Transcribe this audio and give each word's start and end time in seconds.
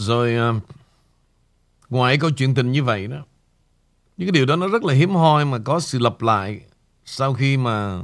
Rồi 0.00 0.34
à, 0.34 0.52
ngoài 1.88 2.18
câu 2.18 2.30
chuyện 2.30 2.54
tình 2.54 2.72
như 2.72 2.84
vậy 2.84 3.06
đó, 3.06 3.24
những 4.16 4.28
cái 4.28 4.32
điều 4.32 4.46
đó 4.46 4.56
nó 4.56 4.68
rất 4.68 4.84
là 4.84 4.94
hiếm 4.94 5.10
hoi 5.10 5.44
mà 5.44 5.58
có 5.64 5.80
sự 5.80 5.98
lặp 5.98 6.22
lại 6.22 6.60
sau 7.04 7.34
khi 7.34 7.56
mà 7.56 8.02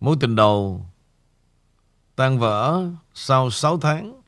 mối 0.00 0.16
tình 0.20 0.36
đầu 0.36 0.86
tan 2.16 2.38
vỡ 2.38 2.84
sau 3.14 3.50
6 3.50 3.78
tháng. 3.78 4.22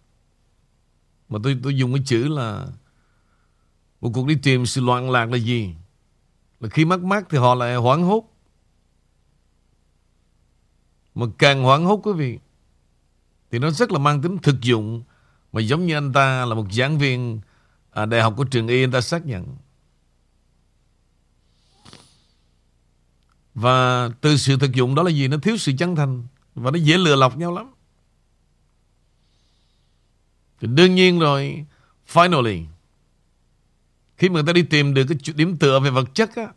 Mà 1.29 1.38
tôi 1.42 1.61
tôi 1.62 1.77
dùng 1.77 1.95
cái 1.95 2.02
chữ 2.06 2.29
là 2.29 2.66
một 4.00 4.11
cuộc 4.14 4.27
đi 4.27 4.38
tìm 4.43 4.66
sự 4.66 4.80
loạn 4.80 5.11
lạc 5.11 5.30
là 5.30 5.36
gì? 5.36 5.75
Là 6.61 6.68
khi 6.68 6.84
mắc 6.84 7.00
mắc 7.00 7.27
thì 7.30 7.38
họ 7.38 7.54
lại 7.54 7.77
hoảng 7.77 8.02
hốt. 8.02 8.25
Mà 11.14 11.27
càng 11.38 11.62
hoảng 11.62 11.84
hốt 11.84 12.00
quý 12.02 12.12
vị 12.12 12.38
thì 13.50 13.59
nó 13.59 13.70
rất 13.70 13.93
là 13.93 13.98
mang 13.98 14.23
tính 14.23 14.38
thực 14.43 14.61
dụng 14.61 15.02
mà 15.56 15.62
giống 15.62 15.86
như 15.86 15.94
anh 15.94 16.12
ta 16.12 16.44
là 16.44 16.54
một 16.54 16.72
giảng 16.72 16.98
viên 16.98 17.40
à, 17.90 18.06
đại 18.06 18.22
học 18.22 18.34
của 18.36 18.44
trường 18.44 18.68
Y 18.68 18.84
anh 18.84 18.90
ta 18.90 19.00
xác 19.00 19.26
nhận. 19.26 19.56
Và 23.54 24.08
từ 24.20 24.36
sự 24.36 24.56
thực 24.56 24.72
dụng 24.72 24.94
đó 24.94 25.02
là 25.02 25.10
gì? 25.10 25.29
Nó 25.29 25.36
thiếu 25.42 25.56
sự 25.56 25.72
chân 25.79 25.96
thành 25.96 26.24
và 26.54 26.70
nó 26.70 26.79
dễ 26.79 26.98
lừa 26.98 27.16
lọc 27.16 27.38
nhau 27.38 27.54
lắm. 27.54 27.70
Thì 30.60 30.68
đương 30.70 30.94
nhiên 30.94 31.18
rồi 31.18 31.64
Finally 32.12 32.64
Khi 34.16 34.28
mà 34.28 34.32
người 34.32 34.42
ta 34.46 34.52
đi 34.52 34.62
tìm 34.62 34.94
được 34.94 35.04
cái 35.08 35.18
điểm 35.34 35.56
tựa 35.56 35.80
về 35.80 35.91
vật 35.91 36.14
chất 36.14 36.36
á 36.36 36.48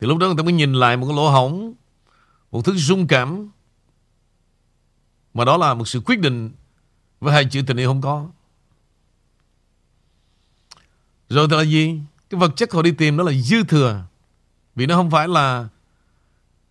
Thì 0.00 0.06
lúc 0.06 0.18
đó 0.18 0.26
người 0.26 0.36
ta 0.36 0.42
mới 0.42 0.52
nhìn 0.52 0.72
lại 0.72 0.96
một 0.96 1.06
cái 1.06 1.16
lỗ 1.16 1.30
hổng 1.30 1.74
Một 2.50 2.64
thứ 2.64 2.76
rung 2.76 3.06
cảm 3.06 3.50
Mà 5.34 5.44
đó 5.44 5.56
là 5.56 5.74
một 5.74 5.88
sự 5.88 6.00
quyết 6.00 6.18
định 6.18 6.50
với 7.24 7.32
hai 7.32 7.44
chữ 7.44 7.62
tình 7.66 7.76
yêu 7.76 7.88
không 7.88 8.00
có. 8.00 8.28
Rồi 11.28 11.46
thì 11.50 11.56
là 11.56 11.62
gì? 11.62 12.00
Cái 12.30 12.40
vật 12.40 12.52
chất 12.56 12.72
họ 12.72 12.82
đi 12.82 12.92
tìm 12.92 13.16
đó 13.16 13.24
là 13.24 13.32
dư 13.32 13.64
thừa. 13.64 14.04
Vì 14.74 14.86
nó 14.86 14.96
không 14.96 15.10
phải 15.10 15.28
là 15.28 15.68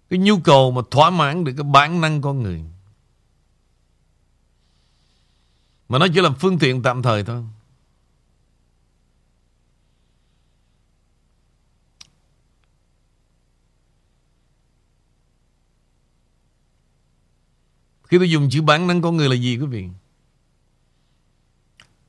Cái 0.09 0.19
nhu 0.19 0.39
cầu 0.39 0.71
mà 0.71 0.81
thỏa 0.91 1.09
mãn 1.09 1.43
được 1.43 1.53
cái 1.57 1.63
bản 1.63 2.01
năng 2.01 2.21
con 2.21 2.43
người. 2.43 2.63
Mà 5.89 5.99
nó 5.99 6.07
chỉ 6.13 6.21
là 6.21 6.29
phương 6.39 6.59
tiện 6.59 6.83
tạm 6.83 7.01
thời 7.01 7.23
thôi. 7.23 7.43
Khi 18.03 18.17
tôi 18.17 18.29
dùng 18.29 18.49
chữ 18.49 18.61
bản 18.61 18.87
năng 18.87 19.01
con 19.01 19.17
người 19.17 19.29
là 19.29 19.35
gì 19.35 19.57
quý 19.57 19.65
vị? 19.65 19.89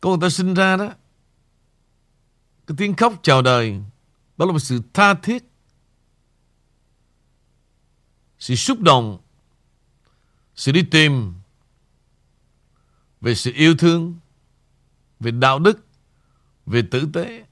Con 0.05 0.13
người 0.13 0.29
ta 0.29 0.31
sinh 0.31 0.55
ra 0.55 0.77
đó 0.77 0.91
Cái 2.67 2.75
tiếng 2.79 2.95
khóc 2.95 3.13
chào 3.23 3.43
đời 3.43 3.83
Đó 4.37 4.47
là 4.47 4.53
một 4.53 4.59
sự 4.59 4.83
tha 4.93 5.15
thiết 5.15 5.45
Sự 8.39 8.55
xúc 8.55 8.81
động 8.81 9.19
Sự 10.55 10.73
đi 10.73 10.83
tìm 10.91 11.33
về 13.25 13.35
sự 13.35 13.53
yêu 13.55 13.77
thương, 13.77 14.15
về 15.21 15.31
đạo 15.31 15.59
đức, 15.59 15.87
về 16.67 16.83
tử 16.91 17.09
tế. 17.13 17.45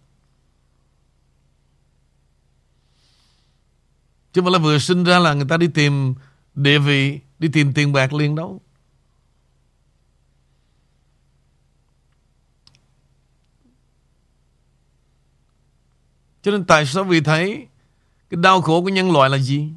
Chứ 4.33 4.42
mà 4.42 4.50
là 4.50 4.59
vừa 4.59 4.78
sinh 4.78 5.05
ra 5.05 5.19
là 5.19 5.34
người 5.34 5.47
ta 5.48 5.56
đi 5.56 5.69
tìm 5.69 6.14
địa 6.55 6.78
vị, 6.78 7.20
đi 7.39 7.48
tìm 7.53 7.72
tiền 7.75 7.92
bạc 7.92 8.12
liền 8.12 8.34
đâu. 8.34 8.61
Cho 16.42 16.50
nên 16.50 16.64
tại 16.64 16.86
sao 16.86 17.04
vì 17.04 17.20
thấy 17.20 17.66
cái 18.30 18.41
đau 18.41 18.60
khổ 18.60 18.82
của 18.82 18.88
nhân 18.88 19.12
loại 19.12 19.30
là 19.30 19.38
gì? 19.38 19.69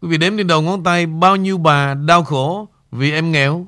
Quý 0.00 0.08
vị 0.08 0.18
đếm 0.18 0.36
trên 0.36 0.46
đầu 0.46 0.62
ngón 0.62 0.84
tay, 0.84 1.06
bao 1.06 1.36
nhiêu 1.36 1.58
bà 1.58 1.94
đau 1.94 2.24
khổ 2.24 2.68
vì 2.90 3.12
em 3.12 3.32
nghèo? 3.32 3.66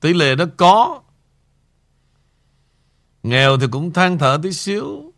Tỷ 0.00 0.12
lệ 0.12 0.34
đó 0.34 0.44
có. 0.56 1.02
Nghèo 3.22 3.58
thì 3.58 3.66
cũng 3.70 3.92
than 3.92 4.18
thở 4.18 4.38
tí 4.42 4.52
xíu. 4.52 5.12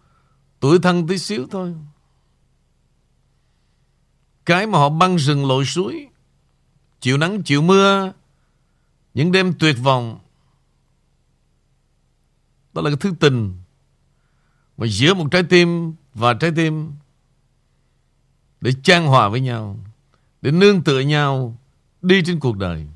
Tuổi 0.60 0.78
thân 0.78 1.06
tí 1.06 1.18
xíu 1.18 1.46
thôi. 1.50 1.74
Cái 4.46 4.66
mà 4.66 4.78
họ 4.78 4.88
băng 4.88 5.16
rừng 5.16 5.46
lội 5.46 5.64
suối. 5.64 6.08
Chịu 7.02 7.18
nắng 7.18 7.42
chịu 7.42 7.62
mưa. 7.62 8.12
Những 9.14 9.32
đêm 9.32 9.54
tuyệt 9.58 9.76
vọng. 9.82 10.18
Đó 12.72 12.82
là 12.82 12.90
cái 12.90 12.96
thứ 13.00 13.14
tình 13.20 13.56
mà 14.76 14.86
giữa 14.86 15.14
một 15.14 15.28
trái 15.30 15.42
tim 15.42 15.94
và 16.14 16.34
trái 16.34 16.52
tim 16.56 16.92
để 18.60 18.72
trang 18.82 19.06
hòa 19.06 19.28
với 19.28 19.40
nhau, 19.40 19.78
để 20.42 20.50
nương 20.50 20.82
tựa 20.82 21.00
nhau 21.00 21.58
đi 22.02 22.22
trên 22.26 22.40
cuộc 22.40 22.56
đời. 22.56 22.86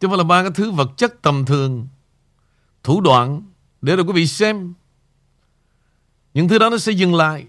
Chứ 0.00 0.06
không 0.06 0.10
phải 0.10 0.18
là 0.18 0.24
ba 0.24 0.42
cái 0.42 0.50
thứ 0.54 0.70
vật 0.70 0.90
chất 0.96 1.22
tầm 1.22 1.44
thường, 1.44 1.88
thủ 2.82 3.00
đoạn 3.00 3.42
để 3.82 3.96
rồi 3.96 4.04
quý 4.04 4.12
vị 4.12 4.26
xem. 4.26 4.74
Những 6.34 6.48
thứ 6.48 6.58
đó 6.58 6.70
nó 6.70 6.78
sẽ 6.78 6.92
dừng 6.92 7.14
lại. 7.14 7.46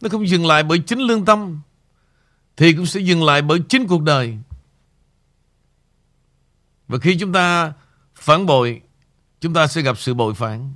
Nó 0.00 0.08
không 0.08 0.28
dừng 0.28 0.46
lại 0.46 0.62
bởi 0.62 0.78
chính 0.78 0.98
lương 0.98 1.24
tâm, 1.24 1.60
thì 2.56 2.72
cũng 2.72 2.86
sẽ 2.86 3.00
dừng 3.00 3.24
lại 3.24 3.42
bởi 3.42 3.60
chính 3.68 3.86
cuộc 3.86 4.02
đời. 4.02 4.38
Và 6.88 6.98
khi 6.98 7.16
chúng 7.18 7.32
ta 7.32 7.72
phản 8.14 8.46
bội, 8.46 8.80
chúng 9.40 9.54
ta 9.54 9.66
sẽ 9.66 9.82
gặp 9.82 9.98
sự 9.98 10.14
bội 10.14 10.34
phản. 10.34 10.72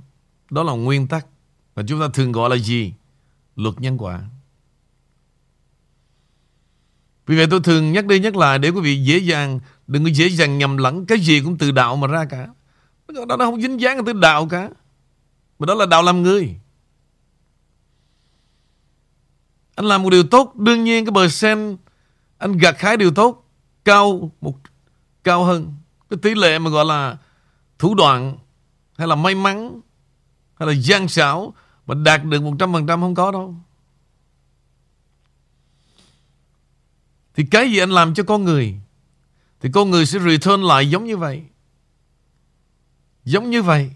Đó 0.49 0.63
là 0.63 0.73
nguyên 0.73 1.07
tắc 1.07 1.25
mà 1.75 1.83
chúng 1.87 1.99
ta 1.99 2.07
thường 2.13 2.31
gọi 2.31 2.49
là 2.49 2.55
gì? 2.55 2.93
Luật 3.55 3.81
nhân 3.81 3.97
quả. 3.97 4.21
Vì 7.25 7.37
vậy 7.37 7.47
tôi 7.49 7.59
thường 7.63 7.91
nhắc 7.91 8.05
đi 8.05 8.19
nhắc 8.19 8.35
lại 8.35 8.59
để 8.59 8.69
quý 8.69 8.81
vị 8.81 9.03
dễ 9.03 9.17
dàng, 9.17 9.59
đừng 9.87 10.03
có 10.03 10.09
dễ 10.09 10.27
dàng 10.27 10.57
nhầm 10.57 10.77
lẫn 10.77 11.05
cái 11.05 11.19
gì 11.19 11.41
cũng 11.41 11.57
từ 11.57 11.71
đạo 11.71 11.95
mà 11.95 12.07
ra 12.07 12.25
cả. 12.25 12.47
Đó 13.07 13.25
nó 13.25 13.45
không 13.45 13.61
dính 13.61 13.81
dáng 13.81 14.05
từ 14.05 14.13
đạo 14.13 14.47
cả. 14.47 14.69
Mà 15.59 15.65
đó 15.65 15.73
là 15.73 15.85
đạo 15.85 16.03
làm 16.03 16.23
người. 16.23 16.55
Anh 19.75 19.85
làm 19.85 20.03
một 20.03 20.09
điều 20.09 20.23
tốt, 20.23 20.55
đương 20.55 20.83
nhiên 20.83 21.05
cái 21.05 21.11
bờ 21.11 21.29
sen 21.29 21.77
anh 22.37 22.57
gặt 22.57 22.81
hái 22.81 22.97
điều 22.97 23.11
tốt 23.11 23.45
cao 23.85 24.31
một 24.41 24.57
cao 25.23 25.43
hơn 25.43 25.73
cái 26.09 26.19
tỷ 26.21 26.35
lệ 26.35 26.59
mà 26.59 26.69
gọi 26.69 26.85
là 26.85 27.17
thủ 27.79 27.95
đoạn 27.95 28.37
hay 28.97 29.07
là 29.07 29.15
may 29.15 29.35
mắn 29.35 29.81
hay 30.55 30.67
là 30.67 30.73
gian 30.73 31.07
xảo 31.07 31.53
mà 31.85 31.95
đạt 31.95 32.23
được 32.23 32.41
100% 32.41 33.01
không 33.01 33.15
có 33.15 33.31
đâu. 33.31 33.55
Thì 37.33 37.45
cái 37.51 37.71
gì 37.71 37.77
anh 37.77 37.89
làm 37.89 38.13
cho 38.13 38.23
con 38.23 38.43
người 38.43 38.79
thì 39.61 39.69
con 39.73 39.89
người 39.89 40.05
sẽ 40.05 40.19
return 40.19 40.61
lại 40.61 40.89
giống 40.89 41.05
như 41.05 41.17
vậy. 41.17 41.43
Giống 43.25 43.49
như 43.49 43.63
vậy. 43.63 43.91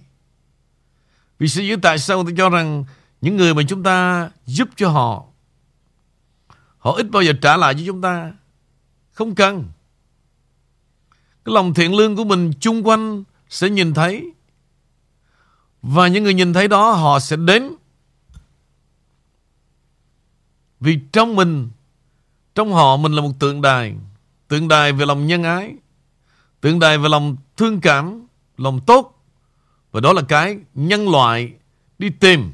Vì 1.44 1.50
sự 1.50 1.62
dưới 1.62 1.78
tại 1.82 2.00
sao 2.00 2.24
tôi 2.24 2.34
cho 2.38 2.50
rằng 2.50 2.86
những 3.22 3.38
người 3.38 3.54
mà 3.54 3.62
chúng 3.68 3.84
ta 3.84 4.30
giúp 4.46 4.70
cho 4.76 4.90
họ 4.90 5.24
họ 6.78 6.92
ít 6.92 7.12
bao 7.12 7.22
giờ 7.22 7.34
trả 7.42 7.58
lại 7.58 7.74
cho 7.74 7.80
chúng 7.86 8.02
ta. 8.02 8.32
Không 9.12 9.36
cần. 9.36 9.66
Cái 11.46 11.54
lòng 11.54 11.74
thiện 11.74 11.96
lương 11.96 12.16
của 12.16 12.24
mình 12.24 12.52
chung 12.60 12.88
quanh 12.88 13.24
sẽ 13.50 13.70
nhìn 13.70 13.94
thấy. 13.94 14.32
Và 15.82 16.08
những 16.08 16.24
người 16.24 16.34
nhìn 16.34 16.54
thấy 16.54 16.68
đó 16.68 16.92
họ 16.92 17.20
sẽ 17.20 17.36
đến. 17.36 17.76
Vì 20.80 21.00
trong 21.12 21.36
mình, 21.36 21.70
trong 22.56 22.74
họ 22.74 22.98
mình 22.98 23.12
là 23.12 23.22
một 23.22 23.32
tượng 23.40 23.62
đài. 23.62 23.96
Tượng 24.48 24.68
đài 24.68 24.92
về 24.92 25.06
lòng 25.06 25.28
nhân 25.28 25.44
ái. 25.44 25.74
Tượng 26.62 26.80
đài 26.80 26.98
về 26.98 27.10
lòng 27.10 27.36
thương 27.58 27.82
cảm, 27.82 28.28
lòng 28.58 28.80
tốt. 28.86 29.13
Và 29.94 30.00
đó 30.00 30.14
là 30.14 30.22
cái 30.22 30.58
nhân 30.74 31.10
loại 31.10 31.54
đi 32.00 32.10
tìm. 32.10 32.52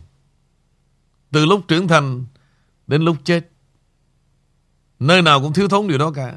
Từ 1.31 1.45
lúc 1.45 1.67
trưởng 1.67 1.87
thành 1.87 2.25
đến 2.87 3.01
lúc 3.01 3.17
chết. 3.23 3.49
Nơi 4.99 5.21
nào 5.21 5.41
cũng 5.41 5.53
thiếu 5.53 5.67
thốn 5.67 5.87
điều 5.87 5.97
đó 5.97 6.11
cả. 6.11 6.35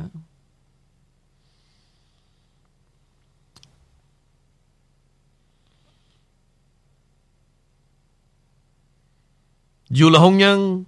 Dù 9.88 10.10
là 10.10 10.18
hôn 10.18 10.38
nhân, 10.38 10.84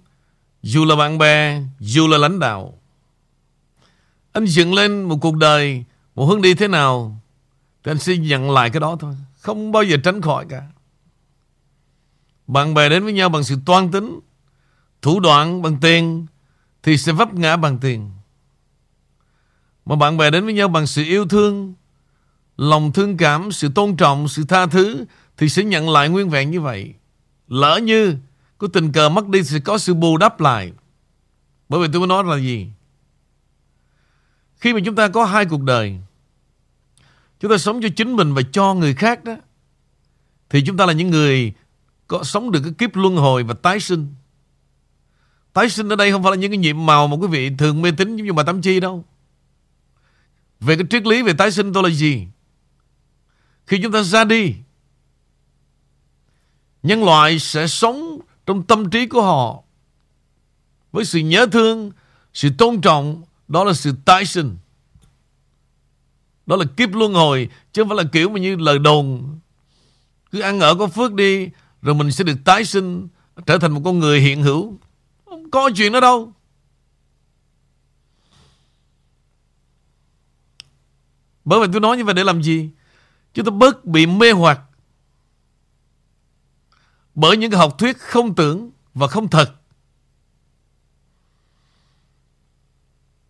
dù 0.61 0.85
là 0.85 0.95
bạn 0.95 1.17
bè, 1.17 1.61
dù 1.79 2.07
là 2.07 2.17
lãnh 2.17 2.39
đạo. 2.39 2.79
Anh 4.31 4.45
dựng 4.45 4.73
lên 4.73 5.03
một 5.03 5.17
cuộc 5.21 5.35
đời, 5.35 5.83
một 6.15 6.25
hướng 6.25 6.41
đi 6.41 6.53
thế 6.53 6.67
nào, 6.67 7.21
thì 7.83 7.91
anh 7.91 7.99
sẽ 7.99 8.17
nhận 8.17 8.51
lại 8.51 8.69
cái 8.69 8.79
đó 8.79 8.97
thôi. 8.99 9.15
Không 9.45 9.71
bao 9.71 9.83
giờ 9.83 9.97
tránh 10.03 10.21
khỏi 10.21 10.45
cả. 10.49 10.63
Bạn 12.47 12.73
bè 12.73 12.89
đến 12.89 13.03
với 13.03 13.13
nhau 13.13 13.29
bằng 13.29 13.43
sự 13.43 13.57
toan 13.65 13.91
tính, 13.91 14.19
thủ 15.01 15.19
đoạn 15.19 15.61
bằng 15.61 15.77
tiền 15.81 16.25
thì 16.83 16.97
sẽ 16.97 17.11
vấp 17.11 17.33
ngã 17.33 17.57
bằng 17.57 17.77
tiền. 17.77 18.11
Mà 19.85 19.95
bạn 19.95 20.17
bè 20.17 20.29
đến 20.29 20.45
với 20.45 20.53
nhau 20.53 20.67
bằng 20.67 20.87
sự 20.87 21.03
yêu 21.03 21.27
thương, 21.27 21.73
lòng 22.57 22.91
thương 22.91 23.17
cảm, 23.17 23.51
sự 23.51 23.69
tôn 23.75 23.97
trọng, 23.97 24.27
sự 24.27 24.43
tha 24.43 24.65
thứ 24.65 25.05
thì 25.37 25.49
sẽ 25.49 25.63
nhận 25.63 25.89
lại 25.89 26.09
nguyên 26.09 26.29
vẹn 26.29 26.51
như 26.51 26.61
vậy. 26.61 26.93
Lỡ 27.47 27.79
như 27.83 28.17
có 28.57 28.67
tình 28.73 28.91
cờ 28.91 29.09
mất 29.09 29.27
đi 29.27 29.41
thì 29.49 29.59
có 29.59 29.77
sự 29.77 29.93
bù 29.93 30.17
đắp 30.17 30.39
lại. 30.39 30.71
Bởi 31.69 31.79
vì 31.81 31.87
tôi 31.93 31.99
mới 31.99 32.07
nói 32.07 32.23
là 32.23 32.37
gì? 32.37 32.69
Khi 34.57 34.73
mà 34.73 34.79
chúng 34.85 34.95
ta 34.95 35.07
có 35.07 35.25
hai 35.25 35.45
cuộc 35.45 35.61
đời, 35.61 35.99
chúng 37.45 37.51
ta 37.51 37.57
sống 37.57 37.81
cho 37.81 37.89
chính 37.95 38.15
mình 38.15 38.33
và 38.33 38.41
cho 38.51 38.73
người 38.73 38.93
khác 38.93 39.23
đó, 39.23 39.35
thì 40.49 40.63
chúng 40.65 40.77
ta 40.77 40.85
là 40.85 40.93
những 40.93 41.09
người 41.09 41.53
có 42.07 42.23
sống 42.23 42.51
được 42.51 42.59
cái 42.63 42.73
kiếp 42.77 42.95
luân 42.95 43.15
hồi 43.15 43.43
và 43.43 43.53
tái 43.53 43.79
sinh. 43.79 44.15
Tái 45.53 45.69
sinh 45.69 45.89
ở 45.89 45.95
đây 45.95 46.11
không 46.11 46.23
phải 46.23 46.31
là 46.31 46.35
những 46.35 46.51
cái 46.51 46.57
nhiệm 46.57 46.85
màu 46.85 47.07
mà 47.07 47.15
quý 47.15 47.27
vị 47.27 47.51
thường 47.57 47.81
mê 47.81 47.91
tín 47.91 48.15
giống 48.15 48.25
như 48.25 48.33
bà 48.33 48.43
Tám 48.43 48.61
Chi 48.61 48.79
đâu. 48.79 49.05
Về 50.59 50.75
cái 50.75 50.85
triết 50.89 51.05
lý 51.05 51.21
về 51.21 51.33
tái 51.33 51.51
sinh 51.51 51.73
tôi 51.73 51.83
là 51.83 51.89
gì? 51.89 52.27
Khi 53.67 53.79
chúng 53.83 53.91
ta 53.91 54.03
ra 54.03 54.23
đi, 54.23 54.53
nhân 56.83 57.03
loại 57.03 57.39
sẽ 57.39 57.67
sống 57.67 58.19
trong 58.45 58.63
tâm 58.63 58.89
trí 58.89 59.07
của 59.07 59.21
họ 59.21 59.63
với 60.91 61.05
sự 61.05 61.19
nhớ 61.19 61.45
thương, 61.51 61.91
sự 62.33 62.49
tôn 62.57 62.81
trọng, 62.81 63.23
đó 63.47 63.63
là 63.63 63.73
sự 63.73 63.95
tái 64.05 64.25
sinh. 64.25 64.57
Đó 66.45 66.55
là 66.55 66.65
kiếp 66.77 66.93
luân 66.93 67.13
hồi, 67.13 67.49
chứ 67.73 67.81
không 67.81 67.89
phải 67.89 67.97
là 67.97 68.03
kiểu 68.11 68.29
mà 68.29 68.39
như 68.39 68.55
lời 68.55 68.79
đồn. 68.79 69.37
Cứ 70.31 70.39
ăn 70.39 70.59
ở 70.59 70.75
có 70.75 70.87
phước 70.87 71.13
đi, 71.13 71.49
rồi 71.81 71.95
mình 71.95 72.11
sẽ 72.11 72.23
được 72.23 72.37
tái 72.45 72.65
sinh, 72.65 73.07
trở 73.45 73.57
thành 73.57 73.71
một 73.71 73.81
con 73.85 73.99
người 73.99 74.19
hiện 74.19 74.43
hữu. 74.43 74.79
Không 75.25 75.51
có 75.51 75.69
chuyện 75.75 75.91
đó 75.91 75.99
đâu. 75.99 76.33
Bởi 81.45 81.59
vậy 81.59 81.69
tôi 81.71 81.81
nói 81.81 81.97
như 81.97 82.05
vậy 82.05 82.13
để 82.13 82.23
làm 82.23 82.43
gì? 82.43 82.69
Chúng 83.33 83.45
ta 83.45 83.51
bớt 83.51 83.85
bị 83.85 84.05
mê 84.05 84.31
hoặc 84.31 84.59
bởi 87.15 87.37
những 87.37 87.51
cái 87.51 87.59
học 87.59 87.75
thuyết 87.77 87.97
không 87.97 88.35
tưởng 88.35 88.71
và 88.93 89.07
không 89.07 89.27
thật. 89.27 89.55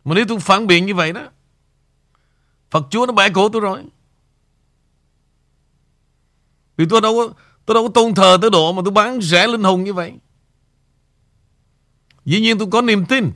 Mà 0.06 0.16
nếu 0.16 0.26
tôi 0.28 0.40
phản 0.40 0.68
biện 0.68 0.86
như 0.86 0.96
vậy 0.96 1.14
đó, 1.14 1.28
Phật 2.76 2.88
Chúa 2.90 3.06
nó 3.06 3.14
bẻ 3.14 3.30
cổ 3.30 3.50
tôi 3.50 3.62
rồi. 3.62 3.84
Vì 6.78 6.86
tôi 6.90 7.02
đâu 7.02 7.14
có 7.14 7.34
tôi 7.66 7.76
đâu 7.76 7.84
có 7.84 7.90
tôn 7.94 8.14
thờ 8.14 8.38
tới 8.42 8.50
độ 8.50 8.74
mà 8.74 8.82
tôi 8.86 8.92
bán 8.92 9.22
rẻ 9.22 9.48
linh 9.48 9.64
hồn 9.64 9.84
như 9.84 9.94
vậy. 9.94 10.14
Dĩ 12.26 12.42
nhiên 12.42 12.58
tôi 12.58 12.68
có 12.72 12.82
niềm 12.82 13.06
tin. 13.06 13.32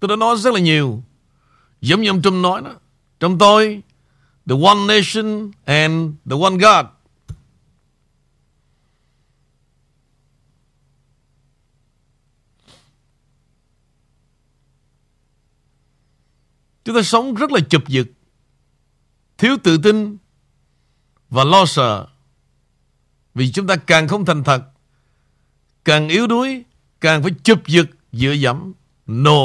Tôi 0.00 0.08
đã 0.08 0.16
nói 0.16 0.36
rất 0.36 0.54
là 0.54 0.60
nhiều. 0.60 1.02
Giống 1.80 2.02
như 2.02 2.10
ông 2.10 2.22
Trump 2.22 2.42
nói 2.42 2.62
đó. 2.62 2.74
Trong 3.20 3.38
tôi, 3.38 3.82
the 4.46 4.54
one 4.64 4.86
nation 4.86 5.50
and 5.64 6.14
the 6.30 6.36
one 6.42 6.56
God. 6.56 6.86
Chúng 16.84 16.94
ta 16.94 17.02
sống 17.02 17.34
rất 17.34 17.52
là 17.52 17.60
chụp 17.70 17.82
giật, 17.88 18.06
thiếu 19.38 19.56
tự 19.64 19.78
tin 19.78 20.16
và 21.30 21.44
lo 21.44 21.64
sợ. 21.66 22.06
Vì 23.34 23.52
chúng 23.52 23.66
ta 23.66 23.76
càng 23.76 24.08
không 24.08 24.24
thành 24.24 24.44
thật, 24.44 24.62
càng 25.84 26.08
yếu 26.08 26.26
đuối, 26.26 26.64
càng 27.00 27.22
phải 27.22 27.32
chụp 27.44 27.66
giật 27.66 27.86
dựa 28.12 28.32
dẫm. 28.32 28.72
No. 29.06 29.42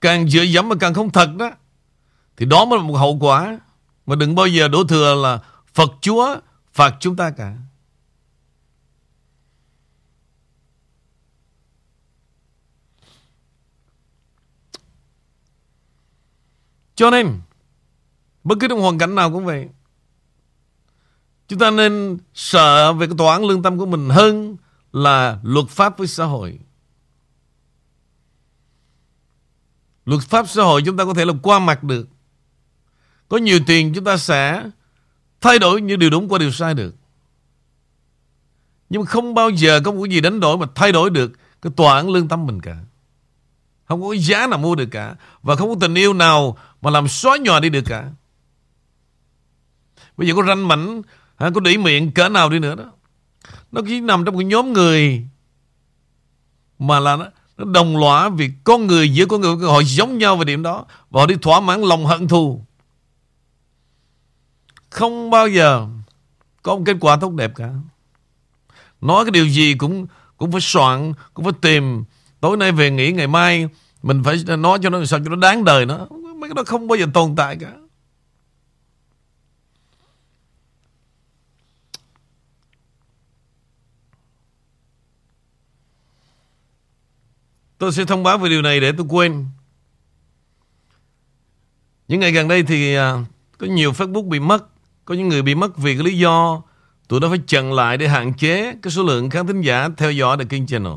Càng 0.00 0.28
dựa 0.28 0.42
dẫm 0.42 0.68
mà 0.68 0.74
càng 0.80 0.94
không 0.94 1.10
thật 1.10 1.34
đó, 1.38 1.50
thì 2.36 2.46
đó 2.46 2.64
mới 2.64 2.78
là 2.78 2.84
một 2.84 2.96
hậu 2.96 3.18
quả. 3.20 3.58
Mà 4.06 4.16
đừng 4.16 4.34
bao 4.34 4.46
giờ 4.46 4.68
đổ 4.68 4.84
thừa 4.84 5.14
là 5.14 5.38
Phật 5.74 5.92
Chúa 6.00 6.36
phạt 6.72 6.96
chúng 7.00 7.16
ta 7.16 7.30
cả. 7.30 7.56
Cho 17.00 17.10
nên, 17.10 17.40
Bất 18.44 18.58
cứ 18.60 18.68
trong 18.68 18.80
hoàn 18.80 18.98
cảnh 18.98 19.14
nào 19.14 19.32
cũng 19.32 19.44
vậy, 19.44 19.68
Chúng 21.48 21.58
ta 21.58 21.70
nên 21.70 22.18
sợ 22.34 22.92
về 22.92 23.06
cái 23.06 23.14
tòa 23.18 23.32
án 23.32 23.44
lương 23.44 23.62
tâm 23.62 23.78
của 23.78 23.86
mình 23.86 24.08
hơn 24.10 24.56
là 24.92 25.40
luật 25.42 25.68
pháp 25.68 25.98
với 25.98 26.06
xã 26.06 26.24
hội. 26.24 26.58
Luật 30.04 30.22
pháp 30.22 30.48
xã 30.48 30.62
hội 30.62 30.82
chúng 30.86 30.96
ta 30.96 31.04
có 31.04 31.14
thể 31.14 31.24
là 31.24 31.32
qua 31.42 31.58
mặt 31.58 31.84
được. 31.84 32.08
Có 33.28 33.36
nhiều 33.36 33.58
tiền 33.66 33.92
chúng 33.94 34.04
ta 34.04 34.16
sẽ 34.16 34.70
thay 35.40 35.58
đổi 35.58 35.80
những 35.80 35.98
điều 35.98 36.10
đúng 36.10 36.28
qua 36.28 36.38
điều 36.38 36.52
sai 36.52 36.74
được. 36.74 36.94
Nhưng 38.90 39.02
mà 39.02 39.06
không 39.06 39.34
bao 39.34 39.50
giờ 39.50 39.80
có 39.84 39.92
một 39.92 40.02
cái 40.04 40.14
gì 40.14 40.20
đánh 40.20 40.40
đổi 40.40 40.58
mà 40.58 40.66
thay 40.74 40.92
đổi 40.92 41.10
được 41.10 41.32
cái 41.62 41.72
tòa 41.76 41.96
án 41.96 42.10
lương 42.10 42.28
tâm 42.28 42.46
mình 42.46 42.60
cả. 42.60 42.76
Không 43.90 44.02
có 44.02 44.10
cái 44.10 44.18
giá 44.18 44.46
nào 44.46 44.58
mua 44.58 44.74
được 44.74 44.88
cả. 44.90 45.14
Và 45.42 45.56
không 45.56 45.68
có 45.68 45.74
tình 45.80 45.94
yêu 45.94 46.14
nào 46.14 46.56
mà 46.82 46.90
làm 46.90 47.08
xóa 47.08 47.36
nhòa 47.40 47.60
đi 47.60 47.68
được 47.68 47.84
cả. 47.86 48.10
Bây 50.16 50.28
giờ 50.28 50.34
có 50.34 50.42
ranh 50.42 50.68
mảnh, 50.68 51.02
có 51.38 51.60
đỉ 51.60 51.76
miệng 51.76 52.12
cỡ 52.12 52.28
nào 52.28 52.48
đi 52.50 52.58
nữa 52.58 52.74
đó. 52.74 52.92
Nó 53.72 53.80
chỉ 53.86 54.00
nằm 54.00 54.24
trong 54.24 54.34
một 54.34 54.40
nhóm 54.40 54.72
người 54.72 55.26
mà 56.78 57.00
là 57.00 57.16
nó, 57.16 57.26
nó 57.56 57.64
đồng 57.64 57.96
lõa 57.96 58.28
vì 58.28 58.50
con 58.64 58.86
người 58.86 59.08
giữa 59.08 59.26
con 59.26 59.40
người 59.40 59.56
họ 59.56 59.82
giống 59.82 60.18
nhau 60.18 60.36
về 60.36 60.44
điểm 60.44 60.62
đó 60.62 60.84
và 61.10 61.20
họ 61.20 61.26
đi 61.26 61.34
thỏa 61.42 61.60
mãn 61.60 61.80
lòng 61.80 62.06
hận 62.06 62.28
thù. 62.28 62.64
Không 64.90 65.30
bao 65.30 65.48
giờ 65.48 65.86
có 66.62 66.76
một 66.76 66.82
kết 66.86 66.96
quả 67.00 67.16
tốt 67.16 67.32
đẹp 67.32 67.52
cả. 67.56 67.70
Nói 69.00 69.24
cái 69.24 69.30
điều 69.30 69.46
gì 69.46 69.74
cũng 69.74 70.06
cũng 70.36 70.52
phải 70.52 70.60
soạn, 70.60 71.12
cũng 71.34 71.44
phải 71.44 71.54
tìm. 71.60 72.04
Tối 72.40 72.56
nay 72.56 72.72
về 72.72 72.90
nghỉ 72.90 73.12
ngày 73.12 73.26
mai 73.26 73.68
mình 74.02 74.22
phải 74.22 74.56
nói 74.56 74.78
cho 74.82 74.90
nó 74.90 75.04
sao 75.04 75.20
cho 75.24 75.30
nó 75.30 75.36
đáng 75.36 75.64
đời 75.64 75.86
nó. 75.86 76.06
Mấy 76.40 76.50
cái 76.50 76.54
đó 76.54 76.62
không 76.66 76.88
bao 76.88 76.98
giờ 76.98 77.06
tồn 77.14 77.36
tại 77.36 77.56
cả. 77.56 77.72
Tôi 87.78 87.92
sẽ 87.92 88.04
thông 88.04 88.22
báo 88.22 88.38
về 88.38 88.48
điều 88.48 88.62
này 88.62 88.80
để 88.80 88.92
tôi 88.92 89.06
quên. 89.10 89.46
Những 92.08 92.20
ngày 92.20 92.32
gần 92.32 92.48
đây 92.48 92.62
thì 92.62 92.94
à, 92.94 93.24
có 93.58 93.66
nhiều 93.66 93.92
Facebook 93.92 94.28
bị 94.28 94.40
mất. 94.40 94.64
Có 95.04 95.14
những 95.14 95.28
người 95.28 95.42
bị 95.42 95.54
mất 95.54 95.76
vì 95.76 95.94
cái 95.94 96.04
lý 96.04 96.18
do 96.18 96.62
tụi 97.08 97.20
nó 97.20 97.28
phải 97.28 97.40
chặn 97.46 97.72
lại 97.72 97.96
để 97.96 98.08
hạn 98.08 98.34
chế 98.34 98.74
cái 98.82 98.90
số 98.90 99.02
lượng 99.02 99.30
khán 99.30 99.46
thính 99.46 99.60
giả 99.60 99.88
theo 99.96 100.12
dõi 100.12 100.36
The 100.36 100.44
King 100.44 100.66
Channel. 100.66 100.92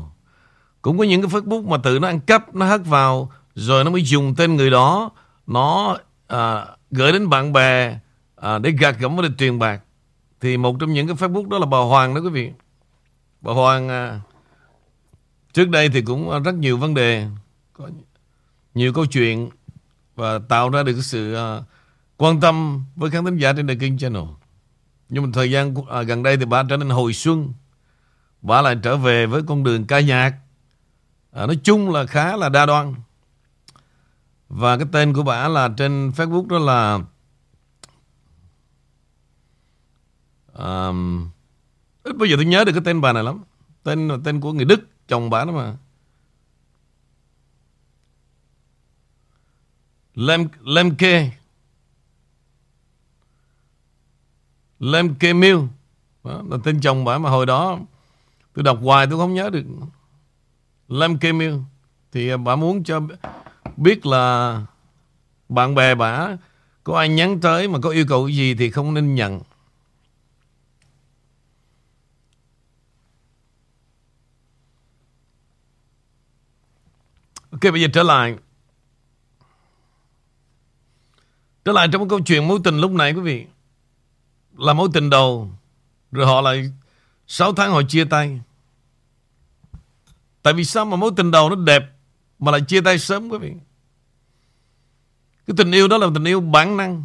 Cũng 0.82 0.98
có 0.98 1.04
những 1.04 1.22
cái 1.22 1.30
Facebook 1.30 1.68
mà 1.68 1.76
tự 1.76 1.98
nó 1.98 2.08
ăn 2.08 2.20
cắp, 2.20 2.54
nó 2.54 2.66
hắt 2.66 2.80
vào 2.86 3.32
rồi 3.54 3.84
nó 3.84 3.90
mới 3.90 4.02
dùng 4.02 4.34
tên 4.34 4.56
người 4.56 4.70
đó 4.70 5.10
nó 5.46 5.98
à, 6.26 6.66
gửi 6.90 7.12
đến 7.12 7.28
bạn 7.28 7.52
bè 7.52 7.98
à, 8.36 8.58
để 8.58 8.70
gạt 8.70 8.98
gẫm 8.98 9.16
để 9.22 9.28
truyền 9.38 9.58
bạc. 9.58 9.80
Thì 10.40 10.56
một 10.56 10.76
trong 10.80 10.92
những 10.92 11.06
cái 11.06 11.16
Facebook 11.16 11.48
đó 11.48 11.58
là 11.58 11.66
bà 11.66 11.78
Hoàng 11.78 12.14
đó 12.14 12.20
quý 12.20 12.28
vị. 12.28 12.52
Bà 13.40 13.52
Hoàng 13.52 13.88
à, 13.88 14.20
Trước 15.54 15.68
đây 15.68 15.88
thì 15.88 16.02
cũng 16.02 16.42
rất 16.42 16.54
nhiều 16.54 16.76
vấn 16.76 16.94
đề, 16.94 17.26
có 17.72 17.88
nhiều 18.74 18.92
câu 18.92 19.06
chuyện 19.06 19.50
và 20.14 20.38
tạo 20.38 20.70
ra 20.70 20.82
được 20.82 21.02
sự 21.02 21.34
à, 21.34 21.60
quan 22.16 22.40
tâm 22.40 22.84
với 22.96 23.10
khán 23.10 23.24
thính 23.24 23.36
giả 23.36 23.52
trên 23.52 23.66
The 23.66 23.74
King 23.74 23.98
Channel. 23.98 24.22
Nhưng 25.08 25.22
mà 25.22 25.28
thời 25.32 25.50
gian 25.50 25.74
à, 25.90 26.02
gần 26.02 26.22
đây 26.22 26.36
thì 26.36 26.44
bà 26.44 26.62
trở 26.68 26.76
nên 26.76 26.88
hồi 26.88 27.12
xuân. 27.12 27.52
Bà 28.42 28.62
lại 28.62 28.76
trở 28.82 28.96
về 28.96 29.26
với 29.26 29.42
con 29.46 29.64
đường 29.64 29.86
ca 29.86 30.00
nhạc. 30.00 30.34
à, 31.32 31.46
nói 31.46 31.58
chung 31.64 31.90
là 31.90 32.06
khá 32.06 32.36
là 32.36 32.48
đa 32.48 32.66
đoan. 32.66 32.94
Và 34.48 34.76
cái 34.76 34.86
tên 34.92 35.14
của 35.14 35.22
bà 35.22 35.48
là 35.48 35.68
trên 35.76 36.10
Facebook 36.10 36.46
đó 36.46 36.58
là 36.58 36.98
um, 40.52 41.30
ít 42.02 42.16
bây 42.16 42.30
giờ 42.30 42.36
tôi 42.36 42.44
nhớ 42.44 42.64
được 42.64 42.72
cái 42.72 42.82
tên 42.84 43.00
bà 43.00 43.12
này 43.12 43.22
lắm. 43.22 43.42
Tên 43.82 44.10
tên 44.24 44.40
của 44.40 44.52
người 44.52 44.64
Đức 44.64 44.80
Chồng 45.08 45.30
bà 45.30 45.44
đó 45.44 45.52
mà. 45.52 45.76
Lem, 50.14 50.48
Lemke. 50.60 51.30
Lemke 54.78 55.32
Mill. 55.32 55.58
Đó 56.24 56.42
là 56.48 56.56
tên 56.64 56.80
chồng 56.80 57.04
bà 57.04 57.18
mà 57.18 57.30
hồi 57.30 57.46
đó 57.46 57.78
tôi 58.54 58.62
đọc 58.62 58.78
hoài 58.82 59.06
tôi 59.06 59.18
không 59.18 59.34
nhớ 59.34 59.50
được. 59.50 59.64
Lemke 60.88 61.32
Mill. 61.32 61.56
Thì 62.12 62.36
bà 62.36 62.56
muốn 62.56 62.84
cho 62.84 63.00
biết 63.76 64.06
là 64.06 64.60
bạn 65.48 65.74
bè 65.74 65.94
bả 65.94 66.28
Có 66.84 66.98
ai 66.98 67.08
nhắn 67.08 67.40
tới 67.40 67.68
mà 67.68 67.78
có 67.82 67.90
yêu 67.90 68.06
cầu 68.08 68.28
gì 68.28 68.54
thì 68.54 68.70
không 68.70 68.94
nên 68.94 69.14
nhận. 69.14 69.40
Ok, 77.50 77.60
bây 77.72 77.82
giờ 77.82 77.88
trở 77.92 78.02
lại. 78.02 78.36
Trở 81.64 81.72
lại 81.72 81.88
trong 81.92 82.08
câu 82.08 82.20
chuyện 82.20 82.48
mối 82.48 82.58
tình 82.64 82.78
lúc 82.78 82.90
nãy 82.90 83.12
quý 83.12 83.20
vị. 83.20 83.46
Là 84.56 84.72
mối 84.72 84.88
tình 84.92 85.10
đầu. 85.10 85.50
Rồi 86.12 86.26
họ 86.26 86.40
lại 86.40 86.72
6 87.26 87.54
tháng 87.54 87.70
họ 87.70 87.82
chia 87.88 88.04
tay. 88.04 88.40
Tại 90.42 90.54
vì 90.54 90.64
sao 90.64 90.84
mà 90.84 90.96
mối 90.96 91.10
tình 91.16 91.30
đầu 91.30 91.50
nó 91.50 91.56
đẹp 91.56 91.93
mà 92.44 92.52
lại 92.52 92.60
chia 92.60 92.80
tay 92.80 92.98
sớm 92.98 93.28
quý 93.28 93.38
vị? 93.38 93.52
Cái 95.46 95.54
tình 95.56 95.72
yêu 95.72 95.88
đó 95.88 95.98
là 95.98 96.06
tình 96.14 96.24
yêu 96.24 96.40
bản 96.40 96.76
năng. 96.76 97.04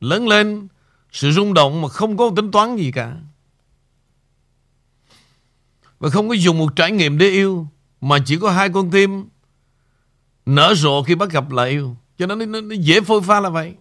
Lớn 0.00 0.28
lên 0.28 0.68
sự 1.12 1.32
rung 1.32 1.54
động 1.54 1.82
mà 1.82 1.88
không 1.88 2.16
có 2.16 2.30
tính 2.36 2.50
toán 2.50 2.76
gì 2.76 2.92
cả. 2.92 3.16
Và 5.98 6.10
không 6.10 6.28
có 6.28 6.34
dùng 6.34 6.58
một 6.58 6.76
trải 6.76 6.92
nghiệm 6.92 7.18
để 7.18 7.26
yêu 7.26 7.66
mà 8.00 8.18
chỉ 8.26 8.38
có 8.38 8.50
hai 8.50 8.68
con 8.68 8.90
tim 8.90 9.24
nở 10.46 10.74
rộ 10.76 11.02
khi 11.02 11.14
bắt 11.14 11.30
gặp 11.30 11.50
lại 11.50 11.70
yêu. 11.70 11.96
Cho 12.18 12.26
nên 12.26 12.52
nó, 12.52 12.60
nó, 12.60 12.74
dễ 12.74 13.00
phôi 13.00 13.22
pha 13.22 13.40
là 13.40 13.48
vậy. 13.48 13.74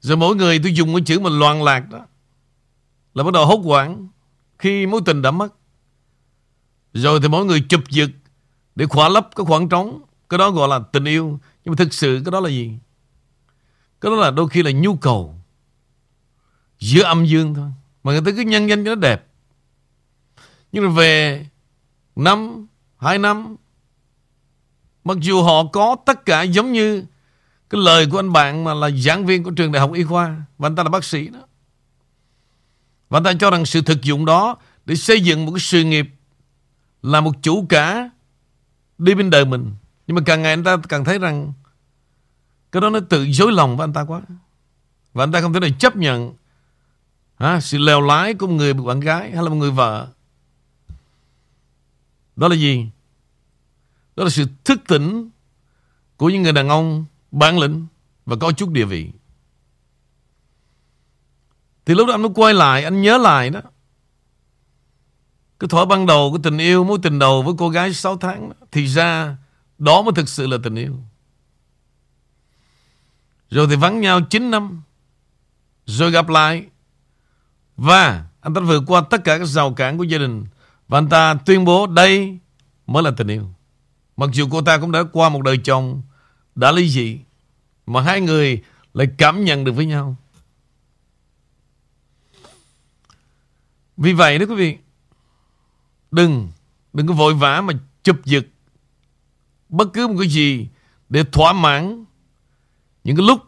Rồi 0.00 0.16
mỗi 0.16 0.36
người 0.36 0.58
tôi 0.58 0.74
dùng 0.74 0.94
cái 0.94 1.02
chữ 1.06 1.20
mà 1.20 1.30
loạn 1.30 1.62
lạc 1.62 1.90
đó 1.90 2.06
là 3.14 3.24
bắt 3.24 3.32
đầu 3.32 3.46
hốt 3.46 3.60
hoảng 3.64 4.08
khi 4.58 4.86
mối 4.86 5.00
tình 5.04 5.22
đã 5.22 5.30
mất. 5.30 5.54
Rồi 6.92 7.20
thì 7.22 7.28
mỗi 7.28 7.44
người 7.44 7.60
chụp 7.68 7.80
giật 7.90 8.10
để 8.76 8.86
khỏa 8.86 9.08
lấp 9.08 9.28
cái 9.36 9.46
khoảng 9.46 9.68
trống. 9.68 10.02
Cái 10.28 10.38
đó 10.38 10.50
gọi 10.50 10.68
là 10.68 10.80
tình 10.92 11.04
yêu. 11.04 11.38
Nhưng 11.64 11.72
mà 11.72 11.76
thực 11.76 11.94
sự 11.94 12.22
cái 12.24 12.32
đó 12.32 12.40
là 12.40 12.48
gì? 12.48 12.78
Cái 14.00 14.10
đó 14.10 14.16
là 14.16 14.30
đôi 14.30 14.48
khi 14.48 14.62
là 14.62 14.70
nhu 14.70 14.96
cầu 14.96 15.34
giữa 16.78 17.02
âm 17.02 17.24
dương 17.24 17.54
thôi. 17.54 17.70
Mà 18.02 18.12
người 18.12 18.20
ta 18.20 18.30
cứ 18.36 18.42
nhân 18.42 18.68
danh 18.68 18.84
cho 18.84 18.94
nó 18.94 18.94
đẹp. 18.94 19.26
Nhưng 20.72 20.84
mà 20.84 20.90
về 20.90 21.46
năm, 22.16 22.66
hai 22.98 23.18
năm, 23.18 23.56
mặc 25.04 25.16
dù 25.20 25.42
họ 25.42 25.64
có 25.72 25.96
tất 26.06 26.26
cả 26.26 26.42
giống 26.42 26.72
như 26.72 27.04
cái 27.70 27.80
lời 27.80 28.06
của 28.10 28.18
anh 28.18 28.32
bạn 28.32 28.64
mà 28.64 28.74
là 28.74 28.90
giảng 28.90 29.26
viên 29.26 29.44
của 29.44 29.50
trường 29.50 29.72
đại 29.72 29.80
học 29.80 29.92
y 29.92 30.04
khoa 30.04 30.42
và 30.58 30.66
anh 30.66 30.76
ta 30.76 30.82
là 30.82 30.88
bác 30.88 31.04
sĩ 31.04 31.28
đó. 31.28 31.40
Và 33.08 33.18
anh 33.18 33.24
ta 33.24 33.32
cho 33.40 33.50
rằng 33.50 33.66
sự 33.66 33.82
thực 33.82 34.02
dụng 34.02 34.24
đó 34.24 34.56
để 34.86 34.94
xây 34.94 35.20
dựng 35.20 35.46
một 35.46 35.52
cái 35.52 35.60
sự 35.60 35.84
nghiệp 35.84 36.06
là 37.02 37.20
một 37.20 37.32
chủ 37.42 37.66
cả 37.68 38.10
đi 38.98 39.14
bên 39.14 39.30
đời 39.30 39.44
mình. 39.44 39.74
Nhưng 40.06 40.14
mà 40.14 40.22
càng 40.26 40.42
ngày 40.42 40.52
anh 40.52 40.64
ta 40.64 40.76
càng 40.88 41.04
thấy 41.04 41.18
rằng 41.18 41.52
cái 42.72 42.80
đó 42.80 42.90
nó 42.90 43.00
tự 43.00 43.22
dối 43.22 43.52
lòng 43.52 43.76
với 43.76 43.84
anh 43.84 43.92
ta 43.92 44.04
quá. 44.04 44.22
Và 45.12 45.24
anh 45.24 45.32
ta 45.32 45.40
không 45.40 45.52
thể 45.52 45.60
nào 45.60 45.70
chấp 45.78 45.96
nhận 45.96 46.34
ha, 47.38 47.60
sự 47.60 47.78
lèo 47.78 48.00
lái 48.00 48.34
của 48.34 48.46
một 48.46 48.52
người 48.52 48.74
bạn 48.74 49.00
gái 49.00 49.30
hay 49.30 49.42
là 49.42 49.48
một 49.48 49.56
người 49.56 49.70
vợ. 49.70 50.08
Đó 52.36 52.48
là 52.48 52.56
gì? 52.56 52.86
Đó 54.16 54.24
là 54.24 54.30
sự 54.30 54.46
thức 54.64 54.80
tỉnh 54.88 55.30
của 56.16 56.30
những 56.30 56.42
người 56.42 56.52
đàn 56.52 56.68
ông 56.68 57.04
bản 57.30 57.58
lĩnh 57.58 57.86
và 58.26 58.36
có 58.40 58.52
chút 58.52 58.70
địa 58.70 58.84
vị. 58.84 59.10
Thì 61.86 61.94
lúc 61.94 62.08
đó 62.08 62.14
anh 62.14 62.22
mới 62.22 62.30
quay 62.34 62.54
lại, 62.54 62.84
anh 62.84 63.02
nhớ 63.02 63.18
lại 63.18 63.50
đó. 63.50 63.60
Cái 65.60 65.68
thuở 65.68 65.84
ban 65.84 66.06
đầu 66.06 66.32
của 66.32 66.38
tình 66.38 66.58
yêu, 66.58 66.84
mối 66.84 66.98
tình 67.02 67.18
đầu 67.18 67.42
với 67.42 67.54
cô 67.58 67.68
gái 67.68 67.94
6 67.94 68.16
tháng 68.16 68.50
Thì 68.72 68.86
ra 68.86 69.36
đó 69.78 70.02
mới 70.02 70.12
thực 70.16 70.28
sự 70.28 70.46
là 70.46 70.56
tình 70.62 70.74
yêu. 70.74 70.96
Rồi 73.50 73.66
thì 73.70 73.76
vắng 73.76 74.00
nhau 74.00 74.20
9 74.20 74.50
năm 74.50 74.82
Rồi 75.86 76.10
gặp 76.10 76.28
lại. 76.28 76.66
Và 77.76 78.24
anh 78.40 78.54
ta 78.54 78.60
vượt 78.60 78.82
qua 78.86 79.00
tất 79.10 79.24
cả 79.24 79.38
các 79.38 79.44
rào 79.44 79.74
cản 79.74 79.98
của 79.98 80.04
gia 80.04 80.18
đình. 80.18 80.44
Và 80.88 80.98
anh 80.98 81.08
ta 81.08 81.34
tuyên 81.34 81.64
bố 81.64 81.86
đây 81.86 82.38
mới 82.86 83.02
là 83.02 83.10
tình 83.16 83.28
yêu. 83.28 83.48
Mặc 84.16 84.30
dù 84.32 84.48
cô 84.50 84.62
ta 84.62 84.78
cũng 84.78 84.92
đã 84.92 85.04
qua 85.12 85.28
một 85.28 85.42
đời 85.42 85.58
chồng 85.64 86.02
Đã 86.54 86.72
ly 86.72 86.88
dị 86.88 87.18
Mà 87.86 88.00
hai 88.00 88.20
người 88.20 88.62
lại 88.94 89.08
cảm 89.18 89.44
nhận 89.44 89.64
được 89.64 89.72
với 89.72 89.86
nhau. 89.86 90.16
Vì 93.96 94.12
vậy 94.12 94.38
đó 94.38 94.46
quý 94.48 94.54
vị 94.54 94.78
Đừng 96.10 96.52
Đừng 96.92 97.06
có 97.06 97.14
vội 97.14 97.34
vã 97.34 97.60
mà 97.60 97.72
chụp 98.02 98.24
giật 98.24 98.46
Bất 99.68 99.88
cứ 99.92 100.06
một 100.08 100.14
cái 100.18 100.28
gì 100.28 100.68
Để 101.08 101.24
thỏa 101.32 101.52
mãn 101.52 102.04
Những 103.04 103.16
cái 103.16 103.26
lúc 103.26 103.40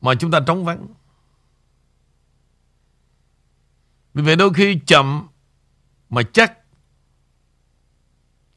Mà 0.00 0.14
chúng 0.14 0.30
ta 0.30 0.40
trống 0.46 0.64
vắng. 0.64 0.86
Vì 4.14 4.22
vậy 4.22 4.36
đôi 4.36 4.54
khi 4.54 4.80
chậm 4.86 5.28
Mà 6.10 6.22
chắc, 6.22 6.58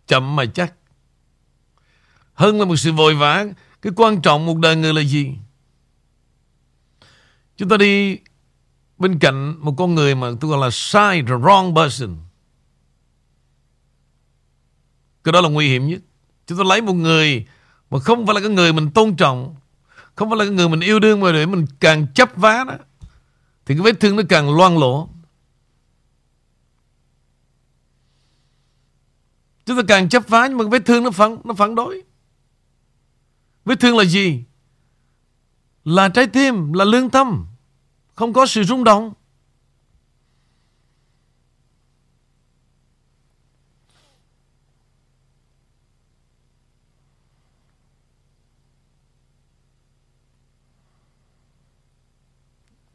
Chậm 0.08 0.36
mà 0.36 0.46
chắc. 0.46 0.74
Hơn 2.34 2.60
là 2.60 2.66
một 2.66 2.75
sự 2.75 2.92
vội 2.92 3.16
vã, 3.16 3.46
Cái 3.82 3.94
quan 3.96 4.22
trọng 4.22 4.46
một 4.46 4.58
đời 4.58 4.75
người 4.75 4.94
là 4.94 5.02
gì? 5.02 5.36
Chúng 7.58 7.70
ta 7.70 7.78
đi 7.78 8.18
Bên 8.98 9.20
cạnh 9.20 9.66
một 9.66 9.74
con 9.78 9.96
người 9.96 10.16
mà 10.16 10.28
tôi 10.42 10.52
gọi 10.52 10.60
là 10.60 10.70
sai 10.72 11.22
the 11.22 11.34
wrong 11.34 11.75
person 11.75 12.18
cái 15.24 15.32
đó 15.32 15.42
là 15.42 15.50
nguy 15.50 15.70
hiểm 15.70 15.88
nhất. 15.88 16.01
Chúng 16.48 16.58
ta 16.58 16.63
lấy 16.63 16.82
một 16.82 16.94
người 16.94 17.46
mà 17.89 18.00
không 18.00 18.25
phải 18.25 18.36
là 18.36 18.42
cái 18.42 18.50
người 18.50 18.74
mình 18.74 18.92
tôn 18.92 19.15
trọng, 19.15 19.56
không 20.15 20.30
phải 20.30 20.38
là 20.38 20.46
cái 20.46 20.53
người 20.53 20.70
mình 20.70 20.80
yêu 20.80 21.00
đương 21.00 21.20
mà 21.20 21.32
để 21.32 21.46
mình 21.46 21.65
càng 21.80 22.08
chấp 22.15 22.30
vá 22.36 22.63
đó, 22.68 22.74
thì 23.65 23.75
cái 23.75 23.82
vết 23.82 24.00
thương 24.00 24.15
nó 24.15 24.24
càng 24.30 24.58
loang 24.58 24.77
lỗ 24.77 25.10
Chúng 29.65 29.77
ta 29.77 29.84
càng 29.88 30.10
chấp 30.10 30.27
vá 30.27 30.48
nhưng 30.48 30.58
mà 30.58 30.63
vết 30.72 30.86
thương 30.86 31.03
nó 31.03 31.12
phản, 31.12 31.38
nó 31.44 31.53
phản 31.53 31.75
đối. 31.75 32.01
Vết 33.65 33.80
thương 33.80 33.98
là 33.98 34.03
gì? 34.03 34.44
Là 35.84 36.10
trái 36.10 36.27
tim, 36.27 36.74
là 36.74 36.86
lương 36.86 37.10
tâm. 37.10 37.46
Không 38.15 38.34
có 38.34 38.46
sự 38.46 38.63
rung 38.63 38.84
động. 38.84 39.13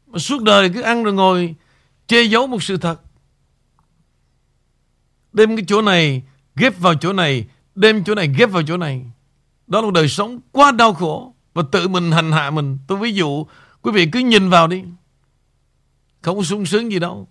Mà 0.09 0.19
suốt 0.19 0.43
đời 0.43 0.69
cứ 0.69 0.81
ăn 0.81 1.03
rồi 1.03 1.13
ngồi, 1.13 1.55
Che 2.07 2.23
giấu 2.23 2.47
một 2.47 2.63
sự 2.63 2.77
thật. 2.77 3.01
Đem 5.33 5.55
cái 5.55 5.65
chỗ 5.67 5.81
này 5.81 6.23
Ghép 6.55 6.79
vào 6.79 6.95
chỗ 6.95 7.13
này, 7.13 7.47
Đem 7.75 8.03
chỗ 8.03 8.15
này 8.15 8.33
ghép 8.37 8.51
vào 8.51 8.63
chỗ 8.63 8.77
này. 8.77 9.05
Đó 9.67 9.81
là 9.81 9.85
một 9.85 9.93
đời 9.93 10.07
sống 10.07 10.39
quá 10.51 10.71
đau 10.71 10.93
khổ 10.93 11.33
Và 11.53 11.63
tự 11.71 11.87
mình 11.87 12.11
hành 12.11 12.31
hạ 12.31 12.49
mình. 12.49 12.77
Tôi 12.87 12.97
ví 12.97 13.13
dụ, 13.13 13.45
Quý 13.81 13.91
vị 13.91 14.09
cứ 14.11 14.19
nhìn 14.19 14.49
vào 14.49 14.67
đi. 14.67 14.83
Không 16.21 16.37
có 16.37 16.43
sung 16.43 16.65
sướng 16.65 16.91
gì 16.91 16.99
đâu. 16.99 17.27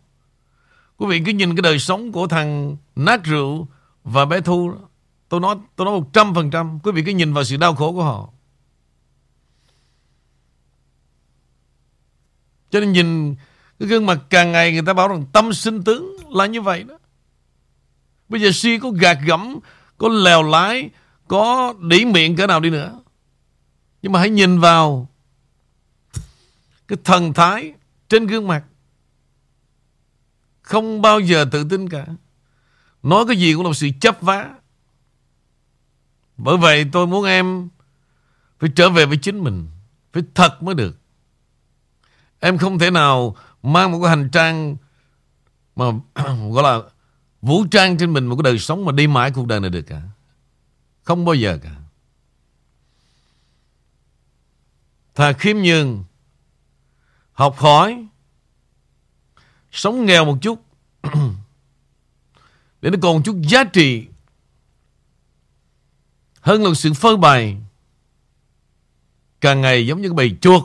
Quý 0.97 1.07
vị 1.07 1.23
cứ 1.27 1.33
nhìn 1.33 1.57
cái 1.57 1.63
đời 1.63 1.79
sống 1.79 2.13
của 2.13 2.27
thằng 2.27 2.77
nát 2.97 3.25
rượu 3.25 3.69
và 4.05 4.25
bé 4.25 4.41
Thu 4.41 4.73
Tôi 5.29 5.41
nói 5.41 5.57
tôi 5.77 5.85
nói 5.85 6.01
một 6.01 6.13
trăm 6.13 6.35
phần 6.35 6.51
trăm, 6.51 6.79
Quý 6.83 6.93
vị 6.93 7.03
cứ 7.07 7.13
nhìn 7.13 7.33
vào 7.33 7.45
sự 7.45 7.57
đau 7.57 7.75
khổ 7.75 7.93
của 7.93 8.05
họ. 8.05 8.29
Cho 12.71 12.81
nên 12.81 12.93
nhìn 12.93 13.35
cái 13.79 13.89
gương 13.89 14.07
mặt 14.07 14.19
càng 14.31 14.53
ngày 14.53 14.73
người 14.73 14.83
ta 14.87 14.93
bảo 14.93 15.09
rằng 15.09 15.25
tâm 15.33 15.53
sinh 15.53 15.83
tướng 15.83 16.17
là 16.31 16.47
như 16.47 16.61
vậy 16.61 16.83
đó. 16.83 16.99
Bây 18.29 18.41
giờ 18.41 18.51
si 18.53 18.79
có 18.79 18.91
gạt 18.91 19.19
gẫm, 19.27 19.59
có 19.99 20.09
lèo 20.09 20.43
lái, 20.43 20.91
có 21.29 21.75
đỉ 21.81 22.05
miệng 22.05 22.37
cỡ 22.37 22.47
nào 22.47 22.61
đi 22.61 22.71
nữa. 22.71 23.01
Nhưng 24.03 24.13
mà 24.13 24.19
hãy 24.19 24.31
nhìn 24.31 24.61
vào 24.61 25.09
cái 26.89 26.99
thần 27.05 27.33
thái 27.33 27.73
trên 28.09 28.27
gương 28.27 28.47
mặt. 28.47 28.65
Không 30.63 31.03
bao 31.03 31.21
giờ 31.21 31.45
tự 31.53 31.65
tin 31.71 31.89
cả. 31.89 32.07
Nói 33.03 33.25
cái 33.27 33.37
gì 33.37 33.55
cũng 33.55 33.67
là 33.67 33.73
sự 33.73 33.89
chấp 34.01 34.21
vá. 34.21 34.49
Bởi 36.37 36.57
vậy 36.57 36.87
tôi 36.93 37.07
muốn 37.07 37.25
em 37.25 37.69
phải 38.59 38.71
trở 38.77 38.91
về 38.91 39.07
với 39.07 39.17
chính 39.17 39.45
mình. 39.45 39.69
Phải 40.13 40.23
thật 40.35 40.63
mới 40.63 40.75
được. 40.75 40.97
Em 42.41 42.59
không 42.59 42.79
thể 42.79 42.91
nào 42.91 43.37
mang 43.63 43.93
một 43.93 43.99
cái 44.03 44.11
hành 44.11 44.31
trang 44.31 44.77
mà 45.77 45.85
gọi 46.53 46.63
là 46.63 46.81
vũ 47.43 47.65
trang 47.71 47.99
trên 47.99 48.13
mình 48.13 48.27
một 48.27 48.37
cái 48.37 48.43
đời 48.43 48.59
sống 48.59 48.85
mà 48.85 48.93
đi 48.93 49.07
mãi 49.07 49.31
cuộc 49.31 49.47
đời 49.47 49.61
này 49.61 49.71
được 49.71 49.83
cả. 49.83 50.03
Không 51.03 51.25
bao 51.25 51.35
giờ 51.35 51.59
cả. 51.63 51.75
Thà 55.15 55.33
khiêm 55.33 55.57
nhường, 55.57 56.05
học 57.33 57.57
hỏi, 57.59 58.07
sống 59.73 60.07
nghèo 60.07 60.25
một 60.25 60.39
chút 60.43 60.65
để 62.83 62.91
nó 62.91 62.97
còn 63.03 63.17
một 63.17 63.23
chút 63.25 63.37
giá 63.43 63.65
trị 63.65 64.07
hơn 66.41 66.65
là 66.65 66.75
sự 66.75 66.93
phơi 66.93 67.17
bày 67.17 67.57
Càng 69.41 69.61
ngày 69.61 69.87
giống 69.87 70.03
như 70.03 70.09
cái 70.09 70.15
bầy 70.15 70.37
chuột 70.41 70.63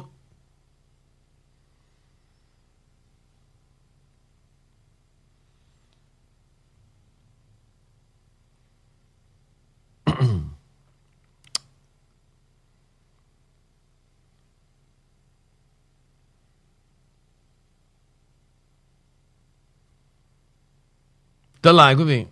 Trở 21.64 21.72
lại 21.72 21.96
quý 21.96 22.04
vị. 22.04 22.26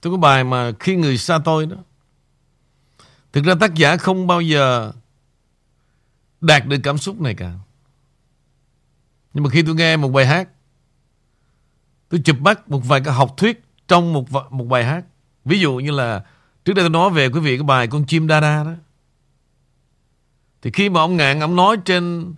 Tôi 0.00 0.12
có 0.12 0.16
bài 0.16 0.44
mà 0.44 0.72
khi 0.80 0.96
người 0.96 1.18
xa 1.18 1.38
tôi 1.44 1.66
đó. 1.66 1.76
Thực 3.32 3.44
ra 3.44 3.54
tác 3.60 3.74
giả 3.74 3.96
không 3.96 4.26
bao 4.26 4.40
giờ 4.40 4.92
Đạt 6.40 6.66
được 6.66 6.76
cảm 6.82 6.98
xúc 6.98 7.20
này 7.20 7.34
cả. 7.34 7.52
Nhưng 9.34 9.44
mà 9.44 9.50
khi 9.50 9.62
tôi 9.62 9.74
nghe 9.74 9.96
một 9.96 10.08
bài 10.08 10.26
hát, 10.26 10.48
Tôi 12.08 12.20
chụp 12.24 12.36
bắt 12.40 12.68
một 12.70 12.80
vài 12.84 13.00
cái 13.04 13.14
học 13.14 13.34
thuyết 13.36 13.64
Trong 13.88 14.12
một 14.12 14.26
một 14.50 14.64
bài 14.64 14.84
hát. 14.84 15.04
Ví 15.44 15.60
dụ 15.60 15.76
như 15.76 15.90
là 15.90 16.24
Trước 16.64 16.72
đây 16.72 16.82
tôi 16.82 16.90
nói 16.90 17.10
về 17.10 17.28
quý 17.28 17.40
vị 17.40 17.56
cái 17.56 17.64
bài 17.64 17.86
Con 17.86 18.06
chim 18.06 18.26
đa 18.26 18.40
đa 18.40 18.64
đó. 18.64 18.72
Thì 20.62 20.70
khi 20.70 20.88
mà 20.88 21.00
ông 21.00 21.16
Ngạn, 21.16 21.40
Ông 21.40 21.56
nói 21.56 21.76
trên 21.84 22.34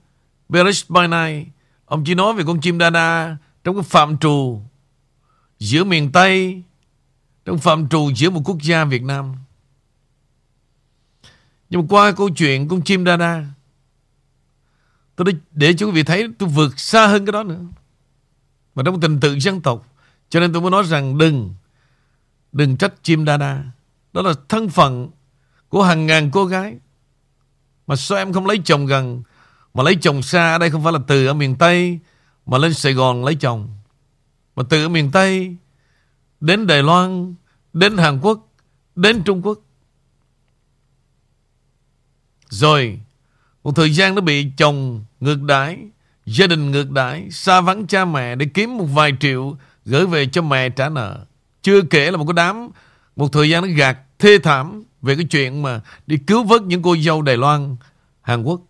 Bearish 0.48 0.90
by 0.90 1.06
Night, 1.06 1.48
Ông 1.84 2.04
chỉ 2.04 2.14
nói 2.14 2.34
về 2.34 2.44
con 2.46 2.60
chim 2.60 2.78
đa 2.78 2.90
đa 2.90 3.36
Trong 3.64 3.74
cái 3.74 3.84
phạm 3.84 4.18
trù 4.18 4.62
giữa 5.64 5.84
miền 5.84 6.12
Tây 6.12 6.62
trong 7.44 7.58
phạm 7.58 7.88
trù 7.88 8.10
giữa 8.16 8.30
một 8.30 8.40
quốc 8.44 8.62
gia 8.62 8.84
Việt 8.84 9.02
Nam. 9.02 9.34
Nhưng 11.70 11.80
mà 11.80 11.86
qua 11.88 12.12
câu 12.12 12.30
chuyện 12.30 12.68
con 12.68 12.82
chim 12.82 13.04
đa 13.04 13.16
đa 13.16 13.44
tôi 15.16 15.24
để, 15.24 15.32
để 15.50 15.74
cho 15.74 15.86
quý 15.86 15.92
vị 15.92 16.02
thấy 16.02 16.28
tôi 16.38 16.48
vượt 16.48 16.78
xa 16.80 17.06
hơn 17.06 17.26
cái 17.26 17.32
đó 17.32 17.42
nữa. 17.42 17.60
Mà 18.74 18.82
trong 18.86 19.00
tình 19.00 19.20
tự 19.20 19.38
dân 19.38 19.60
tộc 19.60 19.86
cho 20.28 20.40
nên 20.40 20.52
tôi 20.52 20.62
mới 20.62 20.70
nói 20.70 20.82
rằng 20.84 21.18
đừng 21.18 21.54
đừng 22.52 22.76
trách 22.76 22.92
chim 23.02 23.24
đa 23.24 23.36
đa. 23.36 23.64
Đó 24.12 24.22
là 24.22 24.34
thân 24.48 24.68
phận 24.68 25.10
của 25.68 25.82
hàng 25.82 26.06
ngàn 26.06 26.30
cô 26.30 26.44
gái. 26.44 26.74
Mà 27.86 27.96
sao 27.96 28.18
em 28.18 28.32
không 28.32 28.46
lấy 28.46 28.60
chồng 28.64 28.86
gần 28.86 29.22
mà 29.74 29.82
lấy 29.82 29.96
chồng 30.00 30.22
xa 30.22 30.52
ở 30.52 30.58
đây 30.58 30.70
không 30.70 30.84
phải 30.84 30.92
là 30.92 30.98
từ 31.06 31.26
ở 31.26 31.34
miền 31.34 31.56
Tây 31.56 31.98
mà 32.46 32.58
lên 32.58 32.74
Sài 32.74 32.92
Gòn 32.92 33.24
lấy 33.24 33.34
chồng. 33.34 33.73
Mà 34.56 34.62
từ 34.68 34.88
miền 34.88 35.10
Tây 35.12 35.56
đến 36.40 36.66
Đài 36.66 36.82
Loan, 36.82 37.34
đến 37.72 37.96
Hàn 37.96 38.20
Quốc, 38.20 38.52
đến 38.94 39.22
Trung 39.24 39.42
Quốc. 39.42 39.58
Rồi, 42.48 43.00
một 43.62 43.72
thời 43.76 43.94
gian 43.94 44.14
nó 44.14 44.20
bị 44.20 44.50
chồng 44.56 45.04
ngược 45.20 45.42
đãi, 45.42 45.78
gia 46.26 46.46
đình 46.46 46.70
ngược 46.70 46.90
đãi, 46.90 47.30
xa 47.30 47.60
vắng 47.60 47.86
cha 47.86 48.04
mẹ 48.04 48.34
để 48.34 48.46
kiếm 48.54 48.78
một 48.78 48.84
vài 48.84 49.12
triệu 49.20 49.56
gửi 49.84 50.06
về 50.06 50.26
cho 50.26 50.42
mẹ 50.42 50.68
trả 50.68 50.88
nợ. 50.88 51.26
Chưa 51.62 51.82
kể 51.82 52.10
là 52.10 52.16
một 52.16 52.24
cái 52.26 52.34
đám, 52.34 52.68
một 53.16 53.32
thời 53.32 53.50
gian 53.50 53.62
nó 53.62 53.68
gạt 53.76 53.98
thê 54.18 54.38
thảm 54.38 54.84
về 55.02 55.16
cái 55.16 55.24
chuyện 55.24 55.62
mà 55.62 55.80
đi 56.06 56.16
cứu 56.26 56.44
vớt 56.44 56.62
những 56.62 56.82
cô 56.82 56.96
dâu 56.96 57.22
Đài 57.22 57.36
Loan, 57.36 57.76
Hàn 58.22 58.42
Quốc. 58.42 58.60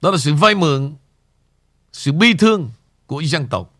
Đó 0.00 0.10
là 0.10 0.18
sự 0.18 0.34
vay 0.34 0.54
mượn, 0.54 0.94
sự 1.92 2.12
bi 2.12 2.34
thương 2.34 2.70
của 3.06 3.20
dân 3.20 3.46
tộc. 3.48 3.74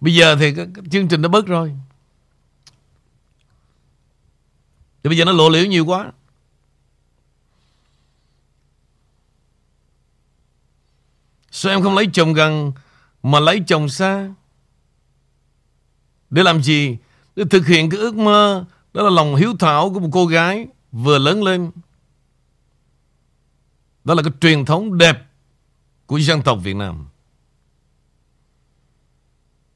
Bây 0.00 0.14
giờ 0.14 0.36
thì 0.36 0.54
cái, 0.54 0.66
cái 0.74 0.84
chương 0.90 1.08
trình 1.08 1.22
nó 1.22 1.28
bớt 1.28 1.46
rồi. 1.46 1.72
Thì 5.02 5.08
bây 5.08 5.18
giờ 5.18 5.24
nó 5.24 5.32
lộ 5.32 5.48
liễu 5.48 5.66
nhiều 5.66 5.86
quá. 5.86 6.12
Sao 11.50 11.72
em 11.72 11.82
không 11.82 11.94
lấy 11.94 12.08
chồng 12.12 12.32
gần 12.32 12.72
Mà 13.22 13.40
lấy 13.40 13.62
chồng 13.66 13.88
xa? 13.88 14.34
Để 16.30 16.42
làm 16.42 16.62
gì? 16.62 16.96
Để 17.36 17.44
thực 17.50 17.66
hiện 17.66 17.90
cái 17.90 18.00
ước 18.00 18.14
mơ 18.14 18.64
Đó 18.94 19.02
là 19.02 19.10
lòng 19.10 19.36
hiếu 19.36 19.54
thảo 19.58 19.90
của 19.94 20.00
một 20.00 20.08
cô 20.12 20.26
gái 20.26 20.66
Vừa 20.92 21.18
lớn 21.18 21.42
lên. 21.42 21.70
Đó 24.04 24.14
là 24.14 24.22
cái 24.22 24.32
truyền 24.40 24.64
thống 24.64 24.98
đẹp 24.98 25.26
Của 26.06 26.18
dân 26.18 26.42
tộc 26.42 26.58
Việt 26.62 26.76
Nam 26.76 27.06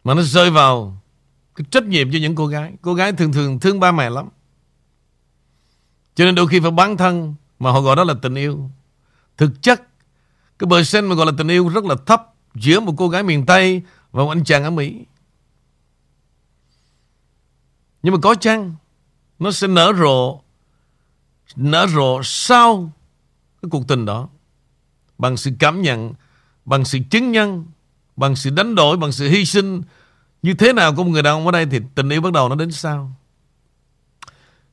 mà 0.04 0.14
nó 0.14 0.22
rơi 0.22 0.50
vào 0.50 1.02
cái 1.54 1.64
trách 1.70 1.84
nhiệm 1.84 2.12
cho 2.12 2.18
những 2.18 2.34
cô 2.34 2.46
gái. 2.46 2.72
Cô 2.82 2.94
gái 2.94 3.12
thường 3.12 3.32
thường 3.32 3.60
thương 3.60 3.80
ba 3.80 3.92
mẹ 3.92 4.10
lắm. 4.10 4.28
Cho 6.14 6.24
nên 6.24 6.34
đôi 6.34 6.48
khi 6.48 6.60
phải 6.60 6.70
bán 6.70 6.96
thân 6.96 7.34
mà 7.58 7.70
họ 7.70 7.80
gọi 7.80 7.96
đó 7.96 8.04
là 8.04 8.14
tình 8.22 8.34
yêu. 8.34 8.70
Thực 9.37 9.62
chất, 9.62 9.82
cái 10.58 10.66
bờ 10.66 10.82
sen 10.82 11.06
mà 11.06 11.14
gọi 11.14 11.26
là 11.26 11.32
tình 11.38 11.48
yêu 11.48 11.68
rất 11.68 11.84
là 11.84 11.94
thấp 12.06 12.34
giữa 12.54 12.80
một 12.80 12.94
cô 12.96 13.08
gái 13.08 13.22
miền 13.22 13.46
Tây 13.46 13.82
và 14.12 14.24
một 14.24 14.28
anh 14.28 14.44
chàng 14.44 14.64
ở 14.64 14.70
Mỹ. 14.70 15.04
Nhưng 18.02 18.14
mà 18.14 18.20
có 18.22 18.34
chăng 18.34 18.74
nó 19.38 19.50
sẽ 19.50 19.66
nở 19.66 19.92
rộ 19.98 20.40
nở 21.56 21.87
rộ 21.87 22.20
sau 22.24 22.92
cái 23.64 23.70
cuộc 23.70 23.88
tình 23.88 24.05
đó. 24.05 24.29
Bằng 25.18 25.37
sự 25.37 25.50
cảm 25.59 25.83
nhận, 25.83 26.14
bằng 26.64 26.85
sự 26.85 26.98
chứng 27.11 27.33
nhân 27.33 27.64
Bằng 28.16 28.37
sự 28.37 28.50
đánh 28.50 28.74
đổi, 28.74 28.96
bằng 28.96 29.12
sự 29.12 29.29
hy 29.29 29.44
sinh 29.44 29.83
Như 30.42 30.55
thế 30.55 30.72
nào 30.72 30.94
của 30.94 31.05
một 31.05 31.11
người 31.11 31.22
đàn 31.22 31.35
ông 31.35 31.46
ở 31.46 31.53
đây 31.53 31.66
Thì 31.66 31.81
tình 31.94 32.09
yêu 32.09 32.20
bắt 32.20 32.33
đầu 32.33 32.48
nó 32.48 32.55
đến 32.55 32.72
sau. 32.72 33.16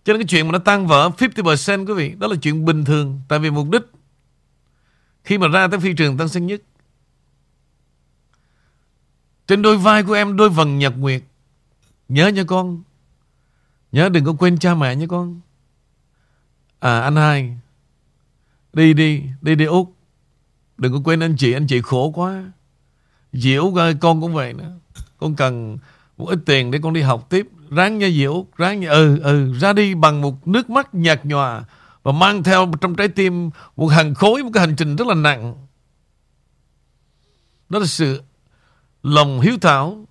Cho 0.03 0.13
nên 0.13 0.21
cái 0.21 0.27
chuyện 0.27 0.47
mà 0.47 0.51
nó 0.51 0.59
tan 0.59 0.87
vỡ 0.87 1.09
50% 1.17 1.85
quý 1.85 1.93
vị 1.93 2.15
Đó 2.17 2.27
là 2.27 2.35
chuyện 2.41 2.65
bình 2.65 2.85
thường. 2.85 3.21
Tại 3.27 3.39
vì 3.39 3.51
mục 3.51 3.69
đích 3.69 3.83
Khi 5.23 5.37
mà 5.37 5.47
ra 5.47 5.67
tới 5.67 5.79
phi 5.79 5.93
trường 5.93 6.17
Tân 6.17 6.29
Sơn 6.29 6.47
Nhất 6.47 6.61
Trên 9.47 9.61
đôi 9.61 9.77
vai 9.77 10.03
của 10.03 10.13
em 10.13 10.37
Đôi 10.37 10.49
vần 10.49 10.79
nhật 10.79 10.93
nguyệt 10.97 11.23
Nhớ 12.09 12.27
nha 12.27 12.43
con 12.47 12.83
Nhớ 13.91 14.09
đừng 14.09 14.25
có 14.25 14.33
quên 14.39 14.57
cha 14.57 14.75
mẹ 14.75 14.95
nha 14.95 15.05
con. 15.09 15.41
À 16.79 17.01
anh 17.01 17.15
hai 17.15 17.57
Đi 18.73 18.93
đi 18.93 19.23
Đi 19.41 19.55
đi 19.55 19.65
Úc. 19.65 19.95
Đừng 20.77 20.93
có 20.93 20.99
quên 21.03 21.19
anh 21.19 21.35
chị 21.37 21.53
Anh 21.53 21.67
chị 21.67 21.81
khổ 21.81 22.11
quá. 22.15 22.51
Diễu 23.33 23.75
ơi, 23.75 23.95
con 23.99 24.21
cũng 24.21 24.33
vậy 24.33 24.53
nữa 24.53 24.71
Con 25.17 25.35
cần 25.35 25.77
một 26.17 26.25
ít 26.25 26.39
tiền 26.45 26.71
để 26.71 26.79
con 26.83 26.93
đi 26.93 27.01
học 27.01 27.29
tiếp. 27.29 27.47
Ráng 27.69 27.97
nha 27.97 28.09
Diễu 28.09 28.45
Ráng 28.57 28.79
nha. 28.79 28.89
Ừ 28.89 29.19
ừ 29.19 29.53
Ra 29.59 29.73
đi 29.73 29.95
bằng 29.95 30.21
một 30.21 30.47
nước 30.47 30.69
mắt 30.69 30.95
nhạt 30.95 31.25
nhòa 31.25 31.63
Và 32.03 32.11
mang 32.11 32.43
theo 32.43 32.71
trong 32.81 32.95
trái 32.95 33.07
tim 33.07 33.49
Một 33.75 33.87
hàng 33.87 34.13
khối, 34.13 34.43
Một 34.43 34.49
cái 34.53 34.67
hành 34.67 34.75
trình 34.75 34.95
rất 34.95 35.07
là 35.07 35.15
nặng. 35.15 35.67
Đó 37.69 37.79
là 37.79 37.85
sự 37.85 38.21
Lòng 39.03 39.41
hiếu 39.41 39.57
thảo, 39.61 40.05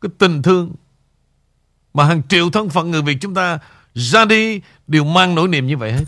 Cái 0.00 0.10
tình 0.18 0.42
thương 0.42 0.72
Mà 1.94 2.04
hàng 2.04 2.22
triệu 2.28 2.50
thân 2.50 2.68
phận 2.68 2.90
người 2.90 3.02
Việt 3.02 3.18
chúng 3.20 3.34
ta 3.34 3.58
Ra 3.94 4.24
đi 4.24 4.60
đều 4.86 5.04
mang 5.04 5.34
nỗi 5.34 5.48
niềm 5.48 5.66
như 5.66 5.76
vậy 5.76 5.92
hết. 5.92 6.04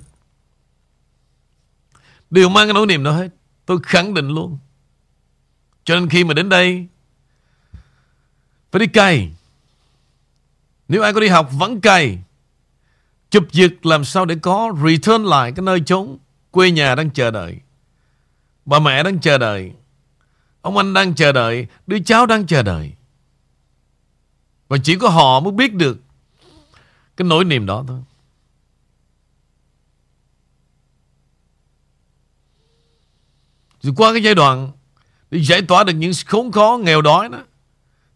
Đều 2.30 2.48
mang 2.48 2.66
cái 2.66 2.74
nỗi 2.74 2.86
niềm 2.86 3.04
đó 3.04 3.12
hết. 3.12 3.28
Tôi 3.66 3.78
khẳng 3.82 4.14
định 4.14 4.28
luôn. 4.28 4.58
Cho 5.84 5.94
nên 5.94 6.08
khi 6.08 6.24
mà 6.24 6.34
đến 6.34 6.48
đây, 6.48 6.86
Phải 8.72 8.80
đi 8.80 8.86
cày. 8.86 9.32
Nếu 10.88 11.02
ai 11.02 11.12
có 11.12 11.20
đi 11.20 11.28
học 11.28 11.50
vẫn 11.52 11.80
cày. 11.80 12.18
Chụp 13.30 13.44
giật 13.52 13.86
làm 13.86 14.04
sao 14.04 14.24
để 14.24 14.36
có 14.42 14.72
Return 14.84 15.24
lại 15.24 15.52
cái 15.52 15.62
nơi 15.62 15.82
chốn 15.86 16.18
Quê 16.50 16.70
nhà 16.70 16.94
đang 16.94 17.10
chờ 17.10 17.30
đợi. 17.30 17.60
Bà 18.64 18.78
mẹ 18.78 19.02
đang 19.02 19.20
chờ 19.20 19.38
đợi. 19.38 19.72
Ông 20.60 20.76
anh 20.76 20.94
đang 20.94 21.14
chờ 21.14 21.32
đợi. 21.32 21.66
Đứa 21.86 21.98
cháu 21.98 22.26
đang 22.26 22.46
chờ 22.46 22.62
đợi. 22.62 22.92
Và 24.68 24.78
chỉ 24.82 24.96
có 24.96 25.08
họ 25.08 25.40
mới 25.40 25.52
biết 25.52 25.74
được 25.74 25.98
Cái 27.16 27.28
nỗi 27.28 27.44
niềm 27.44 27.66
đó 27.66 27.84
thôi. 27.88 28.00
Rồi 33.84 33.94
qua 33.96 34.12
cái 34.12 34.22
giai 34.22 34.34
đoạn 34.34 34.72
để 35.30 35.38
giải 35.42 35.62
tỏa 35.62 35.84
được 35.84 35.92
những 35.92 36.12
khốn 36.26 36.52
khó, 36.52 36.78
nghèo 36.82 37.02
đói 37.02 37.28
đó, 37.28 37.38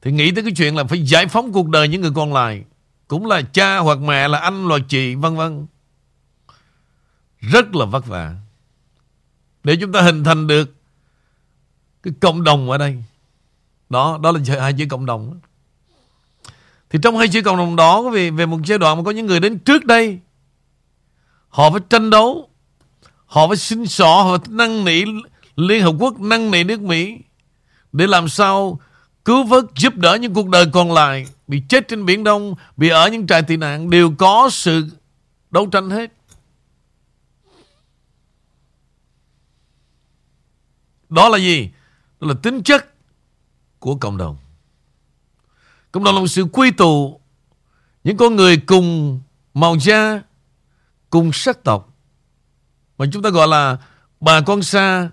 thì 0.02 0.12
nghĩ 0.12 0.30
tới 0.30 0.44
cái 0.44 0.52
chuyện 0.56 0.76
là 0.76 0.84
phải 0.84 1.06
giải 1.06 1.26
phóng 1.26 1.52
cuộc 1.52 1.68
đời 1.68 1.88
những 1.88 2.00
người 2.00 2.10
còn 2.14 2.32
lại, 2.32 2.64
cũng 3.08 3.26
là 3.26 3.42
cha 3.42 3.78
hoặc 3.78 3.98
mẹ, 3.98 4.28
là 4.28 4.38
anh, 4.38 4.68
là 4.68 4.78
chị, 4.88 5.14
vân 5.14 5.36
vân. 5.36 5.66
Rất 7.40 7.74
là 7.74 7.84
vất 7.84 8.06
vả. 8.06 8.34
Để 9.64 9.76
chúng 9.80 9.92
ta 9.92 10.02
hình 10.02 10.24
thành 10.24 10.46
được 10.46 10.74
cái 12.02 12.14
cộng 12.20 12.44
đồng 12.44 12.70
ở 12.70 12.78
đây. 12.78 13.04
Đó 13.90 14.18
đó 14.22 14.32
là 14.32 14.40
hai 14.60 14.72
chữ 14.72 14.86
cộng 14.90 15.06
đồng 15.06 15.40
thì 16.90 16.98
trong 17.02 17.18
hai 17.18 17.28
chữ 17.28 17.42
cộng 17.42 17.56
đồng 17.56 17.76
đó 17.76 18.02
về 18.02 18.30
về 18.30 18.46
một 18.46 18.58
giai 18.64 18.78
đoạn 18.78 18.98
mà 18.98 19.04
có 19.04 19.10
những 19.10 19.26
người 19.26 19.40
đến 19.40 19.58
trước 19.58 19.84
đây, 19.84 20.18
họ 21.48 21.70
phải 21.70 21.80
tranh 21.90 22.10
đấu, 22.10 22.48
họ 23.26 23.48
phải 23.48 23.56
xin 23.56 23.86
xỏ, 23.86 24.22
họ 24.22 24.38
phải 24.38 24.46
năn 24.48 24.84
nỉ 24.84 25.04
Liên 25.58 25.82
Hợp 25.82 25.94
Quốc 25.98 26.20
năn 26.20 26.50
nỉ 26.50 26.64
nước 26.64 26.80
Mỹ 26.80 27.18
để 27.92 28.06
làm 28.06 28.28
sao 28.28 28.80
cứu 29.24 29.44
vớt 29.44 29.64
giúp 29.76 29.94
đỡ 29.94 30.14
những 30.14 30.34
cuộc 30.34 30.48
đời 30.48 30.66
còn 30.72 30.92
lại 30.92 31.26
bị 31.46 31.62
chết 31.68 31.88
trên 31.88 32.06
Biển 32.06 32.24
Đông, 32.24 32.54
bị 32.76 32.88
ở 32.88 33.08
những 33.08 33.26
trại 33.26 33.42
tị 33.42 33.56
nạn 33.56 33.90
đều 33.90 34.14
có 34.18 34.48
sự 34.52 34.86
đấu 35.50 35.66
tranh 35.66 35.90
hết. 35.90 36.12
Đó 41.08 41.28
là 41.28 41.38
gì? 41.38 41.70
Đó 42.20 42.28
là 42.28 42.34
tính 42.42 42.62
chất 42.62 42.94
của 43.78 43.96
cộng 43.96 44.16
đồng. 44.16 44.36
Cộng 45.92 46.04
đồng 46.04 46.14
là 46.14 46.20
một 46.20 46.26
sự 46.26 46.44
quy 46.52 46.70
tụ 46.70 47.20
những 48.04 48.16
con 48.16 48.36
người 48.36 48.56
cùng 48.56 49.20
màu 49.54 49.76
da, 49.80 50.22
cùng 51.10 51.32
sắc 51.32 51.64
tộc. 51.64 51.94
Mà 52.98 53.06
chúng 53.12 53.22
ta 53.22 53.30
gọi 53.30 53.48
là 53.48 53.76
bà 54.20 54.40
con 54.40 54.62
xa, 54.62 55.10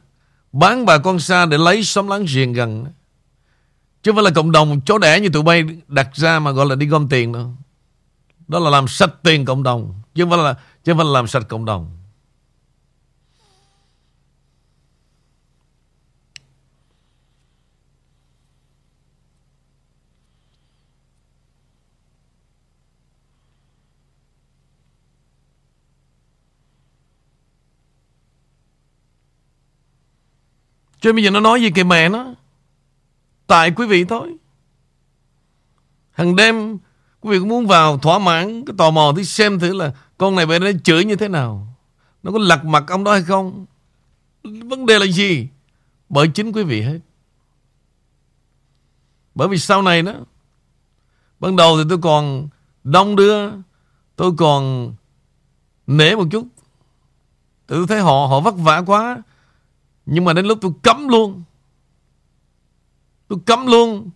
bán 0.55 0.85
bà 0.85 0.97
con 0.97 1.19
xa 1.19 1.45
để 1.45 1.57
lấy 1.57 1.83
xóm 1.83 2.07
láng 2.07 2.25
giềng 2.33 2.53
gần. 2.53 2.85
Chứ 4.03 4.11
không 4.11 4.15
phải 4.15 4.23
là 4.23 4.31
cộng 4.35 4.51
đồng 4.51 4.81
chó 4.81 4.97
đẻ 4.97 5.19
như 5.19 5.29
tụi 5.29 5.43
bay 5.43 5.63
đặt 5.87 6.09
ra 6.13 6.39
mà 6.39 6.51
gọi 6.51 6.65
là 6.65 6.75
đi 6.75 6.85
gom 6.85 7.09
tiền 7.09 7.31
đâu. 7.31 7.53
Đó 8.47 8.59
là 8.59 8.69
làm 8.69 8.87
sạch 8.87 9.13
tiền 9.23 9.45
cộng 9.45 9.63
đồng. 9.63 10.01
Chứ 10.15 10.23
không 10.23 10.29
phải 10.29 10.39
là, 10.39 10.53
chứ 10.53 10.91
không 10.91 10.97
phải 10.97 11.05
là 11.05 11.11
làm 11.11 11.27
sạch 11.27 11.43
cộng 11.47 11.65
đồng. 11.65 11.97
Cho 31.05 31.09
nên 31.09 31.15
bây 31.15 31.23
giờ 31.23 31.29
nó 31.29 31.39
nói 31.39 31.61
gì 31.61 31.71
kìa 31.71 31.83
mẹ 31.83 32.09
nó. 32.09 32.33
Tại 33.47 33.71
quý 33.71 33.87
vị 33.87 34.05
thôi. 34.05 34.35
Hằng 36.11 36.35
đêm, 36.35 36.77
Quý 37.21 37.31
vị 37.31 37.39
cũng 37.39 37.47
muốn 37.47 37.67
vào 37.67 37.97
thỏa 37.97 38.19
mãn 38.19 38.65
Cái 38.65 38.75
tò 38.77 38.91
mò 38.91 39.13
thì 39.17 39.23
xem 39.23 39.59
thử 39.59 39.73
là 39.73 39.93
Con 40.17 40.35
này 40.35 40.45
về 40.45 40.59
nó 40.59 40.67
chửi 40.83 41.05
như 41.05 41.15
thế 41.15 41.27
nào. 41.27 41.67
Nó 42.23 42.31
có 42.31 42.39
lật 42.39 42.65
mặt 42.65 42.83
ông 42.87 43.03
đó 43.03 43.11
hay 43.11 43.23
không? 43.23 43.65
Vấn 44.43 44.85
đề 44.85 44.99
là 44.99 45.05
gì? 45.05 45.47
Bởi 46.09 46.27
chính 46.27 46.51
quý 46.51 46.63
vị 46.63 46.81
hết. 46.81 46.99
Bởi 49.35 49.47
vì 49.47 49.57
sau 49.57 49.81
này 49.81 50.01
đó, 50.01 50.13
Ban 51.39 51.55
đầu 51.55 51.77
thì 51.77 51.83
tôi 51.89 51.97
còn 52.01 52.47
Đông 52.83 53.15
đưa, 53.15 53.49
Tôi 54.15 54.31
còn 54.37 54.93
Nể 55.87 56.15
một 56.15 56.27
chút. 56.31 56.47
Tôi 57.67 57.87
thấy 57.87 58.01
họ 58.01 58.27
họ 58.29 58.39
vất 58.39 58.55
vả 58.57 58.83
quá. 58.85 59.21
Nhưng 60.05 60.25
mà 60.25 60.33
đến 60.33 60.45
lúc 60.45 60.57
tôi 60.61 60.71
cấm 60.83 61.07
luôn. 61.07 61.43
Tôi 63.27 63.39
cấm 63.45 63.67
luôn. 63.67 64.09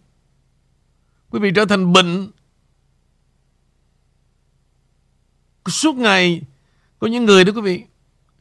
Quý 1.29 1.39
vị 1.39 1.51
trở 1.55 1.65
thành 1.65 1.93
bệnh. 1.93 2.31
Suốt 5.67 5.95
ngày, 5.95 6.41
Có 6.99 7.07
những 7.07 7.25
người 7.25 7.43
đó 7.43 7.53
quý 7.55 7.61
vị, 7.61 7.83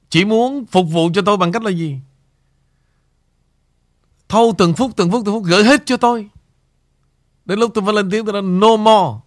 Chỉ 0.08 0.24
muốn 0.24 0.66
phục 0.66 0.86
vụ 0.90 1.10
cho 1.14 1.22
tôi 1.22 1.36
bằng 1.36 1.52
cách 1.52 1.62
là 1.62 1.70
gì? 1.70 1.98
Thâu 4.28 4.54
từng 4.58 4.74
phút 4.74 4.90
từng 4.96 5.10
phút 5.10 5.22
từng 5.26 5.34
phút, 5.34 5.44
Gửi 5.44 5.64
hết 5.64 5.82
cho 5.86 5.96
tôi. 5.96 6.28
Đến 7.44 7.58
lúc 7.58 7.70
tôi 7.74 7.84
phải 7.84 7.94
lên 7.94 8.10
tiếng 8.10 8.24
tôi 8.24 8.32
nói 8.32 8.42
no 8.42 8.76
more. 8.76 9.18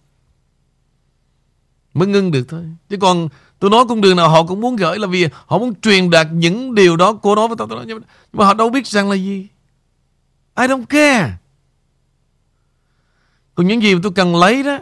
Mới 1.94 2.08
ngưng 2.08 2.30
được 2.30 2.44
thôi. 2.48 2.64
Chứ 2.88 2.96
còn 3.00 3.28
tôi 3.62 3.70
nói 3.70 3.84
con 3.88 4.00
đường 4.00 4.16
nào 4.16 4.28
họ 4.28 4.42
cũng 4.42 4.60
muốn 4.60 4.76
gửi 4.76 4.98
Là 4.98 5.06
vì 5.06 5.28
họ 5.46 5.58
muốn 5.58 5.80
truyền 5.80 6.10
đạt 6.10 6.26
những 6.32 6.74
điều 6.74 6.96
đó 6.96 7.18
Cô 7.22 7.34
nói 7.34 7.48
với 7.48 7.56
tôi, 7.56 7.66
tôi 7.70 7.76
nói, 7.76 7.86
Nhưng 7.88 8.00
mà 8.32 8.44
họ 8.44 8.54
đâu 8.54 8.70
biết 8.70 8.86
rằng 8.86 9.10
là 9.10 9.16
gì 9.16 9.46
I 10.56 10.66
don't 10.66 10.84
care. 10.84 11.32
Còn 13.54 13.66
những 13.66 13.82
gì 13.82 13.94
mà 13.94 14.00
tôi 14.02 14.12
cần 14.12 14.36
lấy 14.36 14.62
đó 14.62 14.78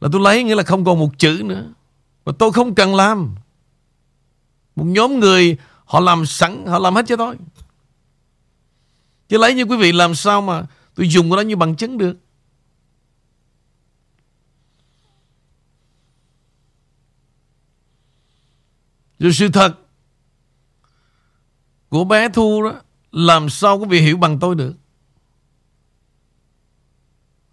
là 0.00 0.08
tôi 0.12 0.20
lấy 0.20 0.44
nghĩa 0.44 0.54
là 0.54 0.62
không 0.62 0.84
còn 0.84 0.98
một 0.98 1.18
chữ 1.18 1.42
nữa. 1.44 1.64
Và 2.24 2.32
tôi 2.38 2.52
không 2.52 2.74
cần 2.74 2.94
làm. 2.94 3.34
Một 4.76 4.84
nhóm 4.84 5.20
người 5.20 5.56
họ 5.84 6.00
làm 6.00 6.26
sẵn, 6.26 6.66
họ 6.66 6.78
làm 6.78 6.94
hết 6.94 7.04
cho 7.08 7.16
tôi. 7.16 7.36
Chứ 9.28 9.38
lấy 9.38 9.54
như 9.54 9.62
quý 9.62 9.76
vị 9.76 9.92
làm 9.92 10.14
sao 10.14 10.40
mà 10.40 10.62
tôi 10.94 11.08
dùng 11.08 11.30
cái 11.30 11.36
đó 11.36 11.40
như 11.40 11.56
bằng 11.56 11.76
chứng 11.76 11.98
được. 11.98 12.16
Rồi 19.18 19.32
sự 19.32 19.48
thật 19.48 19.74
của 21.88 22.04
bé 22.04 22.28
Thu 22.28 22.62
đó 22.62 22.72
làm 23.12 23.50
sao 23.50 23.78
có 23.78 23.84
vị 23.84 24.00
hiểu 24.00 24.16
bằng 24.16 24.38
tôi 24.38 24.54
được. 24.54 24.74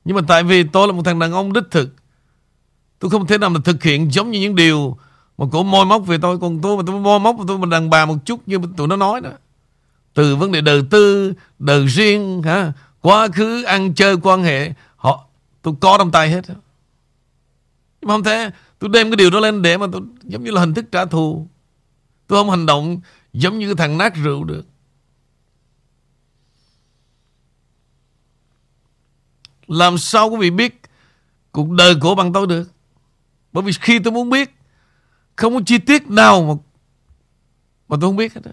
Nhưng 0.05 0.15
mà 0.15 0.21
tại 0.27 0.43
vì 0.43 0.63
tôi 0.63 0.87
là 0.87 0.93
một 0.93 1.01
thằng 1.05 1.19
đàn 1.19 1.31
ông 1.31 1.53
đích 1.53 1.63
thực 1.71 1.89
Tôi 2.99 3.11
không 3.11 3.27
thể 3.27 3.37
nào 3.37 3.49
mà 3.49 3.59
thực 3.65 3.83
hiện 3.83 4.11
giống 4.11 4.31
như 4.31 4.39
những 4.39 4.55
điều 4.55 4.97
Mà 5.37 5.45
cổ 5.51 5.63
môi 5.63 5.85
móc 5.85 6.07
về 6.07 6.17
tôi. 6.21 6.39
Còn 6.39 6.61
tôi 6.61 6.77
mà 6.77 6.83
tôi 6.87 6.99
môi 6.99 7.19
móc 7.19 7.35
tôi 7.47 7.57
mà 7.57 7.65
đàn 7.65 7.89
bà 7.89 8.05
một 8.05 8.15
chút 8.25 8.39
Như 8.45 8.57
tụi 8.77 8.87
nó 8.87 8.95
nói 8.95 9.21
đó 9.21 9.29
Từ 10.13 10.35
vấn 10.35 10.51
đề 10.51 10.61
đời 10.61 10.83
tư, 10.89 11.33
đời 11.59 11.85
riêng 11.85 12.41
ha, 12.43 12.73
Quá 13.01 13.27
khứ, 13.27 13.63
ăn 13.63 13.93
chơi, 13.93 14.15
quan 14.21 14.43
hệ 14.43 14.73
họ 14.95 15.25
Tôi 15.61 15.73
có 15.81 15.97
trong 15.97 16.11
tay 16.11 16.29
hết. 16.29 16.41
Nhưng 16.47 18.07
mà 18.07 18.13
không 18.13 18.23
thể 18.23 18.49
Tôi 18.79 18.89
đem 18.89 19.09
cái 19.09 19.15
điều 19.15 19.29
đó 19.29 19.39
lên 19.39 19.61
để 19.61 19.77
mà 19.77 19.87
tôi 19.91 20.01
Giống 20.23 20.43
như 20.43 20.51
là 20.51 20.61
hình 20.61 20.73
thức 20.73 20.85
trả 20.91 21.05
thù. 21.05 21.47
Tôi 22.27 22.39
không 22.39 22.49
hành 22.49 22.65
động 22.65 23.01
giống 23.33 23.59
như 23.59 23.67
cái 23.67 23.75
thằng 23.75 23.97
nát 23.97 24.15
rượu 24.15 24.43
được 24.43 24.65
Làm 29.67 29.97
sao 29.97 30.29
quý 30.29 30.37
vị 30.39 30.49
biết 30.49 30.81
cuộc 31.51 31.69
đời 31.69 31.95
của 32.01 32.15
bằng 32.15 32.33
tôi 32.33 32.47
được? 32.47 32.71
Bởi 33.51 33.63
vì 33.63 33.71
khi 33.81 33.99
tôi 33.99 34.13
muốn 34.13 34.29
biết, 34.29 34.55
không 35.35 35.53
có 35.53 35.61
chi 35.65 35.77
tiết 35.77 36.09
nào 36.09 36.43
mà, 36.43 36.53
mà 37.87 37.97
tôi 38.01 38.09
không 38.09 38.15
biết 38.15 38.33
hết 38.33 38.41
đó. 38.45 38.51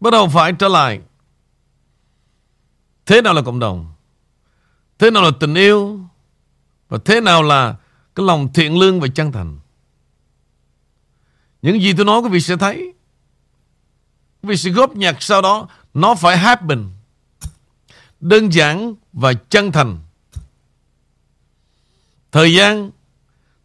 Bắt 0.00 0.10
đầu 0.10 0.28
phải 0.28 0.52
trở 0.58 0.68
lại 0.68 1.00
Thế 3.06 3.22
nào 3.22 3.34
là 3.34 3.42
cộng 3.42 3.58
đồng 3.58 3.92
Thế 4.98 5.10
nào 5.10 5.22
là 5.22 5.30
tình 5.40 5.54
yêu 5.54 6.00
Và 6.88 6.98
thế 7.04 7.20
nào 7.20 7.42
là 7.42 7.76
Cái 8.14 8.26
lòng 8.26 8.52
thiện 8.52 8.78
lương 8.78 9.00
và 9.00 9.08
chân 9.08 9.32
thành 9.32 9.58
những 11.66 11.82
gì 11.82 11.92
tôi 11.92 12.04
nói, 12.04 12.20
quý 12.20 12.28
vị 12.28 12.40
sẽ 12.40 12.56
thấy. 12.56 12.76
Quý 14.42 14.48
vị 14.48 14.56
sẽ 14.56 14.70
góp 14.70 14.96
nhặt 14.96 15.16
sau 15.20 15.42
đó. 15.42 15.68
Nó 15.94 16.14
phải 16.14 16.38
happen. 16.38 16.90
Đơn 18.20 18.52
giản 18.52 18.94
và 19.12 19.32
chân 19.32 19.72
thành. 19.72 19.98
Thời 22.32 22.54
gian 22.54 22.90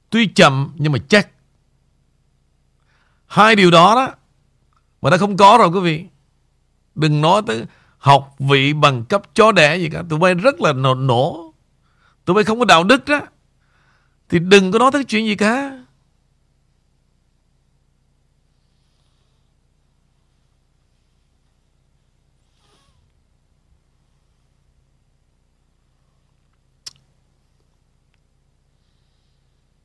tuy 0.09 0.27
chậm 0.27 0.73
nhưng 0.75 0.91
mà 0.91 0.99
chắc. 1.07 1.27
Hai 3.27 3.55
điều 3.55 3.71
đó 3.71 3.95
đó, 3.95 4.15
mà 5.01 5.09
đã 5.09 5.17
không 5.17 5.37
có 5.37 5.57
rồi, 5.59 5.67
quý 5.67 5.79
vị. 5.79 6.05
Đừng 6.95 7.21
nói 7.21 7.41
tới 7.47 7.65
học 8.01 8.35
vị 8.39 8.73
bằng 8.73 9.05
cấp 9.05 9.21
chó 9.33 9.51
đẻ 9.51 9.77
gì 9.77 9.89
cả. 9.89 10.03
Tụi 10.09 10.19
bay 10.19 10.33
rất 10.33 10.61
là 10.61 10.73
nổ 10.73 10.95
nổ. 10.95 11.53
Tụi 12.25 12.33
bay 12.33 12.43
không 12.43 12.59
có 12.59 12.65
đạo 12.65 12.83
đức 12.83 13.05
đó. 13.05 13.21
Thì 14.29 14.39
đừng 14.39 14.71
có 14.71 14.79
nói 14.79 14.91
tới 14.91 15.03
chuyện 15.03 15.25
gì 15.25 15.35
cả. 15.35 15.77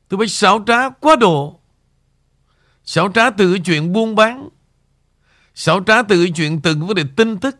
tụi 0.09 0.17
bay 0.17 0.27
xảo 0.27 0.63
trá 0.67 0.89
quá 0.89 1.15
độ. 1.15 1.59
Xảo 2.83 3.11
trá 3.11 3.29
từ 3.29 3.53
cái 3.53 3.61
chuyện 3.65 3.93
buôn 3.93 4.15
bán. 4.15 4.49
Xảo 5.55 5.83
trá 5.83 6.01
từ 6.01 6.23
cái 6.23 6.33
chuyện 6.35 6.61
từng 6.61 6.87
vấn 6.87 6.95
đề 6.95 7.03
tin 7.15 7.39
tức. 7.39 7.55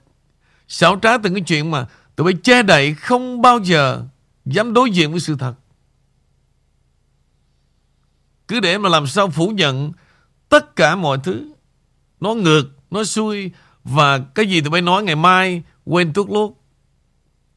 Xảo 0.68 1.00
trá 1.02 1.18
từ 1.18 1.30
cái 1.30 1.42
chuyện 1.48 1.72
mà 1.72 1.88
tụi 2.16 2.26
bay 2.26 2.34
che 2.44 2.64
đậy 2.64 2.94
không 2.94 3.42
bao 3.42 3.60
giờ 3.60 4.04
dám 4.46 4.74
đối 4.74 4.92
diện 4.92 5.12
với 5.12 5.20
sự 5.20 5.36
thật. 5.40 5.54
Cứ 8.48 8.60
để 8.60 8.78
mà 8.78 8.90
làm 8.90 9.08
sao 9.08 9.30
phủ 9.30 9.48
nhận 9.50 9.92
tất 10.50 10.76
cả 10.76 10.96
mọi 10.96 11.18
thứ. 11.24 11.54
Nó 12.20 12.34
ngược, 12.34 12.64
nó 12.92 13.04
xuôi. 13.04 13.52
Và 13.84 14.20
cái 14.20 14.48
gì 14.48 14.62
tụi 14.62 14.70
bay 14.70 14.82
nói 14.82 15.04
ngày 15.04 15.16
mai 15.16 15.64
quên 15.86 16.14
tuốt 16.14 16.30
lốt. 16.30 16.52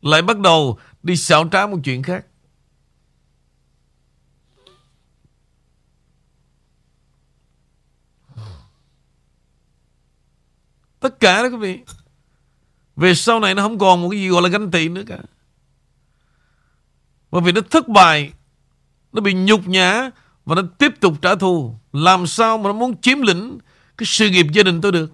Lại 0.03 0.23
bắt 0.23 0.39
đầu 0.39 0.79
đi 1.03 1.17
xảo 1.17 1.49
trá 1.53 1.67
một 1.67 1.79
chuyện 1.85 2.03
khác. 2.03 2.27
Tất 11.01 11.21
cả 11.21 11.43
đó 11.43 11.49
quý 11.49 11.57
vị 11.57 11.81
về 13.01 13.15
sau 13.15 13.41
này 13.41 13.55
nó 13.55 13.63
không 13.63 13.79
còn 13.79 14.03
một 14.03 14.09
cái 14.11 14.21
gì 14.21 14.29
gọi 14.29 14.43
là 14.43 14.49
ganh 14.49 14.71
tị 14.71 14.89
nữa 14.89 15.03
cả. 15.07 15.19
Bởi 17.31 17.43
vì 17.43 17.53
nó 17.53 17.61
thất 17.71 17.89
bại, 17.89 18.33
Nó 19.13 19.21
bị 19.21 19.35
nhục 19.35 19.69
nhã 19.69 20.11
Và 20.45 20.55
nó 20.55 20.63
tiếp 20.79 20.93
tục 21.01 21.15
trả 21.23 21.35
thù. 21.35 21.75
Làm 21.93 22.27
sao 22.27 22.59
mà 22.59 22.63
nó 22.65 22.73
muốn 22.73 23.01
chiếm 23.01 23.21
lĩnh 23.21 23.59
Cái 23.97 24.07
sự 24.07 24.31
nghiệp 24.31 24.47
gia 24.53 24.63
đình 24.63 24.81
tôi 24.81 24.93
được? 24.93 25.13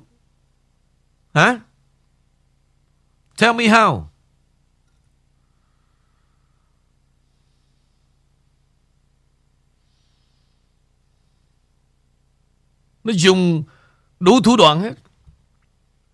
Hả? 1.34 1.60
Tell 3.38 3.54
me 3.54 3.64
how. 3.64 4.04
Nó 13.04 13.12
dùng 13.12 13.64
đủ 14.20 14.40
thủ 14.40 14.56
đoạn 14.56 14.80
hết. 14.80 14.94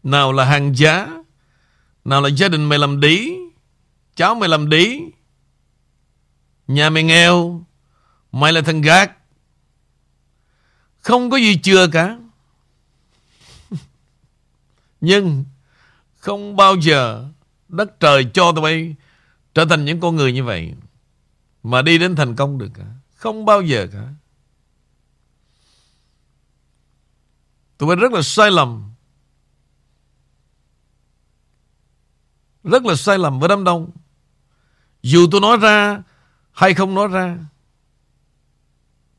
Nào 0.03 0.33
là 0.33 0.45
hàng 0.45 0.77
giá 0.77 1.22
nào 2.05 2.21
là 2.21 2.29
gia 2.29 2.49
đình 2.49 2.65
mày 2.65 2.79
làm 2.79 3.01
đĩ, 3.01 3.33
Cháu 4.15 4.35
mày 4.35 4.49
làm 4.49 4.69
đĩ, 4.69 5.01
Nhà 6.67 6.91
mày 6.91 7.03
nghèo, 7.03 7.65
Mày 8.33 8.53
là 8.53 8.61
thằng 8.61 8.81
gác. 8.81 9.13
Không 10.99 11.31
có 11.31 11.37
gì 11.37 11.59
chưa 11.63 11.89
cả. 11.89 12.19
Nhưng 15.01 15.45
Không 16.17 16.57
bao 16.57 16.77
giờ 16.77 17.29
Đất 17.69 18.01
trời 18.01 18.27
cho 18.35 18.53
tụi 18.53 18.63
bay 18.63 18.95
Trở 19.55 19.65
thành 19.65 19.85
những 19.85 20.01
con 20.01 20.17
người 20.17 20.33
như 20.33 20.45
vậy 20.45 20.75
Mà 21.63 21.83
đi 21.83 21.99
đến 21.99 22.17
thành 22.17 22.37
công 22.37 22.59
được 22.59 22.71
cả. 22.75 22.85
Không 23.15 23.45
bao 23.45 23.63
giờ 23.63 23.87
cả. 23.93 24.09
Tụi 27.79 27.87
bay 27.87 27.97
rất 27.97 28.13
là 28.13 28.23
sai 28.23 28.51
lầm. 28.51 28.92
Rất 32.65 32.85
là 32.85 32.95
sai 32.95 33.19
lầm 33.19 33.41
với 33.41 33.49
đám 33.49 33.65
đông. 33.65 33.91
Dù 35.03 35.27
tôi 35.31 35.41
nói 35.41 35.57
ra 35.57 36.03
Hay 36.53 36.75
không 36.75 36.95
nói 36.95 37.09
ra, 37.09 37.39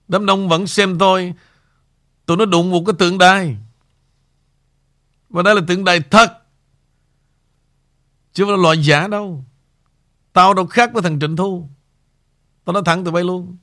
Đám 0.07 0.25
đông 0.25 0.49
vẫn 0.49 0.67
xem 0.67 0.97
tôi. 0.97 1.33
Tụi 2.25 2.37
nó 2.37 2.45
đụng 2.45 2.69
một 2.69 2.83
cái 2.85 2.93
tượng 2.99 3.17
đài. 3.17 3.57
Và 5.29 5.43
đây 5.43 5.55
là 5.55 5.61
tượng 5.67 5.83
đài 5.83 6.01
thật. 6.01 6.39
Chứ 8.33 8.43
không 8.43 8.51
là 8.51 8.57
loại 8.57 8.83
giả 8.83 9.07
đâu. 9.07 9.45
Tao 10.33 10.53
đâu 10.53 10.65
khác 10.65 10.89
với 10.93 11.03
thằng 11.03 11.19
Trịnh 11.19 11.35
Thu. 11.35 11.69
Tao 12.65 12.73
nói 12.73 12.83
thẳng 12.85 13.05
từ 13.05 13.11
bay 13.11 13.23
luôn. 13.23 13.57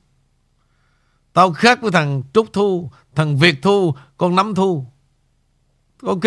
Tao 1.33 1.51
khác 1.51 1.81
với 1.81 1.91
thằng 1.91 2.23
Trúc 2.33 2.53
Thu, 2.53 2.91
Thằng 3.15 3.37
Việt 3.37 3.61
Thu, 3.61 3.95
Con 4.17 4.35
Nắm 4.35 4.55
Thu. 4.55 4.85
Ok? 6.01 6.25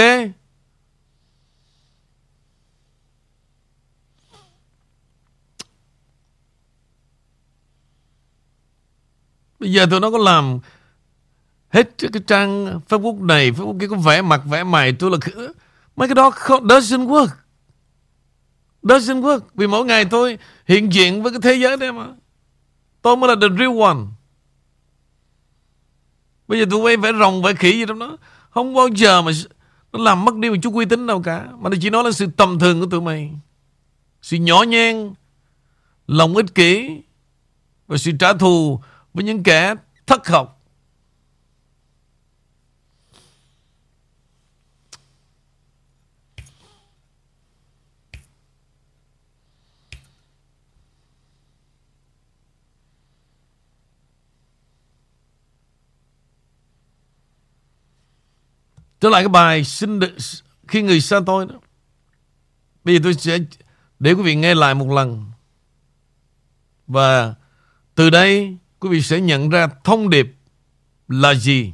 Bây 9.58 9.72
giờ 9.72 9.86
tụi 9.90 10.00
nó 10.00 10.10
có 10.10 10.18
làm 10.18 10.58
Hết 11.70 11.98
cái 11.98 12.22
trang 12.26 12.80
Facebook 12.88 13.26
này 13.26 13.50
Facebook 13.50 13.78
kia 13.78 13.88
có 13.88 13.96
vẽ 13.96 14.22
mặt 14.22 14.42
vẽ 14.44 14.64
mày 14.64 14.92
Tôi 14.92 15.10
là 15.10 15.18
Mấy 15.96 16.08
cái 16.08 16.14
đó 16.14 16.30
không, 16.30 16.66
doesn't 16.66 17.06
work. 17.06 17.28
Doesn't 18.82 19.20
work. 19.20 19.40
Vì 19.54 19.66
mỗi 19.66 19.84
ngày 19.84 20.04
tôi 20.04 20.38
hiện 20.66 20.92
diện 20.92 21.22
với 21.22 21.32
cái 21.32 21.40
thế 21.42 21.54
giới 21.54 21.76
này 21.76 21.92
mà. 21.92 22.06
Tôi 23.02 23.16
mới 23.16 23.28
là 23.28 23.34
the 23.40 23.56
real 23.58 23.80
one. 23.80 23.98
Bây 26.48 26.58
giờ 26.58 26.66
tụi 26.70 26.80
quay 26.80 26.96
vẽ 26.96 27.12
rồng 27.12 27.42
vẽ 27.42 27.54
khỉ 27.54 27.72
gì 27.72 27.84
trong 27.88 27.98
đó 27.98 28.16
Không 28.50 28.74
bao 28.74 28.88
giờ 28.88 29.22
mà 29.22 29.32
Nó 29.92 29.98
làm 29.98 30.24
mất 30.24 30.34
đi 30.34 30.50
một 30.50 30.56
chút 30.62 30.74
uy 30.74 30.84
tín 30.84 31.06
đâu 31.06 31.22
cả. 31.22 31.46
Mà 31.58 31.70
nó 31.70 31.76
chỉ 31.80 31.90
nói 31.90 32.04
là 32.04 32.10
sự 32.10 32.26
tầm 32.36 32.58
thường 32.58 32.80
của 32.80 32.86
tụi 32.86 33.00
mày. 33.00 33.30
Sự 34.22 34.36
nhỏ 34.36 34.62
nhen 34.62 35.14
Lòng 36.06 36.36
ích 36.36 36.54
kỷ 36.54 36.90
Và 37.86 37.96
sự 37.96 38.12
trả 38.18 38.32
thù 38.32 38.80
với 39.14 39.24
những 39.24 39.42
kẻ 39.42 39.74
thất 40.06 40.26
học 40.26 40.64
Trở 59.04 59.10
lại 59.10 59.22
cái 59.22 59.28
bài 59.28 59.64
xin 59.64 60.00
được, 60.00 60.16
khi 60.68 60.82
người 60.82 61.00
xa 61.00 61.20
tôi 61.26 61.46
đó. 61.46 61.54
Bây 62.84 62.94
giờ 62.94 63.00
tôi 63.04 63.14
sẽ 63.14 63.38
để 63.98 64.12
quý 64.12 64.22
vị 64.22 64.34
nghe 64.34 64.54
lại 64.54 64.74
một 64.74 64.88
lần. 64.88 65.30
Và 66.86 67.34
từ 67.94 68.10
đây 68.10 68.56
quý 68.80 68.88
vị 68.88 69.02
sẽ 69.02 69.20
nhận 69.20 69.48
ra 69.48 69.68
thông 69.84 70.10
điệp 70.10 70.34
là 71.08 71.34
gì. 71.34 71.72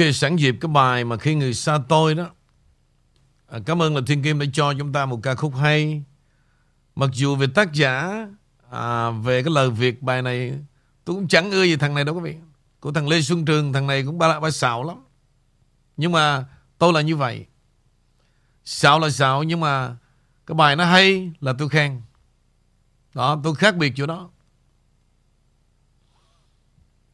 Kia 0.00 0.12
sẵn 0.12 0.36
dịp 0.36 0.56
cái 0.60 0.68
bài 0.68 1.04
mà 1.04 1.16
khi 1.16 1.34
người 1.34 1.54
xa 1.54 1.78
tôi 1.88 2.14
đó. 2.14 2.30
À, 3.46 3.58
cảm 3.66 3.82
ơn 3.82 3.96
là 3.96 4.02
Thiên 4.06 4.22
Kim 4.22 4.38
đã 4.38 4.46
cho 4.52 4.74
chúng 4.78 4.92
ta 4.92 5.06
một 5.06 5.20
ca 5.22 5.34
khúc 5.34 5.54
hay. 5.56 6.04
Mặc 6.94 7.10
dù 7.12 7.36
về 7.36 7.46
tác 7.54 7.72
giả, 7.72 8.26
à, 8.70 9.10
về 9.10 9.42
cái 9.42 9.52
lời 9.54 9.70
Việt 9.70 10.02
bài 10.02 10.22
này, 10.22 10.58
tôi 11.04 11.16
cũng 11.16 11.28
chẳng 11.28 11.50
ưa 11.50 11.64
gì 11.64 11.76
thằng 11.76 11.94
này 11.94 12.04
đâu 12.04 12.14
quý 12.14 12.20
vị. 12.20 12.36
Của 12.80 12.92
thằng 12.92 13.08
Lê 13.08 13.22
Xuân 13.22 13.44
Trường, 13.44 13.72
thằng 13.72 13.86
này 13.86 14.04
cũng 14.04 14.18
ba, 14.18 14.40
ba 14.40 14.50
xạo 14.50 14.84
lắm. 14.84 14.96
Nhưng 15.96 16.12
mà 16.12 16.44
tôi 16.78 16.92
là 16.92 17.00
như 17.00 17.16
vậy. 17.16 17.46
Xạo 18.64 18.98
là 18.98 19.10
xạo, 19.10 19.42
nhưng 19.42 19.60
mà 19.60 19.96
cái 20.46 20.54
bài 20.54 20.76
nó 20.76 20.84
hay 20.84 21.32
là 21.40 21.52
tôi 21.58 21.68
khen. 21.68 22.00
Đó, 23.14 23.40
tôi 23.44 23.54
khác 23.54 23.76
biệt 23.76 23.92
chỗ 23.96 24.06
đó. 24.06 24.30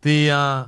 Thì... 0.03 0.29
À, 0.29 0.65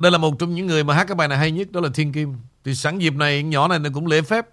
đây 0.00 0.12
là 0.12 0.18
một 0.18 0.38
trong 0.38 0.54
những 0.54 0.66
người 0.66 0.84
mà 0.84 0.94
hát 0.94 1.04
cái 1.04 1.14
bài 1.14 1.28
này 1.28 1.38
hay 1.38 1.50
nhất, 1.50 1.72
Đó 1.72 1.80
là 1.80 1.88
Thiên 1.94 2.12
Kim. 2.12 2.34
Thì 2.64 2.74
sẵn 2.74 2.98
dịp 2.98 3.14
này 3.14 3.42
nhỏ 3.42 3.68
này 3.68 3.78
nó 3.78 3.90
cũng 3.94 4.06
lễ 4.06 4.22
phép. 4.22 4.46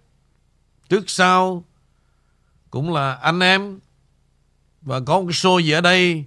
Trước 0.89 1.09
sau 1.09 1.63
Cũng 2.69 2.93
là 2.93 3.13
anh 3.13 3.39
em. 3.39 3.79
Và 4.81 4.99
có 4.99 5.19
một 5.19 5.25
cái 5.27 5.33
show 5.33 5.59
gì 5.59 5.71
ở 5.71 5.81
đây 5.81 6.25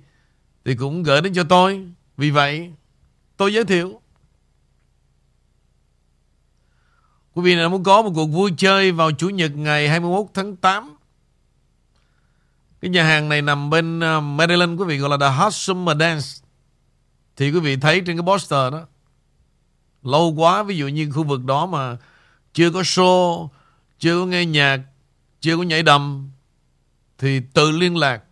Thì 0.64 0.74
cũng 0.74 1.02
gửi 1.02 1.20
đến 1.20 1.33
cho 1.35 1.44
tôi. 1.44 1.88
Vì 2.16 2.30
vậy, 2.30 2.72
tôi 3.37 3.54
giới 3.54 3.64
thiệu. 3.64 4.00
Quý 7.35 7.42
vị 7.42 7.56
nào 7.56 7.68
muốn 7.68 7.83
có 7.83 8.02
một 8.02 8.12
cuộc 8.14 8.26
vui 8.26 8.52
chơi 8.56 8.92
Vào 8.92 9.12
Chủ 9.12 9.28
nhật 9.28 9.52
ngày 9.56 9.88
21 9.88 10.26
tháng 10.35 10.56
8 10.56 10.96
Cái 12.80 12.90
nhà 12.90 13.04
hàng 13.04 13.28
này 13.28 13.42
nằm 13.42 13.70
bên 13.70 14.00
à, 14.00 14.20
Maryland, 14.20 14.80
Quý 14.80 14.87
vị 14.87 14.98
gọi 14.98 15.11
là 15.11 15.16
The 15.16 15.37
Hot 15.37 15.54
Summer 15.54 15.96
Dance 16.00 16.26
Thì 17.37 17.50
quý 17.50 17.61
vị 17.61 17.76
thấy 17.76 18.02
trên 18.06 18.16
cái 18.16 18.26
poster 18.26 18.72
đó 18.72 18.87
Lâu 20.03 20.35
quá 20.37 20.63
ví 20.63 20.77
dụ 20.77 20.89
như 20.89 21.11
khu 21.11 21.25
vực 21.25 21.45
đó 21.45 21.67
mà 21.67 21.97
chưa 22.53 22.71
có 22.71 22.81
show, 22.81 23.49
chưa 23.99 24.21
có 24.21 24.27
nghe 24.27 24.47
nhạc, 24.47 24.81
chưa 25.41 25.57
có 25.57 25.63
nhảy 25.63 25.83
đầm 25.83 26.31
thì 27.19 27.41
tự 27.55 27.71
liên 27.71 27.97
lạc 27.97 28.23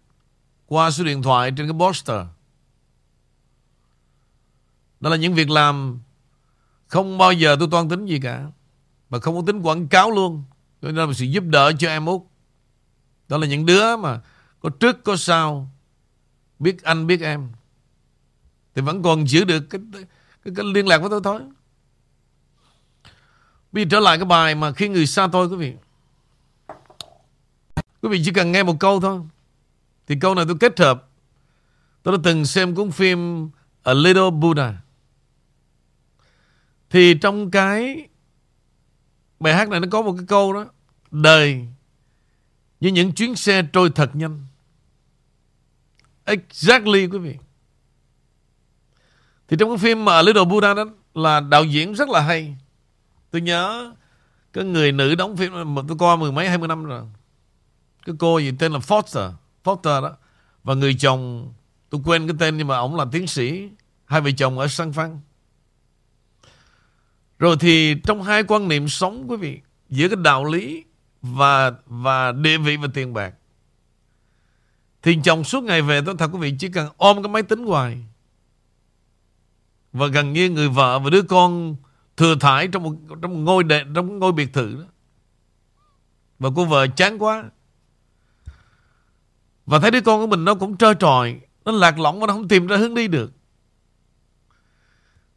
qua 0.66 0.90
số 0.90 1.04
điện 1.04 1.22
thoại 1.22 1.50
trên 1.50 1.68
cái 1.70 1.78
poster. 1.78 2.26
Đó 5.00 5.10
là 5.10 5.16
những 5.16 5.34
việc 5.34 5.50
làm 5.50 6.00
không 6.86 7.18
bao 7.18 7.32
giờ 7.32 7.56
tôi 7.58 7.68
toan 7.70 7.88
tính 7.88 8.06
gì 8.06 8.20
cả. 8.20 8.46
mà 9.10 9.18
không 9.18 9.36
có 9.36 9.42
tính 9.46 9.62
quảng 9.62 9.88
cáo 9.88 10.10
luôn. 10.10 10.44
Cho 10.82 10.88
nên 10.88 11.08
là 11.08 11.12
sự 11.14 11.24
giúp 11.24 11.44
đỡ 11.46 11.72
cho 11.78 11.88
em 11.88 12.06
út 12.06 12.22
Đó 13.28 13.38
là 13.38 13.46
những 13.46 13.66
đứa 13.66 13.96
mà 13.96 14.20
có 14.60 14.70
trước 14.70 15.04
có 15.04 15.16
sau. 15.16 15.70
Biết 16.58 16.82
anh 16.82 17.06
biết 17.06 17.20
em. 17.20 17.48
Thì 18.74 18.82
vẫn 18.82 19.02
còn 19.02 19.28
giữ 19.28 19.44
được 19.44 19.60
cái, 19.70 19.80
cái, 20.44 20.52
cái 20.56 20.64
liên 20.74 20.86
lạc 20.86 20.98
với 20.98 21.10
tôi 21.10 21.20
thôi. 21.24 21.40
Bây 23.72 23.84
giờ 23.84 23.88
trở 23.90 24.00
lại 24.00 24.18
cái 24.18 24.24
bài 24.24 24.54
mà 24.54 24.72
khi 24.72 24.88
người 24.88 25.06
xa 25.06 25.28
tôi, 25.32 25.46
quý 25.46 25.56
vị. 25.56 25.74
Quý 28.02 28.08
vị 28.08 28.22
chỉ 28.24 28.32
cần 28.32 28.52
nghe 28.52 28.62
một 28.62 28.76
câu 28.80 29.00
thôi. 29.00 29.20
Thì 30.06 30.16
câu 30.20 30.34
này 30.34 30.44
tôi 30.48 30.56
kết 30.60 30.78
hợp. 30.78 31.08
Tôi 32.02 32.16
đã 32.16 32.20
từng 32.24 32.46
xem 32.46 32.74
cuốn 32.74 32.90
phim 32.90 33.50
A 33.82 33.94
Little 33.94 34.30
Buddha. 34.30 34.74
Thì 36.90 37.14
trong 37.14 37.50
cái 37.50 38.08
bài 39.40 39.54
hát 39.54 39.68
này 39.68 39.80
nó 39.80 39.86
có 39.90 40.02
một 40.02 40.14
cái 40.18 40.26
câu 40.28 40.52
đó. 40.52 40.66
Đời 41.10 41.66
như 42.80 42.88
những 42.88 43.12
chuyến 43.12 43.36
xe 43.36 43.62
trôi 43.72 43.90
thật 43.94 44.16
nhanh. 44.16 44.40
Exactly, 46.24 47.06
quý 47.06 47.18
vị. 47.18 47.36
Thì 49.48 49.56
trong 49.60 49.68
cái 49.68 49.78
phim 49.78 50.04
mà 50.04 50.14
A 50.14 50.22
Little 50.22 50.44
Buddha 50.44 50.74
đó 50.74 50.84
là 51.14 51.40
đạo 51.40 51.64
diễn 51.64 51.92
rất 51.92 52.08
là 52.08 52.20
hay. 52.20 52.56
Tôi 53.30 53.40
nhớ, 53.42 53.94
cái 54.52 54.64
người 54.64 54.92
nữ 54.92 55.14
đóng 55.14 55.36
phim 55.36 55.74
mà 55.74 55.82
tôi 55.88 55.96
coi 55.98 56.16
mười 56.16 56.32
mấy, 56.32 56.48
hai 56.48 56.58
mươi 56.58 56.68
năm 56.68 56.84
rồi. 56.84 57.02
Cái 58.06 58.14
cô 58.18 58.38
gì 58.38 58.52
tên 58.58 58.72
là 58.72 58.78
Foster. 58.78 59.32
Foster 59.64 60.02
đó. 60.02 60.16
Và 60.64 60.74
người 60.74 60.94
chồng, 60.94 61.52
tôi 61.90 62.00
quên 62.04 62.26
cái 62.26 62.36
tên 62.38 62.56
nhưng 62.56 62.66
mà 62.66 62.76
ổng 62.76 62.96
là 62.96 63.04
tiến 63.12 63.26
sĩ. 63.26 63.68
Hai 64.04 64.20
vợ 64.20 64.30
chồng 64.36 64.58
ở 64.58 64.68
San 64.68 64.92
Phan. 64.92 65.20
Rồi 67.38 67.56
thì 67.60 67.94
trong 68.04 68.22
hai 68.22 68.42
quan 68.42 68.68
niệm 68.68 68.88
sống, 68.88 69.30
quý 69.30 69.36
vị, 69.36 69.60
giữa 69.88 70.08
cái 70.08 70.16
đạo 70.16 70.44
lý 70.44 70.84
và 71.22 71.72
và 71.86 72.32
địa 72.32 72.58
vị 72.58 72.76
và 72.76 72.88
tiền 72.94 73.14
bạc. 73.14 73.34
Thì 75.02 75.18
chồng 75.24 75.44
suốt 75.44 75.64
ngày 75.64 75.82
về 75.82 76.00
tôi 76.06 76.14
thật 76.18 76.30
quý 76.32 76.38
vị, 76.38 76.54
chỉ 76.58 76.68
cần 76.68 76.88
ôm 76.96 77.22
cái 77.22 77.32
máy 77.32 77.42
tính 77.42 77.66
hoài. 77.66 77.98
Và 79.92 80.06
gần 80.06 80.32
như 80.32 80.50
người 80.50 80.68
vợ 80.68 80.98
và 80.98 81.10
đứa 81.10 81.22
con 81.22 81.76
thừa 82.18 82.34
thải 82.34 82.68
trong 82.68 82.82
một, 82.82 82.92
trong 83.22 83.34
một 83.34 83.40
ngôi 83.40 83.64
đệ, 83.64 83.84
trong 83.94 84.06
một 84.06 84.14
ngôi 84.14 84.32
biệt 84.32 84.52
thự 84.52 84.74
đó. 84.74 84.84
Và 86.38 86.50
cô 86.56 86.64
vợ 86.64 86.86
chán 86.86 87.18
quá. 87.18 87.44
Và 89.66 89.78
thấy 89.78 89.90
đứa 89.90 90.00
con 90.00 90.20
của 90.20 90.26
mình 90.26 90.44
nó 90.44 90.54
cũng 90.54 90.76
trơ 90.76 90.94
tròi, 90.94 91.40
nó 91.64 91.72
lạc 91.72 91.98
lõng 91.98 92.20
và 92.20 92.26
nó 92.26 92.32
không 92.32 92.48
tìm 92.48 92.66
ra 92.66 92.76
hướng 92.76 92.94
đi 92.94 93.08
được. 93.08 93.32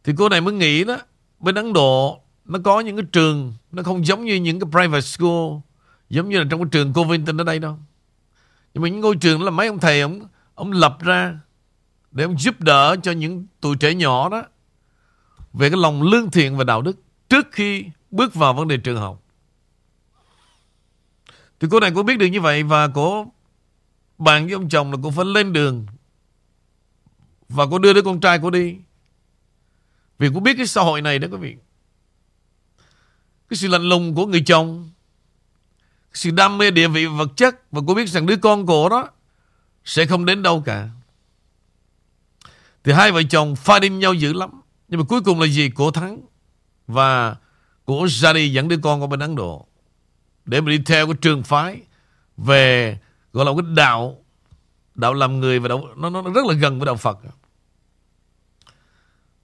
Thì 0.04 0.14
cô 0.18 0.30
này 0.30 0.42
mới 0.42 0.54
nghĩ 0.54 0.84
đó, 0.84 0.98
bên 1.40 1.56
Ấn 1.56 1.74
Độ 1.74 2.22
nó 2.46 2.60
có 2.64 2.80
những 2.80 2.96
cái 2.96 3.06
trường 3.12 3.54
nó 3.72 3.84
không 3.84 4.06
giống 4.06 4.26
như 4.26 4.36
những 4.36 4.60
cái 4.60 4.70
private 4.72 5.02
school 5.02 5.52
giống 6.10 6.30
như 6.30 6.40
là 6.40 6.46
trong 6.50 6.60
cái 6.60 6.70
trường 6.72 6.94
Covington 6.94 7.42
ở 7.42 7.44
đây 7.44 7.60
đâu. 7.60 7.78
Nhưng 8.74 8.84
mà 8.84 8.90
những 8.90 9.00
ngôi 9.00 9.16
trường 9.16 9.40
đó 9.40 9.46
là 9.46 9.52
mấy 9.52 9.68
ông 9.68 9.80
thầy 9.80 10.02
ông 10.02 10.28
ông 10.56 10.72
lập 10.72 10.98
ra 11.02 11.40
để 12.12 12.24
ông 12.24 12.40
giúp 12.40 12.62
đỡ 12.62 12.96
cho 13.04 13.12
những 13.12 13.46
tuổi 13.62 13.76
trẻ 13.76 13.94
nhỏ 13.94 14.30
đó 14.30 14.44
về 15.54 15.70
cái 15.70 15.80
lòng 15.80 16.02
lương 16.02 16.32
thiện 16.32 16.58
và 16.58 16.64
đạo 16.64 16.82
đức 16.82 16.98
trước 17.30 17.48
khi 17.52 17.86
bước 18.12 18.36
vào 18.36 18.54
vấn 18.54 18.68
đề 18.68 18.78
trường 18.78 19.00
học. 19.00 19.24
Thì 21.60 21.68
cô 21.72 21.80
này 21.80 21.92
cũng 21.96 22.06
biết 22.06 22.18
được 22.18 22.26
như 22.26 22.42
vậy 22.42 22.64
và 22.64 22.88
cô, 22.88 23.32
bạn 24.18 24.46
với 24.46 24.54
ông 24.54 24.70
chồng 24.70 24.92
là 24.92 24.98
cô 25.04 25.12
phải 25.12 25.26
lên 25.26 25.54
đường 25.54 25.86
và 27.50 27.66
cô 27.72 27.80
đưa 27.80 27.94
đứa 27.94 28.02
con 28.02 28.20
trai 28.20 28.40
cô 28.42 28.50
đi. 28.50 28.76
Vì 30.20 30.30
cô 30.34 30.40
biết 30.40 30.54
cái 30.58 30.68
xã 30.68 30.82
hội 30.82 31.02
này 31.02 31.20
đó 31.20 31.28
quý 31.32 31.38
vị. 31.38 31.56
Cái 33.50 33.58
sự 33.58 33.68
lạnh 33.68 33.90
lùng 33.90 34.16
của 34.16 34.26
người 34.26 34.44
chồng 34.46 34.92
sự 36.14 36.32
đam 36.32 36.58
mê 36.58 36.72
địa 36.72 36.88
vị 36.88 37.06
vật 37.06 37.30
chất 37.36 37.72
và 37.72 37.82
cô 37.88 37.94
biết 37.94 38.10
rằng 38.10 38.26
đứa 38.26 38.38
con 38.38 38.66
của 38.66 38.90
đó 38.90 39.10
sẽ 39.86 40.06
không 40.06 40.26
đến 40.26 40.44
đâu 40.44 40.64
cả. 40.66 40.90
Thì 42.84 42.92
hai 42.92 43.12
vợ 43.12 43.22
chồng 43.30 43.56
pha 43.56 43.80
đêm 43.80 44.00
nhau 44.00 44.14
dữ 44.14 44.34
lắm. 44.34 44.61
Nhưng 44.92 45.00
mà 45.00 45.06
cuối 45.10 45.22
cùng 45.22 45.40
là 45.40 45.48
gì? 45.48 45.70
Cổ 45.70 45.92
thắng. 45.92 46.22
Và 46.88 47.36
cổ 47.86 48.08
ra 48.10 48.34
đi 48.34 48.54
dẫn 48.54 48.68
đứa 48.68 48.78
con 48.78 49.02
qua 49.02 49.08
bên 49.08 49.20
Ấn 49.20 49.36
Độ. 49.36 49.68
Để 50.46 50.62
mà 50.62 50.72
đi 50.72 50.78
theo 50.86 51.06
cái 51.06 51.16
trường 51.22 51.44
phái 51.44 51.82
về 52.38 53.00
gọi 53.34 53.46
là 53.46 53.52
cái 53.52 53.76
đạo 53.76 54.18
đạo 54.96 55.14
làm 55.14 55.40
người 55.40 55.60
và 55.60 55.68
đạo 55.68 55.88
nó, 55.96 56.10
nó 56.10 56.22
rất 56.22 56.46
là 56.46 56.54
gần 56.54 56.80
với 56.80 56.86
đạo 56.86 56.96
Phật. 56.96 57.20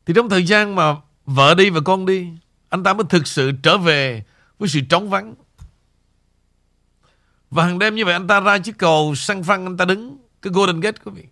Thì 0.06 0.14
trong 0.16 0.30
thời 0.30 0.46
gian 0.46 0.76
mà 0.76 0.96
vợ 1.26 1.56
đi 1.56 1.70
và 1.70 1.82
con 1.86 2.06
đi, 2.06 2.30
anh 2.70 2.84
ta 2.84 2.94
mới 2.94 3.06
thực 3.10 3.28
sự 3.28 3.52
trở 3.64 3.78
về 3.78 4.24
với 4.60 4.70
sự 4.70 4.80
trống 4.90 5.10
vắng. 5.10 5.36
Và 7.52 7.64
hàng 7.64 7.80
đêm 7.80 7.96
như 7.96 8.06
vậy 8.06 8.14
anh 8.14 8.28
ta 8.28 8.40
ra 8.40 8.60
chiếc 8.60 8.78
cầu 8.78 9.16
sang 9.16 9.44
Phăng 9.44 9.66
anh 9.66 9.78
ta 9.78 9.86
đứng 9.86 10.18
cái 10.42 10.54
Golden 10.54 10.80
Gate 10.80 10.98
quý 11.06 11.12
vị. 11.16 11.24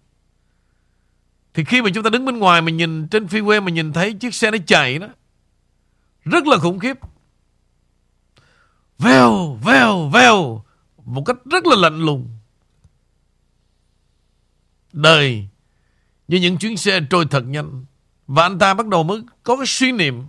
Thì 1.55 1.63
khi 1.63 1.81
mà 1.81 1.89
chúng 1.93 2.03
ta 2.03 2.09
đứng 2.09 2.25
bên 2.25 2.37
ngoài 2.37 2.61
mình 2.61 2.77
nhìn 2.77 3.07
trên 3.07 3.27
phi 3.27 3.41
quê 3.41 3.59
mình 3.59 3.73
nhìn 3.73 3.93
thấy 3.93 4.13
chiếc 4.13 4.35
xe 4.35 4.51
nó 4.51 4.57
chạy 4.67 4.99
đó. 4.99 5.07
Rất 6.25 6.47
là 6.47 6.57
khủng 6.57 6.79
khiếp. 6.79 6.97
Vèo, 8.99 9.59
vèo, 9.63 10.09
vèo. 10.13 10.63
Một 11.05 11.23
cách 11.25 11.37
rất 11.51 11.65
là 11.65 11.75
lạnh 11.75 11.99
lùng. 11.99 12.29
Đời 14.93 15.47
như 16.27 16.37
những 16.37 16.57
chuyến 16.57 16.77
xe 16.77 16.99
trôi 17.09 17.25
thật 17.31 17.43
nhanh. 17.47 17.85
Và 18.27 18.43
anh 18.43 18.59
ta 18.59 18.73
bắt 18.73 18.87
đầu 18.87 19.03
mới 19.03 19.21
có 19.43 19.55
cái 19.55 19.65
suy 19.65 19.91
niệm. 19.91 20.23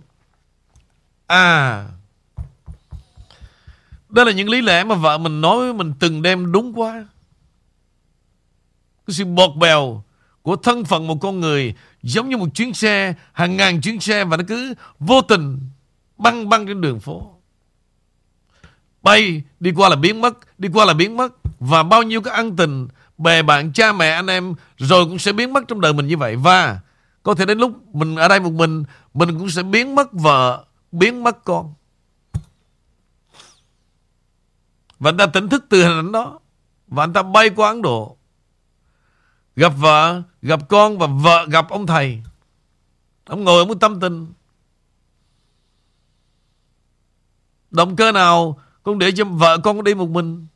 À, 1.27 1.87
đây 4.09 4.25
là 4.25 4.31
những 4.31 4.49
lý 4.49 4.61
lẽ 4.61 4.83
mà 4.83 4.95
vợ 4.95 5.17
mình 5.17 5.41
nói 5.41 5.57
với 5.57 5.73
mình 5.73 5.93
từng 5.99 6.21
đem 6.21 6.51
đúng 6.51 6.79
quá. 6.79 7.07
Cái 9.07 9.13
sự 9.13 9.25
bọt 9.25 9.55
bèo 9.55 10.03
của 10.47 10.55
thân 10.55 10.85
phận 10.85 11.07
một 11.07 11.17
con 11.21 11.39
người 11.39 11.75
giống 12.01 12.29
như 12.29 12.37
một 12.37 12.47
chuyến 12.53 12.73
xe, 12.73 13.13
hàng 13.33 13.57
ngàn 13.57 13.81
chuyến 13.81 13.99
xe 13.99 14.25
và 14.25 14.37
nó 14.37 14.43
cứ 14.47 14.73
vô 14.99 15.21
tình 15.21 15.59
băng 16.17 16.49
băng 16.49 16.67
trên 16.67 16.81
đường 16.81 16.99
phố. 16.99 17.33
Bay, 19.01 19.43
đi 19.59 19.71
qua 19.75 19.89
là 19.89 19.95
biến 19.95 20.21
mất, 20.21 20.37
đi 20.57 20.69
qua 20.73 20.85
là 20.85 20.93
biến 20.93 21.17
mất. 21.17 21.33
Và 21.59 21.83
bao 21.83 22.03
nhiêu 22.03 22.21
cái 22.21 22.33
ân 22.33 22.55
tình, 22.55 22.87
bè 23.17 23.41
bạn, 23.41 23.73
cha 23.73 23.93
mẹ, 23.93 24.09
anh 24.09 24.27
em 24.27 24.53
rồi 24.77 25.05
cũng 25.05 25.19
sẽ 25.19 25.31
biến 25.31 25.53
mất 25.53 25.63
trong 25.67 25.81
đời 25.81 25.93
mình 25.93 26.07
như 26.07 26.17
vậy. 26.17 26.35
Và 26.35 26.79
có 27.23 27.35
thể 27.35 27.45
đến 27.45 27.57
lúc 27.57 27.95
mình 27.95 28.15
ở 28.15 28.27
đây 28.27 28.39
một 28.39 28.53
mình, 28.53 28.83
mình 29.13 29.39
cũng 29.39 29.49
sẽ 29.49 29.63
biến 29.63 29.95
mất 29.95 30.13
vợ, 30.13 30.65
biến 30.91 31.23
mất 31.23 31.43
con. 31.43 31.73
Và 34.99 35.09
anh 35.09 35.17
ta 35.17 35.25
tỉnh 35.25 35.49
thức 35.49 35.65
từ 35.69 35.83
hình 35.83 35.97
ảnh 35.97 36.11
đó 36.11 36.39
Và 36.87 37.03
anh 37.03 37.13
ta 37.13 37.23
bay 37.23 37.49
qua 37.49 37.69
Ấn 37.69 37.81
Độ 37.81 38.16
Gặp 39.57 39.73
vợ 39.77 40.21
Gặp 40.41 40.59
con 40.69 40.97
và 40.97 41.07
vợ 41.07 41.45
gặp 41.49 41.69
ông 41.69 41.87
thầy. 41.87 42.21
Ông 43.25 43.43
ngồi 43.43 43.59
ông 43.59 43.79
tâm 43.79 43.99
tình. 43.99 44.33
Động 47.71 47.95
cơ 47.95 48.11
nào 48.11 48.59
Con 48.83 48.99
để 48.99 49.11
cho 49.11 49.25
vợ 49.25 49.57
con 49.63 49.83
đi 49.83 49.95
một 49.95 50.09
mình. 50.09 50.47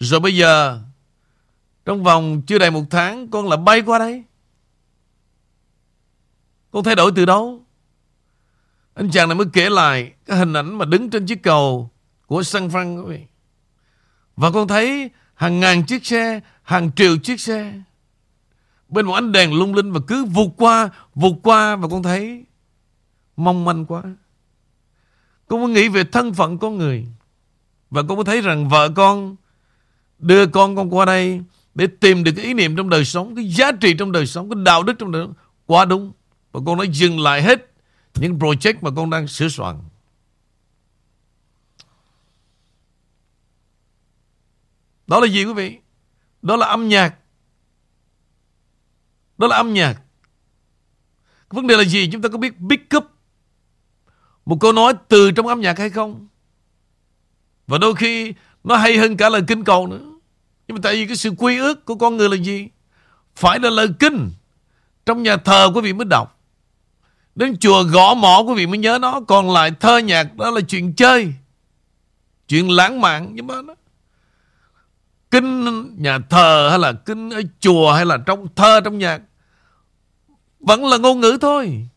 Rồi 0.00 0.20
bây 0.20 0.36
giờ 0.36 0.80
Trong 1.84 2.04
vòng 2.04 2.42
chưa 2.46 2.58
đầy 2.58 2.70
một 2.70 2.84
tháng 2.90 3.28
Con 3.28 3.48
lại 3.48 3.58
bay 3.58 3.82
qua 3.82 3.98
đây. 3.98 4.24
Con 6.70 6.84
thay 6.84 6.94
đổi 6.94 7.12
từ 7.16 7.24
đâu? 7.24 7.62
Anh 8.94 9.10
chàng 9.10 9.28
này 9.28 9.34
mới 9.34 9.46
kể 9.52 9.70
lại 9.70 10.12
Cái 10.26 10.38
hình 10.38 10.52
ảnh 10.52 10.78
mà 10.78 10.84
đứng 10.84 11.10
trên 11.10 11.26
chiếc 11.26 11.42
cầu 11.42 11.90
Của 12.26 12.42
San 12.42 12.68
Fran 12.68 13.26
và 14.36 14.50
con 14.50 14.68
thấy 14.68 15.10
hàng 15.34 15.60
ngàn 15.60 15.86
chiếc 15.86 16.06
xe, 16.06 16.40
hàng 16.62 16.90
triệu 16.92 17.16
chiếc 17.18 17.40
xe. 17.40 17.72
Bên 18.92 19.06
một 19.06 19.12
ánh 19.12 19.32
đèn 19.32 19.54
lung 19.54 19.74
linh 19.74 19.92
và 19.92 20.00
cứ 20.06 20.24
vụt 20.24 20.52
qua, 20.56 20.90
vụt 21.14 21.32
qua 21.42 21.76
và 21.76 21.88
con 21.88 22.02
thấy 22.02 22.44
mong 23.36 23.64
manh 23.64 23.86
quá. 23.86 24.02
Con 25.48 25.60
mới 25.60 25.70
nghĩ 25.70 25.88
về 25.88 26.04
thân 26.04 26.34
phận 26.34 26.58
con 26.58 26.78
người. 26.78 27.06
Và 27.90 28.02
con 28.02 28.16
mới 28.16 28.24
thấy 28.24 28.40
rằng 28.40 28.68
vợ 28.68 28.88
con 28.96 29.36
đưa 30.18 30.46
con 30.46 30.76
con 30.76 30.94
qua 30.94 31.04
đây 31.04 31.42
để 31.74 31.86
tìm 32.00 32.24
được 32.24 32.32
cái 32.36 32.44
ý 32.44 32.54
niệm 32.54 32.76
trong 32.76 32.88
đời 32.88 33.04
sống, 33.04 33.34
cái 33.36 33.48
giá 33.48 33.72
trị 33.72 33.94
trong 33.98 34.12
đời 34.12 34.26
sống, 34.26 34.50
cái 34.50 34.62
đạo 34.64 34.82
đức 34.82 34.92
trong 34.98 35.12
đời 35.12 35.22
sống. 35.26 35.34
Quá 35.66 35.84
đúng. 35.84 36.12
Và 36.52 36.60
con 36.66 36.76
nói 36.76 36.88
dừng 36.88 37.20
lại 37.20 37.42
hết 37.42 37.72
những 38.14 38.38
project 38.38 38.74
mà 38.80 38.90
con 38.96 39.10
đang 39.10 39.26
sửa 39.26 39.48
soạn. 39.48 39.78
Đó 45.06 45.20
là 45.20 45.26
gì 45.26 45.44
quý 45.44 45.52
vị? 45.52 45.78
Đó 46.42 46.56
là 46.56 46.66
âm 46.66 46.88
nhạc. 46.88 47.14
Đó 49.38 49.46
là 49.46 49.56
âm 49.56 49.74
nhạc. 49.74 49.94
Vấn 51.50 51.66
đề 51.66 51.76
là 51.76 51.84
gì? 51.84 52.08
Chúng 52.12 52.22
ta 52.22 52.28
có 52.28 52.38
biết 52.38 52.54
pick 52.68 52.96
up 52.96 53.04
một 54.46 54.56
câu 54.60 54.72
nói 54.72 54.94
từ 55.08 55.30
trong 55.30 55.46
âm 55.46 55.60
nhạc 55.60 55.78
hay 55.78 55.90
không? 55.90 56.28
Và 57.66 57.78
đôi 57.78 57.94
khi 57.94 58.34
nó 58.64 58.76
hay 58.76 58.96
hơn 58.96 59.16
cả 59.16 59.28
lời 59.28 59.42
kinh 59.48 59.64
cầu 59.64 59.86
nữa. 59.86 60.12
Nhưng 60.68 60.74
mà 60.74 60.80
tại 60.82 60.94
vì 60.94 61.06
cái 61.06 61.16
sự 61.16 61.30
quy 61.38 61.58
ước 61.58 61.84
của 61.84 61.94
con 61.94 62.16
người 62.16 62.28
là 62.28 62.36
gì? 62.36 62.68
Phải 63.36 63.58
là 63.60 63.70
lời 63.70 63.88
kinh. 63.98 64.30
Trong 65.06 65.22
nhà 65.22 65.36
thờ 65.36 65.70
quý 65.74 65.80
vị 65.80 65.92
mới 65.92 66.04
đọc. 66.04 66.40
Đến 67.34 67.56
chùa 67.58 67.82
gõ 67.82 68.14
mỏ 68.14 68.42
quý 68.46 68.54
vị 68.54 68.66
mới 68.66 68.78
nhớ 68.78 68.98
nó. 68.98 69.20
Còn 69.20 69.50
lại 69.50 69.72
thơ 69.80 69.98
nhạc 69.98 70.36
đó 70.36 70.50
là 70.50 70.60
chuyện 70.60 70.94
chơi. 70.94 71.34
Chuyện 72.48 72.70
lãng 72.70 73.00
mạn. 73.00 73.30
Nhưng 73.32 73.46
mà 73.46 73.62
nó 73.62 73.74
kinh 75.32 75.90
nhà 76.02 76.18
thờ 76.30 76.68
hay 76.70 76.78
là 76.78 76.92
kinh 76.92 77.30
ở 77.30 77.42
chùa 77.60 77.92
hay 77.92 78.06
là 78.06 78.18
trong 78.26 78.48
thơ 78.54 78.80
trong 78.84 78.98
nhạc 78.98 79.22
vẫn 80.60 80.84
là 80.84 80.98
ngôn 80.98 81.20
ngữ 81.20 81.38
thôi. 81.40 81.88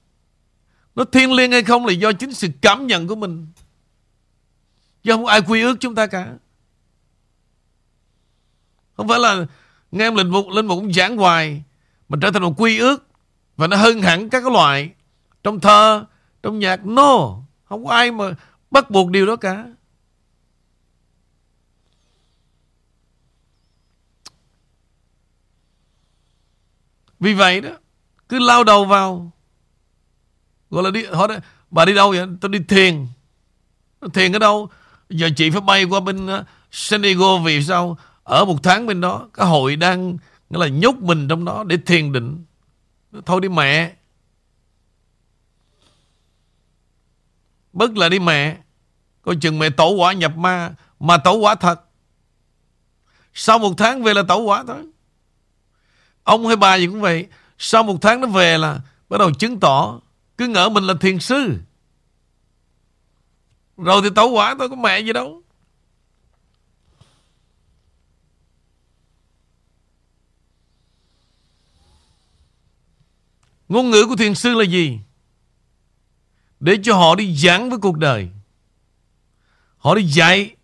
Nó 0.96 1.04
thiêng 1.06 1.34
liêng 1.34 1.52
hay 1.52 1.64
không 1.64 1.86
là 1.86 1.94
do 1.94 2.12
chính 2.12 2.34
sự 2.34 2.48
cảm 2.62 2.88
nhận 2.88 3.08
của 3.08 3.16
mình. 3.16 3.48
Chứ 5.04 5.12
không 5.12 5.26
ai 5.26 5.42
quy 5.42 5.62
ước 5.62 5.76
chúng 5.80 5.96
ta 5.96 6.08
cả. 6.08 6.34
Không 8.98 9.08
phải 9.08 9.20
là 9.20 9.46
nghe 9.92 10.12
linh 10.12 10.30
mục 10.30 10.48
linh 10.50 10.66
mục 10.66 10.80
cũng 10.80 10.94
giảng 10.94 11.18
hoài 11.18 11.64
mà 12.10 12.18
trở 12.22 12.32
thành 12.32 12.42
một 12.42 12.54
quy 12.58 12.78
ước 12.78 13.08
và 13.58 13.68
nó 13.68 13.78
hơn 13.78 14.02
hẳn 14.02 14.30
các 14.30 14.42
cái 14.42 14.52
loại 14.52 14.92
trong 15.44 15.60
thơ, 15.60 16.06
trong 16.44 16.60
nhạc. 16.60 16.86
No, 16.86 17.38
không 17.66 17.86
có 17.86 17.92
ai 17.92 18.12
mà 18.12 18.26
bắt 18.72 18.90
buộc 18.90 19.10
điều 19.10 19.26
đó 19.26 19.36
cả. 19.36 19.66
Vì 27.20 27.34
vậy 27.34 27.62
đó 27.62 27.70
Cứ 28.30 28.40
lao 28.40 28.64
đầu 28.64 28.86
vào. 28.86 29.32
Gọi 30.70 30.84
là 30.84 30.92
đi 30.92 31.06
họ 31.06 31.28
đó, 31.28 31.36
Bà 31.72 31.86
đi 31.86 31.94
đâu 31.94 32.10
vậy? 32.10 32.28
Tôi 32.42 32.50
đi 32.50 32.60
thiền 32.68 33.08
Thiền 34.14 34.32
ở 34.32 34.40
đâu? 34.40 34.70
Giờ 35.10 35.30
chị 35.36 35.50
phải 35.50 35.62
bay 35.62 35.84
qua 35.84 36.00
bên 36.00 36.28
ờ, 36.28 36.44
San 36.72 37.04
Diego 37.04 37.38
Vì 37.38 37.64
sao? 37.64 37.98
Ở 38.24 38.46
một 38.46 38.64
tháng 38.64 38.86
bên 38.86 39.02
đó 39.02 39.30
Cái 39.34 39.48
hội 39.48 39.76
đang 39.76 40.18
Nghĩa 40.50 40.60
là 40.60 40.68
nhốt 40.68 40.96
mình 40.96 41.28
trong 41.28 41.46
đó 41.46 41.64
Để 41.68 41.78
thiền 41.86 42.12
định. 42.12 42.46
Thôi 43.26 43.42
đi 43.42 43.50
mẹ. 43.50 43.96
Bất 47.74 47.98
là 47.98 48.10
đi 48.10 48.20
mẹ. 48.20 48.58
Coi 49.22 49.36
chừng 49.42 49.60
mẹ 49.60 49.70
tổ 49.70 49.90
quả 49.90 50.14
nhập 50.14 50.38
ma. 50.38 50.76
Mà 51.00 51.18
tổ 51.18 51.34
quả 51.34 51.56
thật. 51.56 51.82
Sau 53.34 53.60
một 53.60 53.74
tháng 53.78 54.04
về 54.04 54.14
là 54.14 54.24
tổ 54.28 54.40
quả 54.40 54.64
thôi. 54.68 54.84
Ông 56.26 56.48
hay 56.48 56.56
bà 56.56 56.76
gì 56.76 56.88
cũng 56.88 57.02
vậy. 57.02 57.28
Sau 57.58 57.84
một 57.84 57.98
tháng 58.02 58.22
nó 58.22 58.28
về 58.28 58.58
là 58.58 58.82
Bắt 59.10 59.18
đầu 59.18 59.34
chứng 59.34 59.60
tỏ 59.60 60.00
Cứ 60.38 60.48
ngỡ 60.48 60.70
mình 60.70 60.84
là 60.84 60.94
thiền 61.02 61.20
sư. 61.20 61.58
Rồi 63.78 64.02
thì 64.04 64.10
tẩu 64.16 64.30
quả 64.30 64.56
thôi, 64.60 64.70
có 64.70 64.76
mẹ 64.76 65.00
gì 65.00 65.14
đâu. 65.14 65.42
Ngôn 73.70 73.90
ngữ 73.90 74.06
của 74.08 74.16
thiền 74.16 74.36
sư 74.36 74.54
là 74.54 74.64
gì? 74.64 75.00
Để 76.60 76.78
cho 76.84 76.96
họ 76.96 77.16
đi 77.16 77.36
giảng 77.36 77.70
với 77.70 77.80
cuộc 77.80 77.98
đời. 77.98 78.30
Họ 79.78 79.96
đi 79.96 80.04
dạy. 80.04 80.56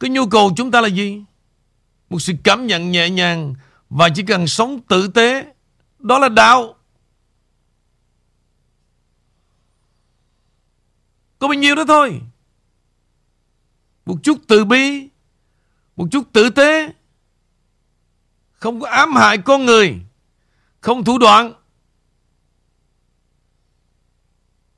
Cái 0.00 0.10
nhu 0.10 0.26
cầu 0.26 0.52
chúng 0.56 0.70
ta 0.70 0.80
là 0.80 0.88
gì? 0.88 1.24
Một 2.10 2.18
sự 2.18 2.32
cảm 2.44 2.66
nhận 2.66 2.92
nhẹ 2.92 3.10
nhàng 3.10 3.54
và 3.90 4.08
chỉ 4.14 4.22
cần 4.22 4.46
sống 4.46 4.80
tử 4.80 5.08
tế 5.08 5.54
Đó 5.98 6.18
là 6.18 6.28
đạo. 6.28 6.74
Có 11.38 11.48
bao 11.48 11.54
nhiêu 11.54 11.74
đó 11.74 11.84
thôi. 11.88 12.20
Một 14.06 14.16
chút 14.22 14.38
từ 14.48 14.64
bi 14.64 15.08
Một 15.96 16.08
chút 16.10 16.32
tử 16.32 16.50
tế 16.50 16.92
Không 18.52 18.80
có 18.80 18.88
ám 18.88 19.16
hại 19.16 19.38
con 19.38 19.66
người 19.66 19.94
Không 20.80 21.04
thủ 21.04 21.18
đoạn. 21.18 21.52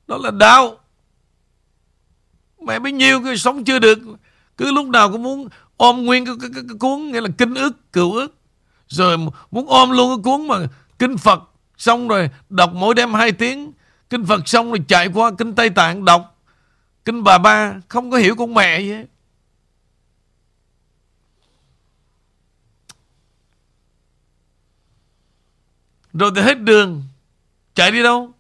Đó 0.06 0.16
là 0.16 0.30
đạo. 0.30 0.80
Mẹ 2.61 2.78
bấy 2.78 2.92
nhiêu 2.92 3.20
người 3.20 3.36
sống 3.36 3.64
chưa 3.64 3.78
được 3.78 3.98
Cứ 4.56 4.72
lúc 4.72 4.86
nào 4.86 5.12
cũng 5.12 5.22
muốn 5.22 5.48
ôm 5.76 6.04
nguyên 6.04 6.26
cái, 6.26 6.34
cái, 6.40 6.50
cái, 6.54 6.62
cái 6.68 6.76
cuốn 6.78 7.11
Nghĩa 7.12 7.20
là 7.20 7.28
kinh 7.38 7.54
ức, 7.54 7.92
cựu 7.92 8.14
ức. 8.14 8.38
Rồi 8.89 9.18
muốn 9.51 9.66
ôm 9.68 9.91
luôn 9.91 10.09
cái 10.11 10.22
cuốn 10.32 10.49
mà 10.49 10.57
Kinh 10.99 11.18
Phật 11.18 11.43
Xong 11.78 12.09
rồi 12.09 12.30
đọc 12.49 12.70
mỗi 12.74 12.95
đêm 12.95 13.14
hai 13.14 13.32
tiếng. 13.32 13.72
Kinh 14.11 14.26
Phật 14.26 14.49
xong 14.49 14.68
rồi 14.68 14.84
chạy 14.89 15.09
qua 15.09 15.30
Kinh 15.39 15.55
Tây 15.55 15.70
Tạng 15.70 16.05
đọc. 16.05 16.43
Kinh 17.05 17.24
Bà 17.24 17.39
Ba, 17.39 17.74
Không 17.89 18.11
có 18.11 18.16
hiểu 18.16 18.36
con 18.36 18.55
mẹ 18.55 18.80
gì 18.80 18.93
hết. 18.93 19.05
Rồi 26.12 26.30
thì 26.36 26.43
hết 26.43 26.61
đường, 26.61 27.05
Chạy 27.74 27.91
đi 27.91 28.03
đâu? 28.03 28.32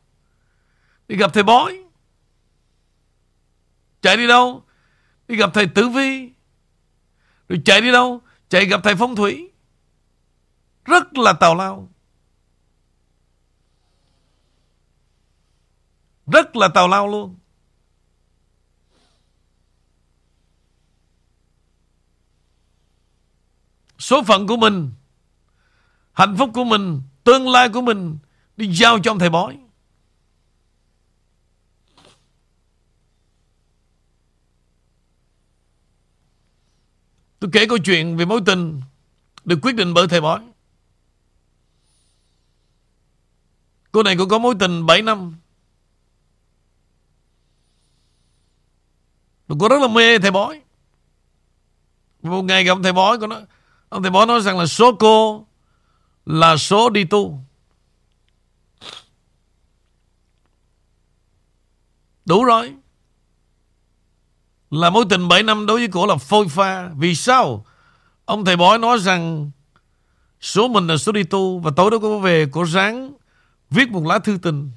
Đi 1.08 1.16
gặp 1.16 1.34
thầy 1.34 1.42
bói. 1.42 1.84
Chạy 4.02 4.16
đi 4.16 4.26
đâu? 4.26 4.62
Đi 5.28 5.36
gặp 5.36 5.50
thầy 5.54 5.66
tử 5.66 5.88
vi. 5.88 6.30
Rồi 7.48 7.62
chạy 7.64 7.80
đi 7.80 7.92
đâu? 7.92 8.22
Chạy 8.48 8.64
gặp 8.64 8.80
thầy 8.84 8.94
phong 8.94 9.16
thủy. 9.16 9.50
Rất 10.88 11.18
là 11.18 11.32
tào 11.32 11.54
lao, 11.54 11.88
Rất 16.26 16.56
là 16.56 16.68
tào 16.74 16.88
lao 16.88 17.08
luôn 17.08 17.36
Số 23.98 24.22
phận 24.22 24.46
của 24.46 24.56
mình, 24.56 24.92
Hạnh 26.12 26.36
phúc 26.38 26.50
của 26.54 26.64
mình, 26.64 27.02
Tương 27.24 27.48
lai 27.48 27.68
của 27.68 27.80
mình 27.80 28.18
Đi 28.56 28.74
giao 28.74 28.98
cho 28.98 29.10
ông 29.10 29.18
thầy 29.18 29.30
bói 29.30 29.58
Tôi 37.40 37.50
kể 37.52 37.66
câu 37.68 37.78
chuyện 37.78 38.16
về 38.16 38.24
mối 38.24 38.40
tình 38.46 38.80
được 39.44 39.58
quyết 39.62 39.74
định 39.74 39.94
bởi 39.94 40.08
thầy 40.08 40.20
bói. 40.20 40.40
Cô 43.98 44.02
này 44.02 44.16
cũng 44.16 44.28
có 44.28 44.38
mối 44.38 44.54
tình 44.58 44.86
7 44.86 45.02
năm. 45.02 45.36
Và 49.48 49.56
cô 49.60 49.68
rất 49.68 49.80
là 49.80 49.88
mê 49.88 50.18
thầy 50.18 50.30
bói. 50.30 50.60
Một 52.22 52.42
ngày 52.42 52.64
gặp 52.64 52.78
thầy 52.82 52.92
bói, 52.92 53.18
cô 53.20 53.26
nói, 53.26 53.44
ông 53.88 54.02
thầy 54.02 54.10
bói 54.10 54.26
nói 54.26 54.40
rằng 54.40 54.58
là 54.58 54.66
số 54.66 54.92
cô 54.92 55.46
là 56.26 56.56
số 56.56 56.90
đi 56.90 57.04
tu. 57.04 57.38
Đủ 62.24 62.44
rồi. 62.44 62.74
Là 64.70 64.90
mối 64.90 65.04
tình 65.10 65.28
7 65.28 65.42
năm 65.42 65.66
đối 65.66 65.78
với 65.78 65.88
cô 65.92 66.06
là 66.06 66.16
phôi 66.16 66.48
pha 66.48 66.88
Vì 66.88 67.14
sao 67.14 67.64
Ông 68.24 68.44
thầy 68.44 68.56
bói 68.56 68.78
nói 68.78 68.98
rằng 68.98 69.50
Số 70.40 70.68
mình 70.68 70.86
là 70.86 70.96
số 70.96 71.12
đi 71.12 71.24
tu 71.24 71.58
Và 71.58 71.70
tối 71.76 71.90
đó 71.90 71.98
cô 72.02 72.18
về 72.18 72.46
cô 72.52 72.64
ráng 72.64 73.17
Viết 73.70 73.90
một 73.90 74.04
lá 74.04 74.18
thư 74.18 74.38
tình 74.42 74.70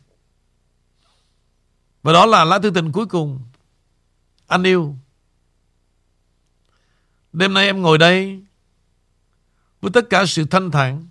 Và 2.03 2.13
đó 2.13 2.25
là 2.25 2.43
lá 2.43 2.59
thư 2.59 2.71
tình 2.75 2.91
cuối 2.91 3.05
cùng 3.05 3.39
Anh 4.47 4.63
yêu 4.63 4.95
Đêm 7.33 7.53
nay 7.53 7.65
em 7.65 7.81
ngồi 7.81 7.97
đây 7.97 8.43
Với 9.81 9.91
tất 9.91 10.05
cả 10.09 10.25
sự 10.25 10.45
thanh 10.45 10.71
thản 10.71 11.07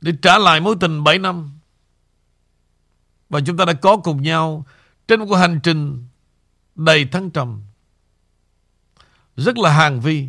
Để 0.00 0.12
trả 0.22 0.38
lại 0.38 0.60
mối 0.60 0.76
tình 0.80 1.04
7 1.04 1.18
năm 1.18 1.60
và 3.30 3.40
chúng 3.46 3.56
ta 3.56 3.64
đã 3.64 3.72
có 3.72 3.96
cùng 3.96 4.22
nhau 4.22 4.66
trên 5.08 5.20
một 5.20 5.34
hành 5.34 5.60
trình 5.62 6.04
đầy 6.74 7.04
thăng 7.04 7.30
trầm. 7.30 7.62
Rất 9.36 9.58
là 9.58 9.72
hàng 9.72 10.00
vi. 10.00 10.28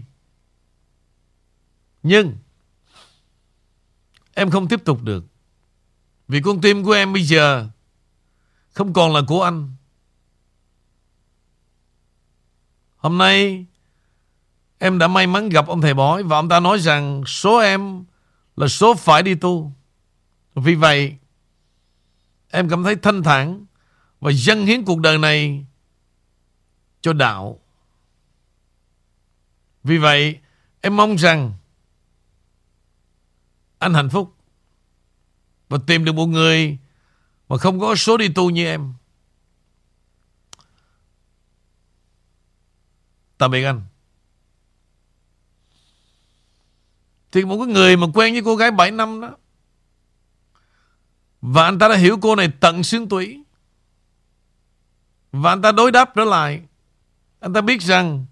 Nhưng 2.03 2.37
em 4.33 4.51
không 4.51 4.67
tiếp 4.67 4.85
tục 4.85 5.03
được. 5.03 5.23
Vì 6.27 6.41
con 6.41 6.61
tim 6.61 6.83
của 6.83 6.91
em 6.91 7.13
bây 7.13 7.23
giờ 7.23 7.67
không 8.73 8.93
còn 8.93 9.13
là 9.13 9.21
của 9.27 9.43
anh. 9.43 9.75
Hôm 12.97 13.17
nay 13.17 13.65
em 14.77 14.99
đã 14.99 15.07
may 15.07 15.27
mắn 15.27 15.49
gặp 15.49 15.67
ông 15.67 15.81
thầy 15.81 15.93
bói 15.93 16.23
và 16.23 16.37
ông 16.37 16.49
ta 16.49 16.59
nói 16.59 16.79
rằng 16.79 17.23
số 17.25 17.57
em 17.57 18.03
là 18.55 18.67
số 18.67 18.93
phải 18.95 19.23
đi 19.23 19.35
tu. 19.35 19.71
Vì 20.55 20.75
vậy, 20.75 21.17
Em 22.51 22.69
cảm 22.69 22.83
thấy 22.83 22.95
thanh 22.95 23.23
thản 23.23 23.65
Và 24.19 24.31
dâng 24.31 24.65
hiến 24.65 24.85
cuộc 24.85 24.99
đời 24.99 25.17
này 25.17 25.65
Cho 27.01 27.13
đạo 27.13 27.59
Vì 29.83 29.97
vậy, 29.97 30.37
Em 30.81 30.97
mong 30.97 31.15
rằng 31.15 31.53
anh 33.81 33.93
hạnh 33.93 34.09
phúc 34.09 34.35
Và 35.69 35.77
tìm 35.87 36.05
được 36.05 36.11
một 36.11 36.25
người 36.25 36.77
Mà 37.49 37.57
không 37.57 37.79
có 37.79 37.95
số 37.95 38.17
đi 38.17 38.27
tu 38.35 38.49
như 38.49 38.65
em 38.65 38.93
Tạm 43.37 43.51
biệt 43.51 43.63
anh 43.63 43.81
Thì 47.31 47.45
một 47.45 47.57
cái 47.57 47.67
người 47.67 47.97
mà 47.97 48.07
quen 48.13 48.33
với 48.33 48.41
cô 48.45 48.55
gái 48.55 48.71
7 48.71 48.91
năm 48.91 49.21
đó, 49.21 49.31
và 51.41 51.63
anh 51.63 51.79
ta 51.79 51.87
đã 51.87 51.95
hiểu 51.95 52.17
cô 52.21 52.35
này 52.35 52.51
tận 52.59 52.83
xương 52.83 53.09
tủy. 53.09 53.43
Và 55.31 55.51
anh 55.51 55.61
ta 55.61 55.71
đối 55.71 55.91
đáp 55.91 56.11
trở 56.15 56.23
lại. 56.23 56.61
Anh 57.39 57.53
ta 57.53 57.61
biết 57.61 57.81
rằng 57.81 58.25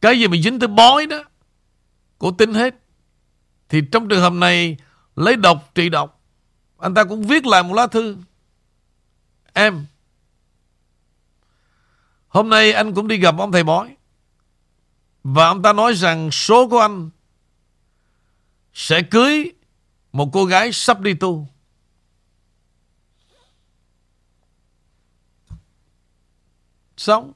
cái 0.00 0.20
gì 0.20 0.28
mà 0.28 0.36
dính 0.44 0.58
tới 0.58 0.68
bói 0.68 1.06
đó, 1.06 1.24
Cô 2.18 2.32
tin 2.32 2.54
hết 2.54 2.74
thì 3.68 3.82
trong 3.92 4.08
trường 4.08 4.20
hợp 4.20 4.32
này, 4.32 4.76
Lấy 5.16 5.36
độc 5.36 5.70
trị 5.74 5.88
độc, 5.88 6.20
Anh 6.78 6.94
ta 6.94 7.04
cũng 7.04 7.22
viết 7.22 7.46
lại 7.46 7.62
một 7.62 7.74
lá 7.74 7.86
thư. 7.86 8.16
Em, 9.52 9.86
Hôm 12.28 12.48
nay 12.48 12.72
anh 12.72 12.94
cũng 12.94 13.08
đi 13.08 13.18
gặp 13.18 13.34
ông 13.38 13.52
thầy 13.52 13.64
bói, 13.64 13.96
Và 15.24 15.46
ông 15.46 15.62
ta 15.62 15.72
nói 15.72 15.94
rằng 15.94 16.30
Số 16.30 16.68
của 16.68 16.78
anh 16.78 17.10
Sẽ 18.72 19.02
cưới 19.02 19.52
Một 20.12 20.30
cô 20.32 20.44
gái 20.44 20.72
sắp 20.72 21.00
đi 21.00 21.14
tu. 21.14 21.48
Xong. 26.96 27.32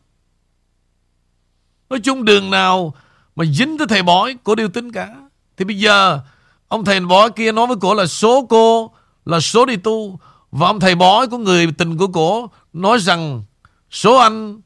Nói 1.90 2.00
chung 2.04 2.24
đường 2.24 2.50
nào 2.50 2.94
Mà 3.36 3.44
dính 3.44 3.78
tới 3.78 3.86
thầy 3.86 4.02
bói 4.02 4.36
Cô 4.44 4.54
đều 4.54 4.68
tính 4.68 4.92
cả. 4.92 5.21
Thì 5.56 5.64
bây 5.64 5.78
giờ, 5.78 6.20
Ông 6.68 6.84
thầy 6.84 7.00
bói 7.00 7.30
kia 7.30 7.52
nói 7.52 7.66
với 7.66 7.76
cổ 7.80 7.94
là 7.94 8.06
số 8.06 8.46
cô 8.50 8.92
Là 9.24 9.40
số 9.40 9.66
đi 9.66 9.76
tu. 9.76 10.20
Và 10.50 10.66
ông 10.66 10.80
thầy 10.80 10.94
bói 10.94 11.28
của 11.28 11.38
người 11.38 11.72
tình 11.78 11.96
của 11.96 12.08
cổ 12.08 12.50
Nói 12.72 12.98
rằng, 12.98 13.42
Số 13.90 14.16
anh 14.16 14.60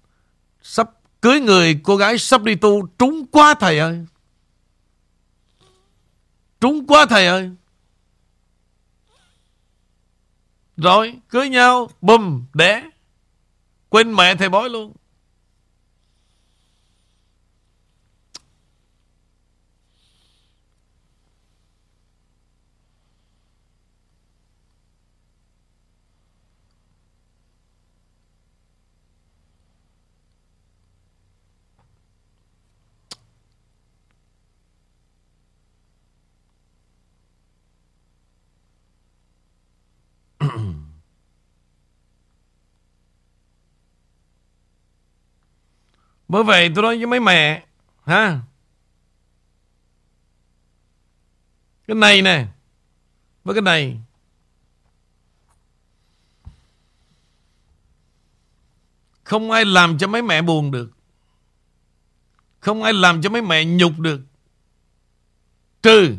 Sắp 0.63 0.91
cưới 1.23 1.41
người 1.41 1.81
cô 1.85 1.97
gái 1.97 2.19
sắp 2.19 2.43
đi 2.43 2.55
tu, 2.55 2.89
Trúng 2.99 3.27
quá 3.27 3.55
thầy 3.55 3.79
ơi. 3.79 4.07
Trúng 6.61 6.87
quá 6.87 7.07
thầy 7.07 7.27
ơi. 7.27 7.51
Rồi, 10.77 11.15
cưới 11.29 11.49
nhau, 11.49 11.91
Bùm, 12.01 12.45
đẻ. 12.55 12.83
Quên 13.89 14.13
mẹ 14.13 14.35
thầy 14.35 14.49
bói 14.49 14.71
luôn. 14.71 14.93
Bởi 46.29 46.45
vậy 46.45 46.71
tôi 46.75 46.83
nói 46.83 46.97
với 46.97 47.07
mấy 47.07 47.21
mẹ, 47.21 47.67
ha? 48.05 48.41
Cái 51.87 51.95
này 51.95 52.23
nè, 52.23 52.47
Với 53.45 53.55
cái 53.55 53.63
này. 53.63 54.01
Không 59.25 59.51
ai 59.51 59.65
làm 59.65 59.99
cho 59.99 60.07
mấy 60.07 60.23
mẹ 60.23 60.43
buồn 60.43 60.71
được. 60.71 60.91
Không 62.61 62.83
ai 62.83 62.93
làm 62.93 63.23
cho 63.23 63.31
mấy 63.31 63.43
mẹ 63.43 63.65
nhục 63.65 63.99
được. 63.99 64.21
Trừ 65.83 66.17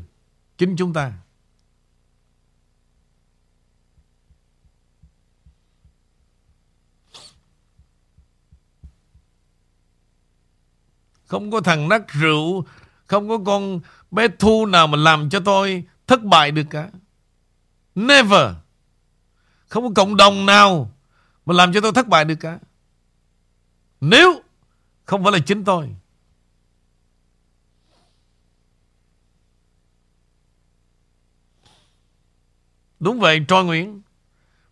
Chính 0.58 0.76
chúng 0.76 0.94
ta. 0.94 1.14
Không 11.28 11.52
có 11.52 11.62
thằng 11.62 11.90
nát 11.90 12.08
rượu, 12.08 12.66
Không 13.08 13.30
có 13.30 13.38
con 13.46 13.80
bé 14.12 14.28
Thu 14.40 14.66
nào 14.66 14.88
mà 14.88 14.98
làm 14.98 15.30
cho 15.30 15.40
tôi 15.40 15.84
thất 16.08 16.24
bại 16.24 16.52
được 16.52 16.64
cả. 16.70 16.90
Never. 17.96 18.56
Không 19.68 19.84
có 19.84 19.90
cộng 19.96 20.18
đồng 20.18 20.46
nào 20.46 20.92
Mà 21.46 21.54
làm 21.54 21.74
cho 21.74 21.82
tôi 21.82 21.92
thất 21.92 22.08
bại 22.08 22.26
được 22.26 22.36
cả. 22.40 22.60
Nếu 24.02 24.42
Không 25.06 25.24
phải 25.24 25.32
là 25.32 25.40
chính 25.40 25.64
tôi. 25.64 25.90
Đúng 33.00 33.20
vậy, 33.20 33.46
Troy 33.48 33.64
Nguyễn. 33.64 34.02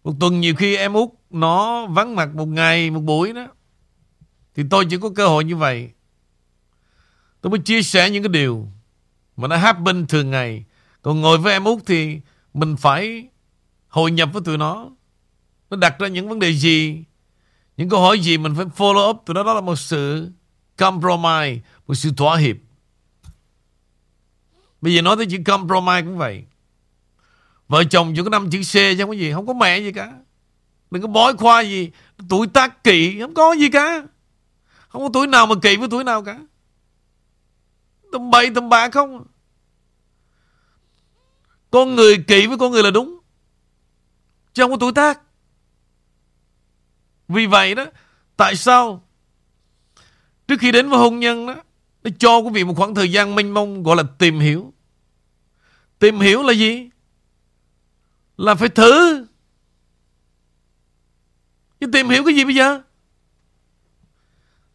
Một 0.04 0.14
tuần 0.20 0.40
nhiều 0.40 0.56
khi 0.56 0.76
em 0.76 0.94
út 0.94 1.10
Nó 1.30 1.86
vắng 1.88 2.16
mặt 2.16 2.36
một 2.36 2.46
ngày, 2.46 2.92
một 2.92 3.00
buổi 3.00 3.34
đó. 3.34 3.48
Thì 4.56 4.64
tôi 4.70 4.86
chỉ 4.90 4.98
có 4.98 5.10
cơ 5.16 5.28
hội 5.28 5.44
như 5.44 5.56
vậy. 5.56 5.92
Tôi 7.46 7.50
mới 7.50 7.60
chia 7.60 7.82
sẻ 7.82 8.10
những 8.10 8.24
cái 8.24 8.30
điều 8.30 8.68
mà 9.38 9.48
nó 9.48 9.58
happen 9.58 10.08
thường 10.08 10.32
ngày. 10.32 10.66
Còn 11.02 11.22
ngồi 11.22 11.38
với 11.38 11.54
em 11.54 11.64
út 11.64 11.80
thì 11.86 12.20
mình 12.54 12.78
phải 12.78 13.28
hội 13.88 14.12
nhập 14.12 14.30
với 14.34 14.42
tụi 14.46 14.58
nó. 14.58 14.90
Nó 15.70 15.78
đặt 15.78 16.00
ra 16.00 16.08
những 16.08 16.30
vấn 16.30 16.40
đề 16.40 16.54
gì, 16.54 17.04
những 17.78 17.90
câu 17.90 18.02
hỏi 18.02 18.20
gì 18.20 18.38
mình 18.38 18.56
phải 18.56 18.66
follow 18.66 19.10
up. 19.10 19.18
Tụi 19.26 19.34
nó 19.34 19.44
đó 19.44 19.54
là 19.54 19.62
một 19.62 19.76
sự 19.76 20.32
compromise, 20.78 21.60
một 21.88 21.94
sự 21.94 22.12
thỏa 22.18 22.38
hiệp. 22.38 22.56
Bây 24.82 24.94
giờ 24.94 25.02
nói 25.02 25.16
tới 25.16 25.26
chữ 25.26 25.38
compromise 25.46 26.02
cũng 26.02 26.18
vậy. 26.18 26.44
Vợ 27.68 27.84
chồng 27.84 28.14
chỉ 28.16 28.22
có 28.24 28.30
năm 28.30 28.50
chữ 28.50 28.60
C 28.60 28.74
chứ 28.74 28.96
không 29.00 29.10
có 29.10 29.16
gì, 29.16 29.32
không 29.32 29.48
có 29.48 29.54
mẹ 29.54 29.80
gì 29.80 29.92
cả. 29.92 30.12
Đừng 30.92 31.02
có 31.02 31.08
bói 31.08 31.38
khoa 31.38 31.62
gì, 31.62 31.92
tuổi 32.30 32.48
tác 32.48 32.84
kỵ, 32.84 33.20
không 33.22 33.34
có 33.34 33.54
gì 33.54 33.70
cả. 33.70 34.04
Không 34.88 35.02
có 35.02 35.10
tuổi 35.14 35.28
nào 35.28 35.48
mà 35.48 35.56
kỵ 35.62 35.76
với 35.76 35.88
tuổi 35.92 36.04
nào 36.04 36.24
cả. 36.24 36.40
Tầm 38.16 38.30
bậy 38.30 38.50
tầm 38.56 38.70
bạ 38.70 38.90
không? 38.90 39.26
Con 41.72 41.96
người 41.96 42.18
kỵ 42.28 42.48
với 42.48 42.58
con 42.58 42.72
người 42.72 42.84
là 42.84 42.92
đúng, 42.92 43.20
Chứ 44.54 44.64
không 44.64 44.72
có 44.72 44.78
tuổi 44.78 44.92
tác. 44.96 45.22
Vì 47.28 47.46
vậy 47.46 47.76
đó, 47.76 47.86
Tại 48.38 48.56
sao 48.56 49.04
Trước 50.48 50.56
khi 50.60 50.72
đến 50.72 50.90
với 50.90 51.00
hôn 51.00 51.20
nhân 51.20 51.48
đó, 51.48 51.56
Nó 52.04 52.12
cho 52.20 52.38
quý 52.38 52.50
vị 52.54 52.64
một 52.64 52.74
khoảng 52.78 52.96
thời 52.96 53.12
gian 53.12 53.36
mênh 53.36 53.54
mông 53.54 53.84
Gọi 53.84 53.96
là 53.96 54.04
tìm 54.18 54.40
hiểu. 54.40 54.74
Tìm 56.00 56.20
hiểu 56.20 56.44
là 56.44 56.54
gì? 56.54 56.90
Là 58.38 58.56
phải 58.56 58.70
thử. 58.70 59.26
Nhưng 61.80 61.92
tìm 61.92 62.10
hiểu 62.10 62.24
cái 62.24 62.36
gì 62.36 62.46
bây 62.46 62.56
giờ? 62.56 62.82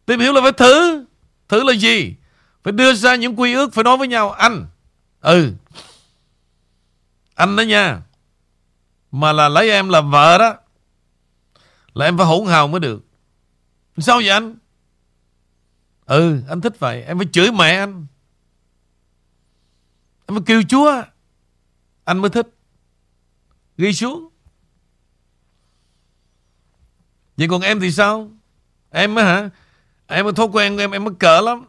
Tìm 0.05 0.19
hiểu 0.19 0.33
là 0.33 0.41
phải 0.41 0.51
thử. 0.51 1.05
Thử 1.47 1.63
là 1.63 1.73
gì? 1.73 2.15
Phải 2.63 2.73
đưa 2.73 2.93
ra 2.93 3.15
những 3.15 3.39
quy 3.39 3.53
ước, 3.53 3.73
Phải 3.73 3.83
nói 3.83 3.97
với 3.97 4.07
nhau, 4.07 4.31
Anh 4.31 4.65
Ừ 5.21 5.53
Anh 7.35 7.55
đó 7.55 7.61
nha, 7.61 8.01
Mà 9.11 9.31
là 9.33 9.49
lấy 9.49 9.69
em 9.69 9.89
làm 9.89 10.11
vợ 10.11 10.37
đó, 10.37 10.55
Là 11.93 12.05
em 12.05 12.17
phải 12.17 12.25
hỗn 12.25 12.47
hào 12.47 12.67
mới 12.67 12.79
được. 12.79 13.03
Sao 13.97 14.15
vậy 14.15 14.29
anh? 14.29 14.55
Ừ 16.05 16.41
anh 16.49 16.61
thích 16.61 16.79
vậy, 16.79 17.03
Em 17.03 17.17
phải 17.17 17.27
chửi 17.31 17.51
mẹ 17.51 17.77
anh. 17.77 18.05
Em 20.27 20.35
phải 20.35 20.43
kêu 20.45 20.63
chúa, 20.69 21.03
Anh 22.03 22.19
mới 22.19 22.29
thích. 22.29 22.47
Ghi 23.77 23.93
xuống. 23.93 24.29
Vậy 27.37 27.47
còn 27.49 27.61
em 27.61 27.79
thì 27.79 27.91
sao? 27.91 28.31
Em 28.89 29.15
á 29.15 29.23
hả? 29.23 29.49
Em 30.07 30.25
có 30.25 30.31
thói 30.31 30.47
quen 30.47 30.77
em 30.77 30.91
Em 30.91 31.03
mới 31.03 31.13
cỡ 31.19 31.41
lắm 31.41 31.65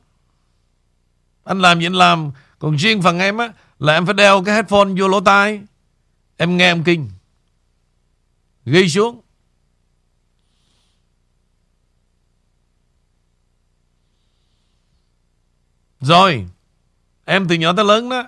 anh 1.44 1.60
làm 1.60 1.80
gì 1.80 1.86
anh 1.86 1.94
làm? 1.94 2.30
Còn 2.58 2.76
riêng 2.76 3.02
phần 3.02 3.18
em 3.18 3.38
á, 3.38 3.52
Là 3.78 3.92
em 3.92 4.06
phải 4.06 4.14
đeo 4.14 4.42
cái 4.42 4.54
headphone 4.54 4.88
vô 4.98 5.08
lỗ 5.08 5.20
tai. 5.20 5.60
Em 6.36 6.56
nghe 6.56 6.70
em 6.70 6.84
kinh. 6.84 7.10
Ghi 8.64 8.88
xuống. 8.88 9.20
Rồi, 16.00 16.46
Em 17.24 17.48
từ 17.48 17.54
nhỏ 17.54 17.72
tới 17.72 17.84
lớn 17.84 18.08
đó 18.08 18.24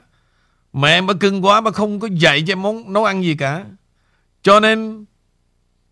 Mẹ 0.72 0.88
em 0.88 1.06
bà 1.06 1.14
cưng 1.20 1.44
quá 1.44 1.60
Bà 1.60 1.70
không 1.70 2.00
có 2.00 2.08
dạy 2.12 2.44
cho 2.46 2.52
em 2.52 2.62
món 2.62 2.92
nấu 2.92 3.04
ăn 3.04 3.24
gì 3.24 3.34
cả. 3.34 3.64
Cho 4.42 4.60
nên, 4.60 5.04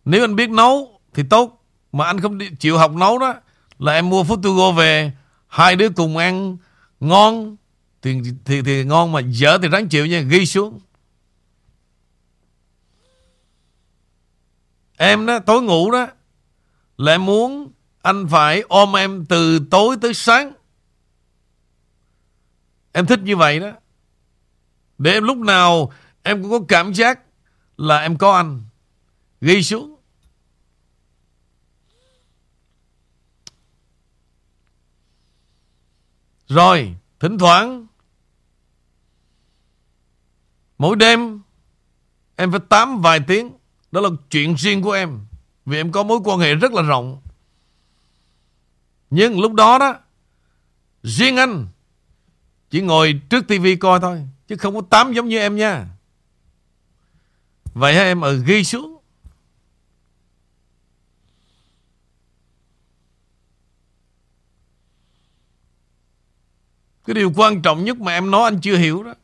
Nếu 0.04 0.24
anh 0.24 0.36
biết 0.36 0.50
nấu 0.50 1.00
Thì 1.14 1.22
tốt, 1.30 1.64
Mà 1.92 2.06
anh 2.06 2.20
không 2.20 2.38
chịu 2.58 2.78
học 2.78 2.94
nấu 2.94 3.18
đó, 3.18 3.34
Là 3.78 3.92
em 3.92 4.08
mua 4.08 4.22
food 4.22 4.42
to 4.42 4.50
go 4.50 4.72
về, 4.72 5.12
Hai 5.48 5.76
đứa 5.76 5.90
cùng 5.90 6.16
ăn 6.16 6.56
Ngon 7.02 7.56
thì, 8.02 8.20
thì, 8.44 8.62
thì 8.62 8.84
ngon 8.84 9.12
mà 9.12 9.20
dở 9.20 9.58
thì 9.62 9.68
ráng 9.68 9.88
chịu 9.88 10.06
nha 10.06 10.20
Ghi 10.20 10.46
xuống. 10.46 10.80
Em 14.96 15.26
đó 15.26 15.38
tối 15.38 15.62
ngủ 15.62 15.90
đó 15.90 16.06
lại 16.96 17.18
muốn 17.18 17.72
Anh 18.02 18.26
phải 18.30 18.60
ôm 18.60 18.96
em 18.96 19.24
từ 19.26 19.60
tối 19.70 19.96
tới 20.00 20.14
sáng. 20.14 20.52
Em 22.92 23.06
thích 23.06 23.20
như 23.22 23.36
vậy 23.36 23.60
đó. 23.60 23.72
Để 24.98 25.12
em 25.12 25.24
lúc 25.24 25.36
nào 25.36 25.92
Em 26.22 26.42
cũng 26.42 26.50
có 26.50 26.60
cảm 26.68 26.92
giác 26.92 27.20
Là 27.76 27.98
em 27.98 28.18
có 28.18 28.32
anh. 28.32 28.62
Ghi 29.40 29.62
xuống. 29.62 29.91
Rồi, 36.54 36.94
thỉnh 37.20 37.38
thoảng 37.38 37.86
mỗi 40.78 40.96
đêm 40.96 41.40
em 42.36 42.50
phải 42.50 42.60
tám 42.68 43.00
vài 43.00 43.20
tiếng. 43.20 43.52
Đó 43.92 44.00
là 44.00 44.08
chuyện 44.30 44.54
riêng 44.54 44.82
của 44.82 44.92
em. 44.92 45.20
Vì 45.66 45.76
em 45.76 45.92
có 45.92 46.02
mối 46.02 46.18
quan 46.24 46.38
hệ 46.38 46.54
rất 46.54 46.72
là 46.72 46.82
rộng. 46.82 47.20
Nhưng 49.10 49.40
lúc 49.40 49.52
đó 49.52 49.78
đó, 49.78 49.94
riêng 51.02 51.36
anh 51.36 51.68
chỉ 52.70 52.80
ngồi 52.80 53.20
trước 53.30 53.48
tivi 53.48 53.76
coi 53.76 54.00
thôi. 54.00 54.28
Chứ 54.48 54.56
không 54.56 54.74
có 54.74 54.80
tám 54.90 55.12
giống 55.12 55.28
như 55.28 55.38
em 55.38 55.56
nha. 55.56 55.86
Vậy 57.74 57.94
hả 57.94 58.02
em 58.02 58.20
ở 58.20 58.32
ghi 58.32 58.64
xuống. 58.64 59.01
Cái 67.04 67.14
điều 67.14 67.32
quan 67.36 67.62
trọng 67.62 67.84
nhất 67.84 68.00
mà 68.00 68.12
em 68.12 68.30
nói 68.30 68.44
anh 68.44 68.60
chưa 68.60 68.76
hiểu 68.76 69.02
đó. 69.02 69.14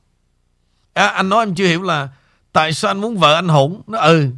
À, 0.92 1.06
anh 1.06 1.28
nói 1.28 1.46
em 1.46 1.54
chưa 1.54 1.66
hiểu 1.66 1.82
là 1.82 2.08
tại 2.52 2.72
sao 2.72 2.90
anh 2.90 3.00
muốn 3.00 3.16
vợ 3.16 3.34
anh 3.34 3.48
hỗn. 3.48 3.80
Nó 3.86 3.98
ừ. 3.98 4.30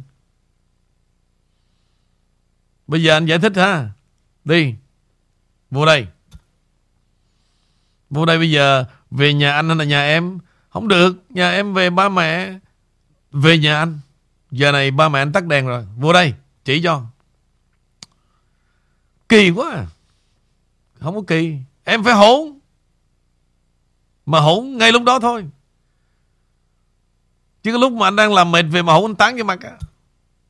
Bây 2.87 3.03
giờ 3.03 3.13
anh 3.13 3.25
giải 3.25 3.39
thích 3.39 3.55
ha. 3.55 3.89
Đi. 4.43 4.75
Vô 5.71 5.85
đây. 5.85 6.07
Vô 8.09 8.25
đây 8.25 8.37
bây 8.37 8.51
giờ 8.51 8.85
về 9.11 9.33
nhà 9.33 9.53
anh 9.53 9.67
hay 9.67 9.75
là 9.75 9.83
nhà 9.83 10.03
em? 10.03 10.39
Không 10.69 10.87
được. 10.87 11.15
Nhà 11.29 11.51
em 11.51 11.73
về 11.73 11.89
ba 11.89 12.09
mẹ. 12.09 12.59
Về 13.31 13.57
nhà 13.57 13.79
anh. 13.79 13.99
Giờ 14.51 14.71
này 14.71 14.91
ba 14.91 15.09
mẹ 15.09 15.21
anh 15.21 15.31
tắt 15.31 15.45
đèn 15.45 15.67
rồi. 15.67 15.85
Vô 15.97 16.13
đây. 16.13 16.33
Chỉ 16.65 16.81
cho. 16.83 17.03
kỳ 19.29 19.49
quá 19.49 19.71
à. 19.71 19.85
Không 20.99 21.15
có 21.15 21.21
kỳ 21.27 21.57
Em 21.83 22.03
phải 22.03 22.13
hỗn 22.13 22.60
mà 24.25 24.39
hổng 24.39 24.77
ngay 24.77 24.91
lúc 24.91 25.03
đó 25.03 25.19
thôi. 25.19 25.45
Chứ 27.63 27.71
cái 27.71 27.79
lúc 27.79 27.93
mà 27.93 28.07
anh 28.07 28.15
đang 28.15 28.33
làm 28.33 28.51
mệt 28.51 28.65
về 28.71 28.81
mà 28.81 28.93
hổng 28.93 29.05
anh 29.05 29.15
tán 29.15 29.35
cái 29.35 29.43
mặt 29.43 29.59
á. 29.61 29.77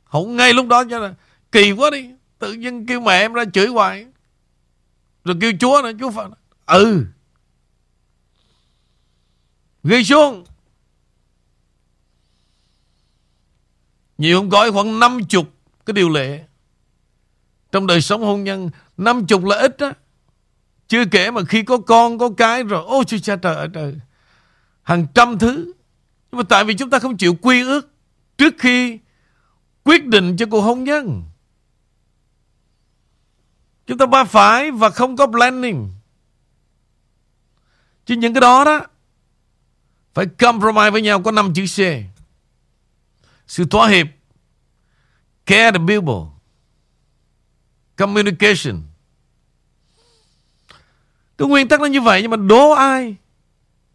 Hỗn 0.04 0.36
ngay 0.36 0.54
lúc 0.54 0.68
đó 0.68 0.84
cho 0.90 1.00
là 1.00 1.14
Kỳ 1.52 1.72
quá 1.72 1.90
đi. 1.90 2.10
Tự 2.40 2.54
nhiên 2.54 2.86
kêu 2.86 3.02
mẹ 3.02 3.20
em 3.20 3.34
ra 3.34 3.44
chửi 3.54 3.68
hoài. 3.68 4.06
Rồi 5.24 5.38
kêu 5.42 5.52
chúa 5.60 5.82
nữa, 5.84 5.92
Chúa 6.00 6.12
Phật. 6.12 6.32
Ừ. 6.66 7.06
Ghi 9.84 10.04
xuống. 10.04 10.46
Nhiều 14.18 14.38
không 14.38 14.50
gói 14.50 14.72
khoảng 14.72 15.00
50 15.00 15.46
cái 15.86 15.94
điều 15.94 16.10
lệ. 16.10 16.44
Trong 17.72 17.88
đời 17.88 18.02
sống 18.02 18.22
hôn 18.22 18.44
nhân, 18.44 18.70
năm 18.98 19.26
chục 19.28 19.46
là 19.46 19.58
ít 19.60 19.78
á 19.80 19.94
chưa 20.92 21.06
kể 21.06 21.32
mà 21.32 21.42
khi 21.44 21.64
có 21.64 21.78
con, 21.78 22.18
có 22.18 22.30
cái 22.38 22.64
rồi, 22.64 22.84
ôi 22.88 23.04
trời 23.08 23.20
cha 23.20 23.36
trời 23.36 23.68
trời 23.74 23.96
hàng 24.84 25.08
trăm 25.16 25.40
thứ. 25.40 25.74
Nhưng 26.32 26.38
mà 26.38 26.44
tại 26.50 26.64
vì 26.64 26.74
chúng 26.74 26.90
ta 26.90 27.00
không 27.00 27.18
chịu 27.18 27.38
quy 27.42 27.62
ước 27.62 27.90
trước 28.38 28.54
khi 28.60 29.00
quyết 29.84 30.06
định 30.06 30.38
cho 30.38 30.46
cuộc 30.46 30.62
hôn 30.62 30.84
nhân. 30.84 31.24
Chúng 33.88 33.98
ta 33.98 34.06
ba 34.06 34.24
phải 34.24 34.72
và 34.72 34.90
không 34.90 35.16
có 35.16 35.28
planning. 35.28 35.92
Chứ 38.06 38.16
những 38.16 38.34
cái 38.34 38.42
đó 38.42 38.64
đó, 38.64 38.86
phải 40.14 40.26
compromise 40.26 40.90
với 40.90 41.02
nhau 41.02 41.22
có 41.22 41.32
năm 41.32 41.54
chữ 41.54 41.66
C. 41.66 41.80
Sự 43.48 43.66
thỏa 43.66 43.88
hiệp, 43.88 44.08
care 45.46 45.72
the 45.72 45.86
people, 45.88 46.32
communication. 47.96 48.91
Cái 51.42 51.48
nguyên 51.48 51.68
tắc 51.68 51.82
nó 51.82 51.86
như 51.86 52.02
vậy 52.02 52.22
nhưng 52.22 52.32
mà 52.32 52.38
đố 52.38 52.72
ai 52.72 53.16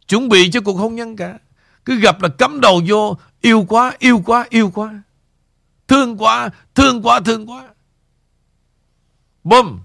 chuẩn 0.08 0.28
bị 0.28 0.50
cho 0.50 0.60
cuộc 0.60 0.72
hôn 0.72 0.94
nhân 0.94 1.16
cả. 1.16 1.38
Cứ 1.84 1.96
gặp 1.96 2.22
là 2.22 2.28
cắm 2.28 2.60
đầu 2.60 2.82
vô 2.88 3.16
yêu 3.40 3.64
quá, 3.68 3.92
yêu 3.98 4.22
quá, 4.26 4.46
yêu 4.50 4.70
quá. 4.74 5.02
Thương 5.88 6.16
quá, 6.18 6.50
thương 6.74 7.02
quá, 7.02 7.20
thương 7.20 7.50
quá. 7.50 7.68
Bùm. 9.44 9.78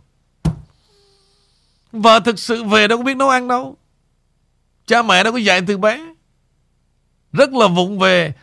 Vợ 1.91 2.19
thực 2.19 2.39
sự 2.39 2.63
về 2.63 2.87
đâu 2.87 2.97
có 2.97 3.03
biết 3.03 3.17
nấu 3.17 3.29
ăn 3.29 3.47
đâu. 3.47 3.77
Cha 4.85 5.01
mẹ 5.01 5.23
đâu 5.23 5.33
có 5.33 5.39
dạy 5.39 5.61
từ 5.67 5.77
bé. 5.77 6.13
Rất 7.33 7.53
là 7.53 7.67
vụng 7.67 7.99
về. 7.99 8.33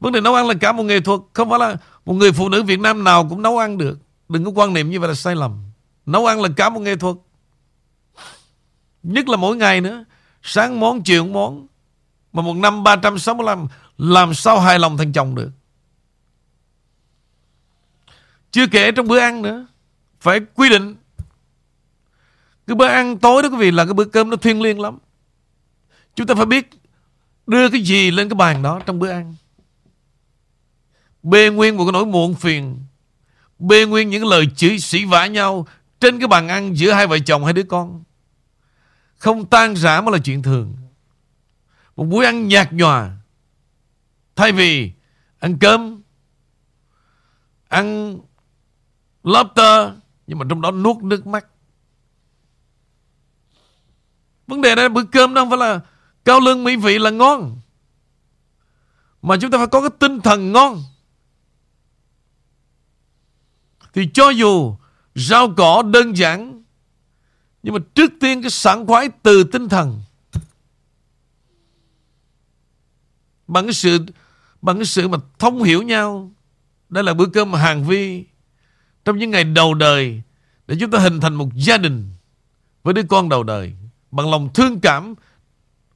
Vấn 0.00 0.12
đề 0.12 0.20
nấu 0.20 0.34
ăn 0.34 0.48
là 0.48 0.54
cả 0.60 0.72
một 0.72 0.82
nghệ 0.82 1.00
thuật. 1.00 1.20
Không 1.32 1.50
phải 1.50 1.58
là 1.58 1.76
một 2.04 2.14
người 2.14 2.32
phụ 2.32 2.48
nữ 2.48 2.62
Việt 2.62 2.80
Nam 2.80 3.04
nào 3.04 3.26
cũng 3.28 3.42
nấu 3.42 3.58
ăn 3.58 3.78
được. 3.78 3.98
Đừng 4.28 4.44
có 4.44 4.50
quan 4.50 4.72
niệm 4.72 4.90
như 4.90 5.00
vậy 5.00 5.08
là 5.08 5.14
sai 5.14 5.34
lầm 5.34 5.62
Nấu 6.06 6.26
ăn 6.26 6.42
là 6.42 6.48
cả 6.56 6.68
một 6.68 6.80
nghệ 6.80 6.96
thuật 6.96 7.16
Nhất 9.04 9.28
là 9.28 9.36
mỗi 9.36 9.56
ngày 9.56 9.80
nữa. 9.80 10.04
Sáng 10.42 10.80
món, 10.80 11.02
chiều 11.02 11.26
món. 11.26 11.66
Mà 12.32 12.42
một 12.42 12.56
năm 12.56 12.82
365 12.82 13.66
Làm 13.98 14.34
sao 14.34 14.60
hài 14.60 14.78
lòng 14.78 14.96
thằng 14.96 15.12
chồng 15.12 15.34
được? 15.34 15.50
Chưa 18.50 18.66
kể 18.66 18.92
trong 18.92 19.08
bữa 19.08 19.18
ăn 19.18 19.42
nữa. 19.42 19.66
Phải 20.20 20.40
quy 20.54 20.68
định. 20.68 20.96
Cái 22.66 22.74
bữa 22.74 22.86
ăn 22.86 23.18
tối 23.18 23.42
đó 23.42 23.48
quý 23.48 23.56
vị 23.56 23.70
là 23.70 23.84
cái 23.84 23.94
bữa 23.94 24.04
cơm 24.04 24.30
nó 24.30 24.36
thiêng 24.36 24.62
liêng 24.62 24.80
lắm. 24.80 24.98
Chúng 26.14 26.26
ta 26.26 26.34
phải 26.34 26.46
biết 26.46 26.70
Đưa 27.46 27.70
cái 27.70 27.80
gì 27.80 28.10
lên 28.10 28.28
cái 28.28 28.34
bàn 28.34 28.62
đó 28.62 28.80
trong 28.86 28.98
bữa 28.98 29.10
ăn. 29.10 29.34
Bê 31.22 31.50
nguyên 31.50 31.76
một 31.76 31.84
cái 31.84 31.92
nỗi 31.92 32.06
muộn 32.06 32.34
phiền. 32.34 32.78
Bê 33.58 33.84
nguyên 33.84 34.10
những 34.10 34.26
lời 34.26 34.46
chửi 34.56 34.78
sĩ 34.78 35.04
vã 35.04 35.26
nhau 35.26 35.66
Trên 36.00 36.18
cái 36.18 36.28
bàn 36.28 36.48
ăn 36.48 36.76
giữa 36.76 36.92
hai 36.92 37.06
vợ 37.06 37.18
chồng 37.18 37.44
hai 37.44 37.52
đứa 37.52 37.62
con. 37.62 38.04
Không 39.24 39.46
tan 39.46 39.76
rã 39.76 40.00
mới 40.00 40.12
là 40.12 40.18
chuyện 40.24 40.42
thường. 40.42 40.76
Một 41.96 42.04
buổi 42.04 42.24
ăn 42.24 42.48
nhạt 42.48 42.72
nhòa. 42.72 43.16
Thay 44.36 44.52
vì 44.52 44.92
Ăn 45.38 45.58
cơm, 45.58 46.02
Ăn 47.68 48.18
Lobster, 49.22 49.90
Nhưng 50.26 50.38
mà 50.38 50.44
trong 50.48 50.60
đó 50.60 50.70
nuốt 50.70 50.96
nước 50.96 51.26
mắt. 51.26 51.46
Vấn 54.46 54.60
đề 54.60 54.74
đây 54.74 54.88
bữa 54.88 55.04
cơm 55.04 55.34
đó 55.34 55.42
không 55.42 55.50
phải 55.50 55.58
là 55.58 55.80
Cao 56.24 56.40
lương 56.40 56.64
mỹ 56.64 56.76
vị 56.76 56.98
là 56.98 57.10
ngon. 57.10 57.60
Mà 59.22 59.36
chúng 59.40 59.50
ta 59.50 59.58
phải 59.58 59.66
có 59.66 59.80
cái 59.80 59.90
tinh 59.98 60.20
thần 60.20 60.52
ngon. 60.52 60.82
Thì 63.92 64.08
cho 64.14 64.30
dù 64.30 64.76
rau 65.14 65.54
cỏ 65.56 65.82
đơn 65.82 66.16
giản 66.16 66.63
nhưng 67.64 67.74
mà 67.74 67.80
trước 67.94 68.12
tiên 68.20 68.42
cái 68.42 68.50
sảng 68.50 68.86
khoái 68.86 69.08
từ 69.22 69.44
tinh 69.44 69.68
thần. 69.68 70.02
Bằng 73.46 73.64
cái 73.64 73.72
sự, 73.72 74.06
Bằng 74.62 74.76
cái 74.76 74.84
sự 74.84 75.08
mà 75.08 75.18
thông 75.38 75.62
hiểu 75.62 75.82
nhau. 75.82 76.32
Đây 76.88 77.04
là 77.04 77.14
bữa 77.14 77.26
cơm 77.26 77.52
hàng 77.52 77.84
vi. 77.84 78.24
Trong 79.04 79.18
những 79.18 79.30
ngày 79.30 79.44
đầu 79.44 79.74
đời, 79.74 80.22
Để 80.66 80.76
chúng 80.80 80.90
ta 80.90 80.98
hình 80.98 81.20
thành 81.20 81.34
một 81.34 81.48
gia 81.54 81.78
đình 81.78 82.08
Với 82.82 82.94
đứa 82.94 83.02
con 83.02 83.28
đầu 83.28 83.42
đời. 83.42 83.72
Bằng 84.10 84.30
lòng 84.30 84.48
thương 84.54 84.80
cảm. 84.80 85.14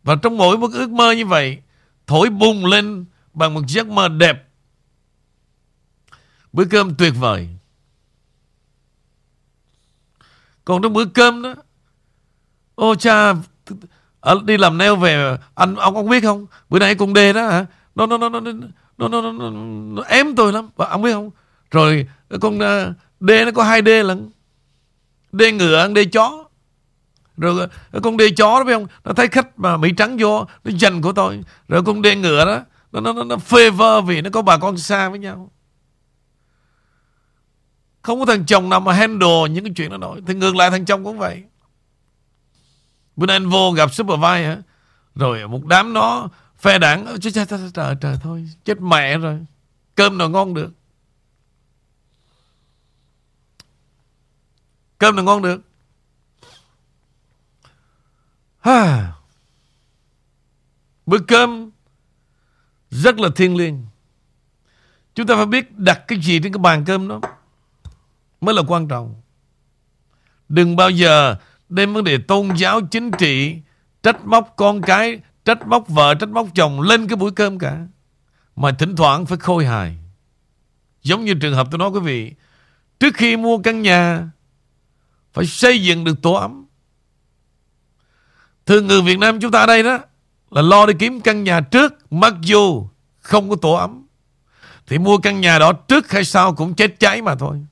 Và 0.03 0.17
trong 0.17 0.37
mỗi 0.37 0.59
một 0.59 0.71
ước 0.73 0.91
mơ 0.91 1.13
như 1.13 1.27
vậy, 1.27 1.59
Thổi 2.07 2.31
bùng 2.31 2.67
lên 2.67 3.05
Bằng 3.35 3.55
một 3.55 3.63
giấc 3.67 3.87
mơ 3.87 4.09
đẹp. 4.09 4.49
Bữa 6.53 6.65
cơm 6.65 6.95
tuyệt 6.95 7.13
vời. 7.19 7.49
Còn 10.69 10.83
trong 10.83 10.93
bữa 10.93 11.05
cơm 11.05 11.43
đó. 11.43 11.55
Ô 12.75 12.95
cha 12.95 13.35
ở 14.21 14.41
Đi 14.45 14.57
làm 14.57 14.79
nail 14.79 14.95
về 14.95 15.37
Anh 15.55 15.75
ông 15.75 15.97
ông 15.97 16.09
biết 16.09 16.23
không? 16.23 16.47
Bữa 16.69 16.79
nay 16.79 16.95
con 16.95 17.13
đê 17.13 17.33
đó 17.33 17.49
hả? 17.49 17.67
Nó 17.95 18.07
nó 18.07 18.19
nó 18.19 18.29
nó 18.29 18.41
nó 18.41 18.53
nó, 18.99 19.09
nó, 19.09 19.33
nó, 19.33 19.51
nó 19.95 20.03
ém 20.03 20.35
tôi 20.37 20.53
lắm. 20.53 20.69
Và 20.77 20.87
ông 20.87 21.03
biết 21.03 21.13
không? 21.13 21.31
Rồi 21.71 22.07
con 22.41 22.59
uh, 22.59 22.95
đê 23.21 23.45
nó 23.45 23.51
có 23.51 23.65
hai 23.65 23.83
đê 23.83 24.03
lần 24.03 24.31
Đê 25.33 25.53
ngựa 25.53 25.89
đê 25.89 26.05
chó. 26.05 26.45
Rồi 27.37 27.69
à, 27.93 27.99
con 28.03 28.17
đê 28.17 28.31
chó 28.31 28.59
đó 28.59 28.65
biết 28.65 28.73
không? 28.73 28.87
Nó 29.05 29.13
thấy 29.13 29.29
khách 29.29 29.59
mà 29.59 29.77
Mỹ 29.77 29.93
trắng 29.97 30.17
vô 30.21 30.47
Nó 30.65 30.71
giành 30.81 31.03
của 31.03 31.13
tôi. 31.13 31.45
Rồi 31.69 31.83
con 31.87 32.03
đê 32.03 32.17
ngựa 32.17 32.45
đó 32.45 32.61
Nó, 32.93 33.01
nó, 33.01 33.13
nó, 33.13 33.25
nó 33.25 33.37
favor 33.37 34.03
vì 34.03 34.21
nó 34.21 34.31
có 34.31 34.43
bà 34.43 34.59
con 34.59 34.79
xa 34.79 35.09
với 35.09 35.19
nhau 35.19 35.51
không 38.03 38.21
có 38.21 38.27
thằng 38.27 38.47
chồng 38.47 38.69
nào 38.69 38.81
mà 38.81 38.93
handle 38.93 39.49
những 39.51 39.65
cái 39.65 39.73
chuyện 39.77 39.91
đó 39.91 39.97
nổi. 39.97 40.21
Thì 40.27 40.35
ngược 40.35 40.57
lại 40.57 40.71
thằng 40.71 40.85
chồng 40.85 41.05
cũng 41.05 41.19
vậy. 41.19 41.43
Bữa 43.17 43.27
nay 43.27 43.37
anh 43.37 43.49
vô 43.49 43.73
gặp 43.73 43.95
supervisor 43.95 44.47
hả? 44.47 44.63
Rồi 45.15 45.49
một 45.49 45.67
đám 45.67 45.93
nó 45.93 46.29
Phe 46.59 46.79
đảng 46.79 47.07
trời, 47.21 47.33
trời, 47.33 47.47
trời, 47.47 47.71
trời, 47.75 47.95
trời 48.01 48.17
thôi 48.23 48.49
Chết 48.65 48.81
mẹ 48.81 49.19
rồi. 49.19 49.47
Cơm 49.95 50.19
nào 50.19 50.29
ngon 50.29 50.55
được? 50.55 50.71
Cơm 54.99 55.17
nào 55.17 55.25
ngon 55.25 55.43
được? 55.43 55.61
Ha. 58.61 59.13
Bữa 61.07 61.19
cơm 61.19 61.71
Rất 62.91 63.19
là 63.19 63.29
thiêng 63.37 63.57
liêng. 63.57 63.87
Chúng 65.15 65.27
ta 65.27 65.37
phải 65.37 65.47
biết 65.47 65.79
đặt 65.79 66.05
cái 66.09 66.21
gì 66.21 66.41
trên 66.43 66.53
cái 66.53 66.59
bàn 66.59 66.85
cơm 66.87 67.09
đó 67.09 67.21
mới 68.41 68.55
là 68.55 68.63
quan 68.69 68.89
trọng. 68.89 69.15
Đừng 70.49 70.77
bao 70.77 70.91
giờ 70.91 71.37
đem 71.69 71.95
vấn 71.95 72.05
đề 72.05 72.19
tôn 72.19 72.49
giáo 72.57 72.81
chính 72.81 73.11
trị 73.11 73.57
trách 74.03 74.25
móc 74.25 74.55
con 74.57 74.83
cái, 74.83 75.21
trách 75.45 75.67
móc 75.67 75.89
vợ, 75.89 76.15
trách 76.15 76.29
móc 76.29 76.47
chồng 76.55 76.81
lên 76.81 77.09
cái 77.09 77.17
buổi 77.17 77.31
cơm 77.31 77.59
cả. 77.59 77.87
Mà 78.57 78.73
thỉnh 78.73 78.97
thoảng 78.97 79.27
phải 79.27 79.39
khôi 79.39 79.67
hài. 79.67 79.97
Giống 81.03 81.25
như 81.25 81.35
trường 81.35 81.55
hợp 81.55 81.69
tôi 81.71 81.79
nói 81.79 81.89
quý 81.89 82.01
vị, 82.01 82.35
trước 83.01 83.15
khi 83.15 83.37
mua 83.37 83.59
căn 83.59 83.83
nhà 83.83 84.31
phải 85.33 85.47
xây 85.47 85.83
dựng 85.83 86.05
được 86.05 86.23
tổ 86.23 86.33
ấm. 86.33 86.67
Thường 88.67 88.87
người 88.87 89.03
Việt 89.03 89.19
Nam 89.19 89.41
chúng 89.41 89.51
ta 89.51 89.61
ở 89.61 89.67
đây 89.67 89.83
đó 89.83 89.99
là 90.51 90.63
lo 90.63 90.87
đi 90.87 90.95
kiếm 90.99 91.21
căn 91.21 91.45
nhà 91.45 91.61
trước 91.61 92.13
mặc 92.13 92.35
dù 92.43 92.89
không 93.19 93.51
có 93.51 93.57
tổ 93.57 93.73
ấm. 93.73 94.07
Thì 94.87 94.99
mua 94.99 95.19
căn 95.19 95.41
nhà 95.41 95.59
đó 95.59 95.73
trước 95.73 96.11
hay 96.11 96.25
sau 96.25 96.55
cũng 96.55 96.75
chết 96.75 97.01
cháy 97.01 97.23
mà 97.23 97.35
thôi. 97.35 97.67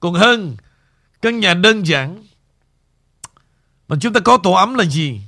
Còn 0.00 0.14
hơn 0.14 0.56
căn 1.22 1.40
nhà 1.40 1.54
đơn 1.54 1.86
giản 1.86 2.24
mà 3.88 3.96
chúng 4.00 4.12
ta 4.12 4.20
có 4.20 4.38
tổ 4.42 4.52
ấm 4.52 4.74
là 4.74 4.84
gì? 4.84 5.20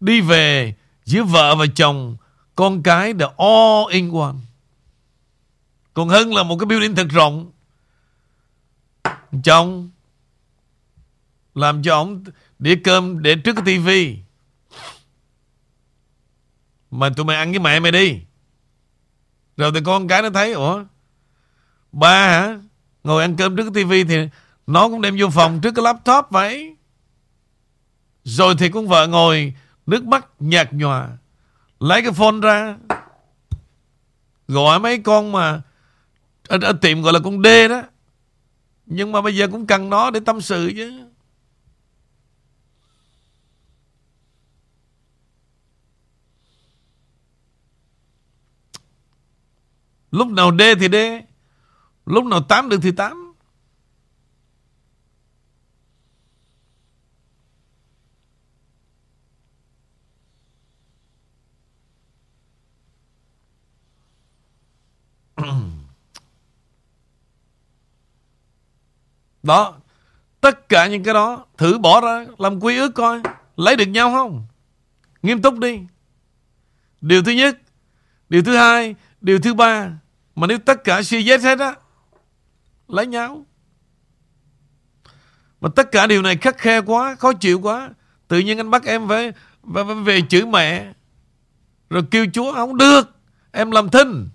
Đi 0.00 0.20
về 0.20 0.74
giữa 1.04 1.22
vợ 1.22 1.54
và 1.54 1.66
chồng, 1.74 2.16
con 2.54 2.82
cái 2.82 3.12
the 3.12 3.26
all 3.38 3.90
in 3.90 4.12
one. 4.12 4.34
Còn 5.94 6.08
hơn 6.08 6.34
là 6.34 6.42
một 6.42 6.56
cái 6.58 6.66
building 6.66 6.94
thật 6.94 7.06
rộng. 7.10 7.52
Chồng 9.44 9.90
làm 11.54 11.82
cho 11.82 11.94
ông 11.94 12.24
đĩa 12.58 12.76
cơm 12.84 13.22
để 13.22 13.36
trước 13.44 13.52
cái 13.56 13.64
tivi 13.66 14.18
Mà 16.90 17.08
tụi 17.16 17.24
mày 17.26 17.36
ăn 17.36 17.50
với 17.50 17.58
mẹ 17.58 17.80
mày 17.80 17.92
đi 17.92 18.20
Rồi 19.56 19.72
thì 19.74 19.80
con 19.84 20.08
cái 20.08 20.22
nó 20.22 20.30
thấy 20.30 20.52
Ủa 20.52 20.84
Ba 21.92 22.28
hả 22.28 22.58
Ngồi 23.06 23.22
ăn 23.22 23.36
cơm 23.36 23.56
trước 23.56 23.62
cái 23.62 23.72
tivi 23.74 24.04
thì 24.04 24.28
Nó 24.66 24.88
cũng 24.88 25.00
đem 25.00 25.16
vô 25.18 25.30
phòng 25.30 25.60
trước 25.60 25.72
cái 25.74 25.82
laptop 25.82 26.30
vậy. 26.30 26.76
Rồi 28.24 28.54
thì 28.58 28.68
con 28.68 28.88
vợ 28.88 29.06
ngồi 29.06 29.54
Nước 29.86 30.04
mắt 30.04 30.26
nhạt 30.40 30.72
nhòa. 30.72 31.08
Lấy 31.80 32.02
cái 32.02 32.12
phone 32.12 32.40
ra. 32.42 32.76
Gọi 34.48 34.80
mấy 34.80 34.98
con 34.98 35.32
mà 35.32 35.62
ở, 36.48 36.58
ở 36.62 36.72
tiệm 36.72 37.02
gọi 37.02 37.12
là 37.12 37.18
con 37.24 37.42
D 37.42 37.46
đó. 37.70 37.82
Nhưng 38.86 39.12
mà 39.12 39.20
bây 39.20 39.36
giờ 39.36 39.48
cũng 39.52 39.66
cần 39.66 39.90
nó 39.90 40.10
để 40.10 40.20
tâm 40.20 40.40
sự 40.40 40.72
chứ. 40.76 41.02
Lúc 50.10 50.28
nào 50.28 50.56
D 50.58 50.62
thì 50.80 50.88
D. 50.88 50.96
Lúc 52.06 52.24
nào 52.24 52.40
tám 52.42 52.68
được 52.68 52.78
thì 52.82 52.92
tám. 52.92 53.32
Đó, 69.42 69.74
Tất 70.40 70.68
cả 70.68 70.86
những 70.86 71.02
cái 71.04 71.14
đó, 71.14 71.44
Thử 71.56 71.78
bỏ 71.78 72.00
ra, 72.00 72.26
Làm 72.38 72.60
quy 72.60 72.78
ước 72.78 72.94
coi, 72.94 73.20
Lấy 73.56 73.76
được 73.76 73.86
nhau 73.86 74.10
không? 74.10 74.46
Nghiêm 75.22 75.42
túc 75.42 75.58
đi. 75.58 75.80
Điều 77.00 77.22
thứ 77.22 77.32
nhất, 77.32 77.58
Điều 78.28 78.42
thứ 78.42 78.56
hai, 78.56 78.94
Điều 79.20 79.38
thứ 79.40 79.54
ba, 79.54 79.90
Mà 80.34 80.46
nếu 80.46 80.58
tất 80.58 80.84
cả 80.84 81.02
suy 81.02 81.26
xét 81.26 81.40
hết 81.40 81.58
á 81.58 81.74
Lấy 82.88 83.06
nhau 83.06 83.46
Mà 85.60 85.68
tất 85.76 85.92
cả 85.92 86.06
điều 86.06 86.22
này 86.22 86.36
khắc 86.36 86.58
khe 86.58 86.80
quá 86.80 87.14
Khó 87.14 87.32
chịu 87.32 87.60
quá. 87.60 87.90
Tự 88.28 88.38
nhiên 88.38 88.60
anh 88.60 88.70
bắt 88.70 88.84
em 88.84 89.08
phải, 89.08 89.32
phải, 89.74 89.84
phải 89.84 89.94
về 89.94 90.20
chữ 90.20 90.46
mẹ. 90.46 90.92
Rồi 91.90 92.02
kêu 92.10 92.26
chúa 92.32 92.52
không 92.52 92.76
được 92.76 93.10
Em 93.52 93.70
làm 93.70 93.88
thinh. 93.90 94.28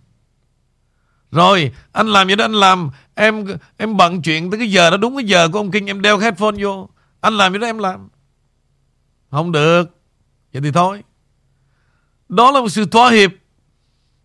Rồi 1.32 1.72
anh 1.92 2.08
làm 2.08 2.28
vậy 2.28 2.36
đó 2.36 2.46
anh 2.46 2.54
làm. 2.54 2.90
Em 3.16 3.46
em 3.78 3.98
bận 3.98 4.22
chuyện 4.22 4.52
tới 4.52 4.60
cái 4.60 4.72
giờ 4.72 4.90
đó 4.90 4.98
Đúng 4.98 5.16
cái 5.16 5.26
giờ 5.26 5.50
của 5.50 5.60
ông 5.60 5.72
Kinh 5.72 5.86
em 5.86 6.02
đeo 6.02 6.20
cái 6.20 6.24
headphone 6.24 6.56
vô. 6.64 6.90
Anh 7.22 7.38
làm 7.38 7.52
vậy 7.52 7.60
đó 7.60 7.68
em 7.68 7.78
làm. 7.78 8.10
Không 9.32 9.52
được. 9.52 9.84
Vậy 10.54 10.62
thì 10.62 10.72
thôi. 10.72 11.04
Đó 12.30 12.52
là 12.52 12.62
một 12.62 12.70
sự 12.70 12.86
thỏa 12.86 13.12
hiệp 13.12 13.32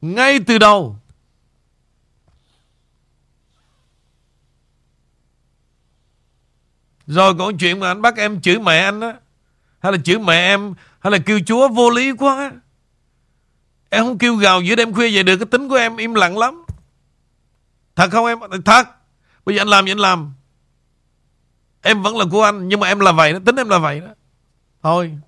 ngay 0.00 0.40
từ 0.40 0.58
đầu. 0.58 0.96
Rồi 7.06 7.34
còn 7.38 7.58
chuyện 7.58 7.80
mà 7.80 7.88
anh 7.88 8.02
bắt 8.02 8.16
em 8.16 8.40
chửi 8.40 8.58
mẹ 8.58 8.78
anh 8.78 9.00
á, 9.00 9.14
Hay 9.78 9.92
là 9.92 9.98
chửi 10.04 10.18
mẹ 10.18 10.34
em, 10.34 10.74
Hay 11.00 11.10
là 11.10 11.18
kêu 11.18 11.40
chúa 11.46 11.68
vô 11.68 11.90
lý 11.90 12.12
quá 12.12 12.52
Em 13.90 14.04
không 14.04 14.18
kêu 14.18 14.36
gào 14.36 14.60
giữa 14.60 14.74
đêm 14.74 14.94
khuya 14.94 15.10
vậy 15.14 15.22
được, 15.22 15.36
Cái 15.36 15.46
tính 15.46 15.68
của 15.68 15.74
em 15.74 15.96
im 15.96 16.14
lặng 16.14 16.38
lắm. 16.38 16.64
Thật 17.96 18.08
không 18.12 18.26
em? 18.26 18.38
Thật. 18.64 18.88
Bây 19.46 19.54
giờ 19.54 19.60
anh 19.60 19.68
làm 19.68 19.84
gì 19.84 19.92
anh 19.92 19.98
làm? 19.98 20.32
Em 21.82 22.02
vẫn 22.02 22.16
là 22.16 22.24
của 22.30 22.42
anh, 22.42 22.68
Nhưng 22.68 22.80
mà 22.80 22.88
em 22.88 23.00
là 23.00 23.12
vậy 23.12 23.32
đó, 23.32 23.38
Tính 23.44 23.56
em 23.56 23.68
là 23.68 23.78
vậy 23.78 24.00
đó. 24.00 24.08
Thôi. 24.82 25.18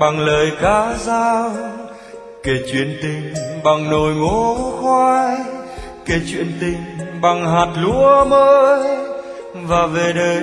Bằng 0.00 0.18
lời 0.20 0.52
ca 0.62 0.94
dao, 0.98 1.50
kể 2.42 2.52
chuyện 2.72 2.98
tình 3.02 3.34
bằng 3.64 3.90
nồi 3.90 4.14
ngô 4.14 4.72
khoai, 4.80 5.36
kể 6.06 6.20
chuyện 6.30 6.52
tình 6.60 6.82
bằng 7.22 7.46
hạt 7.52 7.66
lúa 7.76 8.24
mới. 8.24 8.96
Và 9.54 9.86
về 9.86 10.12
đây 10.12 10.42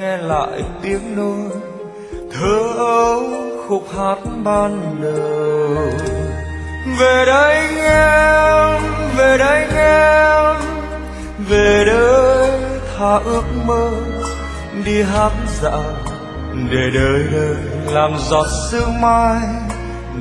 nghe 0.00 0.16
lại 0.16 0.62
tiếng 0.82 1.16
nôi, 1.16 1.60
thơ 2.32 2.72
ấu 2.76 3.22
khúc 3.68 3.84
hát 3.96 4.18
ban 4.44 5.00
đầu. 5.02 5.90
Về 6.98 7.24
đây 7.26 7.66
em 7.80 8.82
về 9.16 9.38
đây 9.38 9.66
em 9.76 10.56
về 11.48 11.84
đây 11.86 12.50
tha 12.98 13.16
ước 13.24 13.44
mơ, 13.66 13.90
đi 14.84 15.02
hát 15.02 15.32
dạo 15.62 15.84
để 16.70 16.90
đời 16.94 17.20
đời 17.32 17.56
làm 17.86 18.12
giọt 18.18 18.46
sương 18.70 19.00
mai, 19.00 19.40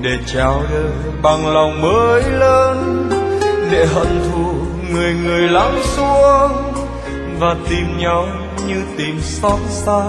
để 0.02 0.18
chào 0.26 0.64
đời 0.72 0.92
bằng 1.22 1.54
lòng 1.54 1.82
mới 1.82 2.24
lớn, 2.24 3.10
để 3.72 3.86
hận 3.86 4.22
thù 4.32 4.54
người 4.92 5.14
người 5.14 5.50
lắng 5.50 5.80
xuống 5.84 6.74
và 7.40 7.56
tìm 7.70 7.98
nhau 7.98 8.28
như 8.68 8.82
tìm 8.98 9.20
xót 9.22 9.60
xa 9.70 10.04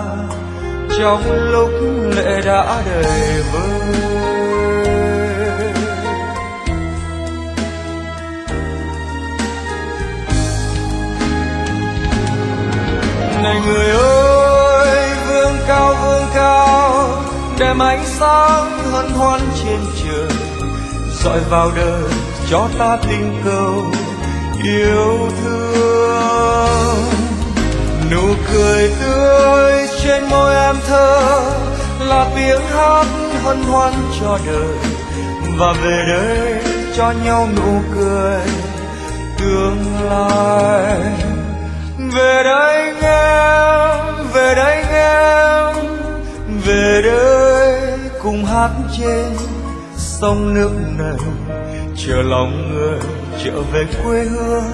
trong 0.99 1.22
lúc 1.51 1.70
lệ 2.16 2.41
đã 2.45 2.83
đầy 2.87 3.43
vơi. 3.53 3.95
Này 13.43 13.61
người 13.66 13.91
ơi, 13.91 15.09
vương 15.29 15.57
cao 15.68 15.95
vương 16.03 16.18
cao 16.39 17.09
đem 17.59 17.78
ánh 17.78 18.05
sáng 18.07 18.78
hân 18.93 19.11
hoan 19.11 19.41
trên 19.62 19.80
trời. 20.03 20.39
Dọi 21.24 21.41
vào 21.51 21.70
đời 21.76 22.11
cho 22.51 22.68
ta 22.78 22.99
tình 23.09 23.43
cầu, 23.45 23.84
yêu 24.64 25.30
thương. 25.43 27.05
Nụ 28.11 28.34
cười 28.53 28.93
tươi 29.01 29.89
trên 30.03 30.24
môi 30.30 30.55
em 30.55 30.76
thơ, 30.86 31.43
là 32.01 32.26
tiếng 32.36 32.61
hát 32.74 33.07
hân 33.45 33.62
hoan 33.62 33.93
cho 34.20 34.39
đời. 34.47 34.76
Và 35.59 35.72
về 35.72 36.05
đây 36.09 36.62
cho 36.97 37.12
nhau 37.24 37.49
nụ 37.57 37.80
cười 37.95 38.41
tương 39.39 39.84
lai. 40.11 40.99
Về 42.14 42.43
đây 42.45 42.95
em, 43.03 44.26
về 44.32 44.55
đây 44.55 44.84
em 44.93 45.88
về 46.69 47.03
đây 47.05 47.99
cùng 48.23 48.45
hát 48.45 48.71
trên 48.99 49.25
sông 49.97 50.55
nước 50.55 50.71
này. 50.99 51.16
Chờ 51.97 52.23
lòng 52.23 52.75
người 52.75 52.99
trở 53.45 53.62
về 53.73 53.85
quê 54.05 54.25
hương, 54.25 54.64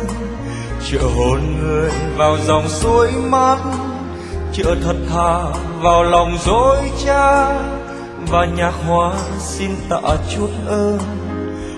chờ 0.90 0.98
hồn 1.16 1.40
người 1.62 1.90
vào 2.16 2.36
dòng 2.46 2.68
suối 2.68 3.12
mát, 3.12 3.58
chờ 4.52 4.74
thật 4.84 4.96
thà 5.12 5.42
vào 5.82 6.02
lòng 6.04 6.38
dối 6.44 6.78
cha. 7.06 7.60
Và 8.30 8.46
nhạc 8.56 8.72
hoa 8.86 9.12
xin 9.38 9.70
tạ 9.88 10.16
chút 10.34 10.48
ơn, 10.66 10.98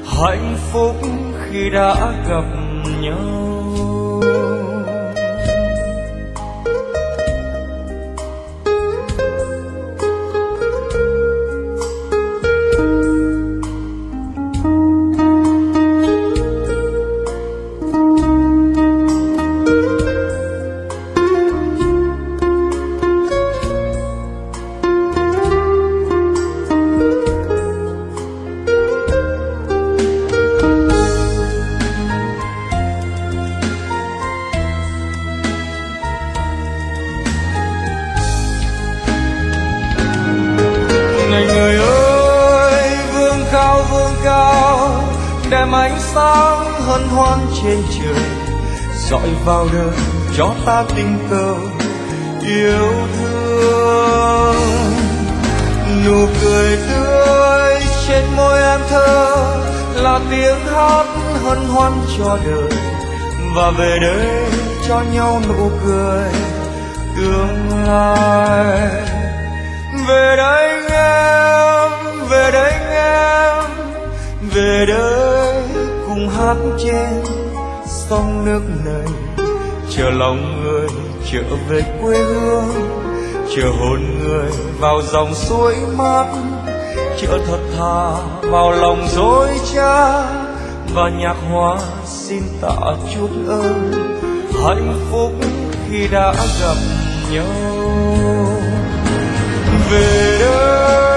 hạnh 0.07 0.57
phúc 0.73 0.97
khi 1.45 1.71
đã 1.71 1.95
gặp 2.29 2.45
nhau. 3.01 3.46
Chờ 49.77 49.91
cho 50.37 50.55
ta 50.67 50.85
tình 50.97 51.19
cờ 51.31 51.55
yêu 52.47 52.93
thương. 53.19 54.57
Nụ 56.05 56.27
cười 56.43 56.79
tươi 56.89 57.81
trên 58.09 58.25
môi 58.37 58.63
em 58.63 58.81
thơ 58.91 59.37
là 59.95 60.21
tiếng 60.31 60.67
hát 60.67 61.05
hân 61.45 61.59
hoan 61.59 61.93
cho 62.19 62.39
đời. 62.47 62.71
Và 63.55 63.71
về 63.71 63.99
đây 64.01 64.27
cho 64.89 65.03
nhau 65.13 65.43
nụ 65.49 65.71
cười 65.87 66.25
tương 67.17 67.85
lai. 67.87 68.91
Về 70.09 70.37
đây 70.37 70.69
em, 70.91 71.91
về 72.29 72.51
đây 72.53 72.73
em, 72.91 73.65
về 74.55 74.87
đây 74.89 75.63
cùng 76.07 76.29
hát 76.29 76.57
trên 76.85 77.25
sông 77.87 78.45
nước 78.45 78.63
này 78.85 79.26
chờ 79.97 80.11
lòng 80.11 80.63
người 80.65 80.89
trở 81.33 81.43
về 81.69 81.83
quê 82.03 82.19
hương, 82.19 82.69
chờ 83.57 83.69
hồn 83.81 84.01
người 84.25 84.51
vào 84.81 85.03
dòng 85.03 85.35
suối 85.35 85.75
mát. 85.97 86.27
Chờ 87.21 87.39
thật 87.47 87.59
thà 87.79 88.11
vào 88.51 88.73
lòng 88.73 89.07
dối 89.09 89.49
trá 89.75 90.23
và 90.95 91.11
nhạc 91.19 91.37
hoa 91.51 91.79
xin 92.05 92.43
tạ 92.61 92.95
chút 93.15 93.31
ơn. 93.49 93.93
Hạnh 94.65 95.01
phúc 95.11 95.33
khi 95.91 96.09
đã 96.13 96.35
gặp 96.61 96.77
nhau. 97.33 97.45
Về 99.91 100.39
đây 100.41 101.16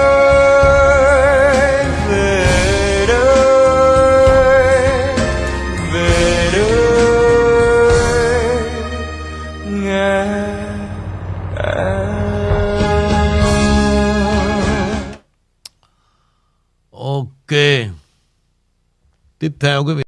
theo 19.60 19.84
quý 19.84 19.94
vị. 19.94 20.02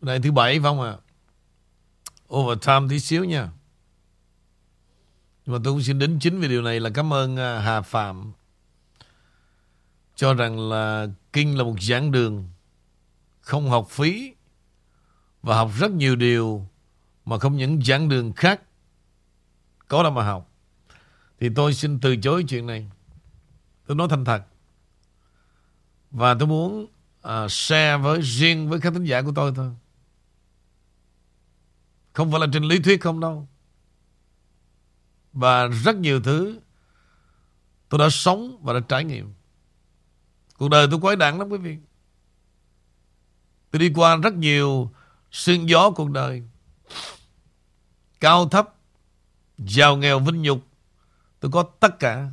Này 0.00 0.20
thứ 0.20 0.32
bảy 0.32 0.52
phải 0.60 0.62
không 0.62 0.80
ạ? 0.80 0.96
Overtime 2.34 2.86
tí 2.88 3.00
xíu 3.00 3.24
nha. 3.24 3.48
Nhưng 5.46 5.56
mà 5.56 5.60
tôi 5.64 5.74
cũng 5.74 5.82
xin 5.82 5.98
đến 5.98 6.18
chính 6.20 6.40
vì 6.40 6.48
điều 6.48 6.62
này 6.62 6.80
là 6.80 6.90
cảm 6.94 7.12
ơn 7.12 7.36
à, 7.36 7.60
Hà 7.60 7.80
Phạm. 7.80 8.32
Cho 10.14 10.34
rằng 10.34 10.68
là 10.68 11.06
Kinh 11.32 11.58
là 11.58 11.64
một 11.64 11.76
giảng 11.80 12.12
đường 12.12 12.48
không 13.40 13.70
học 13.70 13.88
phí 13.90 14.34
và 15.42 15.56
học 15.56 15.70
rất 15.78 15.90
nhiều 15.90 16.16
điều 16.16 16.66
mà 17.24 17.38
không 17.38 17.56
những 17.56 17.82
giảng 17.82 18.08
đường 18.08 18.32
khác 18.32 18.60
có 19.88 20.02
đâu 20.02 20.12
mà 20.12 20.24
học. 20.24 20.50
Thì 21.40 21.48
tôi 21.54 21.74
xin 21.74 22.00
từ 22.00 22.16
chối 22.16 22.44
chuyện 22.48 22.66
này. 22.66 22.90
Tôi 23.86 23.96
nói 23.96 24.08
thành 24.10 24.24
thật. 24.24 24.42
Và 26.10 26.34
tôi 26.34 26.48
muốn 26.48 26.86
à, 27.26 27.48
share 27.48 27.96
với 27.96 28.20
riêng 28.22 28.68
với 28.68 28.80
các 28.80 28.92
thính 28.92 29.04
giả 29.04 29.22
của 29.22 29.32
tôi 29.34 29.52
thôi. 29.56 29.70
Không 32.12 32.30
phải 32.30 32.40
là 32.40 32.46
trên 32.52 32.62
lý 32.62 32.78
thuyết 32.78 33.00
không 33.00 33.20
đâu. 33.20 33.48
Và 35.32 35.66
rất 35.66 35.96
nhiều 35.96 36.20
thứ 36.20 36.60
tôi 37.88 37.98
đã 37.98 38.08
sống 38.10 38.58
và 38.62 38.72
đã 38.72 38.80
trải 38.88 39.04
nghiệm. 39.04 39.34
Cuộc 40.58 40.68
đời 40.68 40.86
tôi 40.90 41.00
quái 41.00 41.16
đản 41.16 41.38
lắm 41.38 41.48
quý 41.48 41.58
vị. 41.58 41.78
Tôi 43.70 43.80
đi 43.80 43.92
qua 43.94 44.16
rất 44.16 44.34
nhiều 44.34 44.90
sương 45.30 45.68
gió 45.68 45.90
cuộc 45.90 46.10
đời. 46.10 46.42
Cao 48.20 48.48
thấp, 48.48 48.74
giàu 49.58 49.96
nghèo 49.96 50.18
vinh 50.18 50.42
nhục. 50.42 50.60
Tôi 51.40 51.50
có 51.50 51.62
tất 51.80 51.98
cả. 51.98 52.30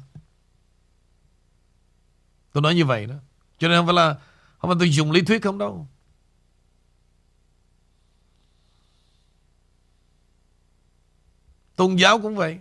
Tôi 2.51 2.61
nói 2.61 2.75
như 2.75 2.85
vậy 2.85 3.05
đó. 3.05 3.15
Cho 3.57 3.67
nên 3.67 3.77
không 3.77 3.85
phải 3.85 3.95
là 3.95 4.15
không 4.63 4.69
phải 4.69 4.75
tôi 4.79 4.89
dùng 4.89 5.11
lý 5.11 5.21
thuyết 5.21 5.43
không 5.43 5.57
đâu. 5.57 5.87
Tôn 11.75 11.95
giáo 11.95 12.19
cũng 12.19 12.35
vậy. 12.35 12.59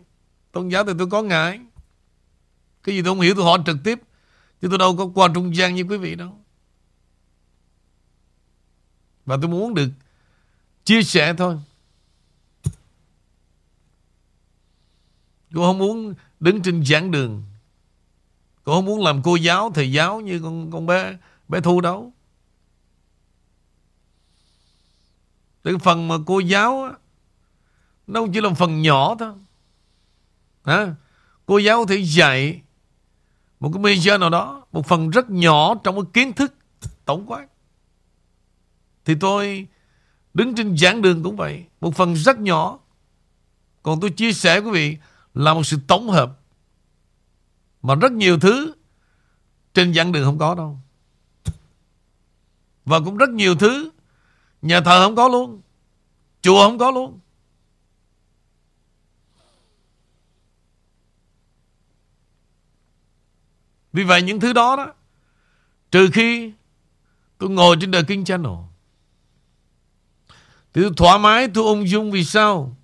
Tôn 0.52 0.68
giáo 0.68 0.84
thì 0.84 0.92
tôi 0.98 1.10
có 1.10 1.22
ngại. 1.22 1.60
Cái 2.82 2.94
gì 2.94 3.02
tôi 3.02 3.10
không 3.10 3.20
hiểu 3.20 3.34
tôi 3.34 3.44
hỏi 3.44 3.58
trực 3.66 3.76
tiếp. 3.84 3.98
Chứ 4.62 4.68
tôi 4.68 4.78
đâu 4.78 4.96
có 4.96 5.10
qua 5.14 5.28
trung 5.34 5.56
gian 5.56 5.74
như 5.74 5.82
quý 5.82 5.96
vị 5.96 6.14
đâu. 6.14 6.38
Và 9.26 9.36
tôi 9.42 9.50
muốn 9.50 9.74
được 9.74 9.88
chia 10.84 11.02
sẻ 11.02 11.34
thôi. 11.38 11.56
Tôi 15.54 15.66
không 15.66 15.78
muốn 15.78 16.14
đứng 16.40 16.62
trên 16.62 16.84
giảng 16.84 17.10
đường. 17.10 17.44
Tôi 18.64 18.76
không 18.76 18.84
muốn 18.84 19.04
làm 19.04 19.22
cô 19.22 19.36
giáo, 19.36 19.70
thầy 19.74 19.92
giáo 19.92 20.20
như 20.20 20.40
con 20.40 20.70
con 20.70 20.86
bé 20.86 21.16
bé 21.52 21.60
Thu 21.60 21.80
đâu. 21.80 22.12
Cái 25.64 25.74
phần 25.82 26.08
mà 26.08 26.14
cô 26.26 26.40
giáo 26.40 26.84
á, 26.84 26.92
nó 28.06 28.26
chỉ 28.32 28.40
là 28.40 28.50
phần 28.54 28.82
nhỏ 28.82 29.16
thôi. 29.18 29.32
Hả? 30.64 30.94
Cô 31.46 31.58
giáo 31.58 31.86
thì 31.86 32.04
dạy 32.04 32.62
một 33.60 33.70
cái 33.74 33.82
major 33.82 34.20
nào 34.20 34.30
đó, 34.30 34.66
một 34.72 34.86
phần 34.86 35.10
rất 35.10 35.30
nhỏ 35.30 35.74
trong 35.84 35.94
cái 35.94 36.04
kiến 36.12 36.32
thức 36.32 36.54
tổng 37.04 37.26
quát. 37.26 37.46
Thì 39.04 39.14
tôi 39.20 39.66
đứng 40.34 40.54
trên 40.54 40.76
giảng 40.78 41.02
đường 41.02 41.22
cũng 41.22 41.36
vậy, 41.36 41.64
một 41.80 41.96
phần 41.96 42.14
rất 42.14 42.38
nhỏ. 42.38 42.78
Còn 43.82 44.00
tôi 44.00 44.10
chia 44.10 44.32
sẻ 44.32 44.60
với 44.60 44.72
quý 44.72 44.78
vị 44.78 44.98
là 45.34 45.54
một 45.54 45.62
sự 45.64 45.78
tổng 45.86 46.10
hợp 46.10 46.38
mà 47.82 47.94
rất 47.94 48.12
nhiều 48.12 48.40
thứ 48.40 48.74
trên 49.74 49.94
giảng 49.94 50.12
đường 50.12 50.24
không 50.24 50.38
có 50.38 50.54
đâu. 50.54 50.78
Và 52.84 53.00
cũng 53.00 53.16
rất 53.16 53.30
nhiều 53.30 53.54
thứ 53.54 53.90
nhà 54.62 54.80
thờ 54.80 55.04
không 55.04 55.16
có 55.16 55.28
luôn. 55.28 55.60
Chùa 56.42 56.66
không 56.66 56.78
có 56.78 56.90
luôn. 56.90 57.18
Vì 63.92 64.04
vậy 64.04 64.22
những 64.22 64.40
thứ 64.40 64.52
đó 64.52 64.76
đó, 64.76 64.92
Trừ 65.90 66.10
khi 66.12 66.52
tôi 67.38 67.50
ngồi 67.50 67.76
trên 67.80 67.92
The 67.92 68.02
King 68.02 68.24
Channel, 68.24 68.52
Thì 70.72 70.82
tôi 70.82 70.90
thoải 70.96 71.18
mái, 71.18 71.48
Tôi 71.54 71.64
ung 71.64 71.88
dung 71.88 72.10
vì 72.10 72.24
sao 72.24 72.76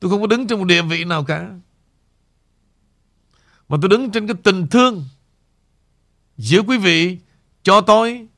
Tôi 0.00 0.10
không 0.10 0.20
có 0.20 0.26
đứng 0.26 0.46
trên 0.46 0.58
một 0.58 0.64
địa 0.64 0.82
vị 0.82 1.04
nào 1.04 1.24
cả 1.24 1.48
Mà 3.68 3.76
tôi 3.82 3.88
đứng 3.88 4.10
trên 4.10 4.26
cái 4.26 4.36
tình 4.42 4.66
thương 4.66 5.04
Giữa 6.36 6.62
quý 6.62 6.78
vị 6.78 7.18
Cho 7.62 7.80
tôi 7.80 8.28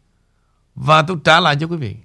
và 0.81 1.03
tôi 1.03 1.17
trả 1.25 1.41
lại 1.41 1.57
cho 1.61 1.67
quý 1.67 1.77
vị. 1.77 1.97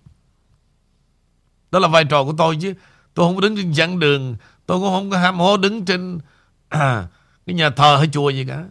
Đó 1.71 1.79
là 1.79 1.87
vai 1.87 2.05
trò 2.05 2.23
của 2.23 2.33
tôi 2.37 2.57
chứ. 2.61 2.73
Tôi 3.13 3.25
không 3.25 3.35
có 3.35 3.41
đứng 3.41 3.55
trên 3.55 3.73
giảng 3.73 3.99
đường. 3.99 4.35
Tôi 4.65 4.79
cũng 4.79 4.89
không 4.89 5.09
có 5.09 5.17
ham 5.17 5.39
hố 5.39 5.57
đứng 5.57 5.85
trên 5.85 6.19
à, 6.69 7.07
Cái 7.45 7.55
nhà 7.55 7.69
thờ 7.69 7.95
hay 7.97 8.09
chùa 8.13 8.29
gì 8.29 8.45
cả. 8.47 8.65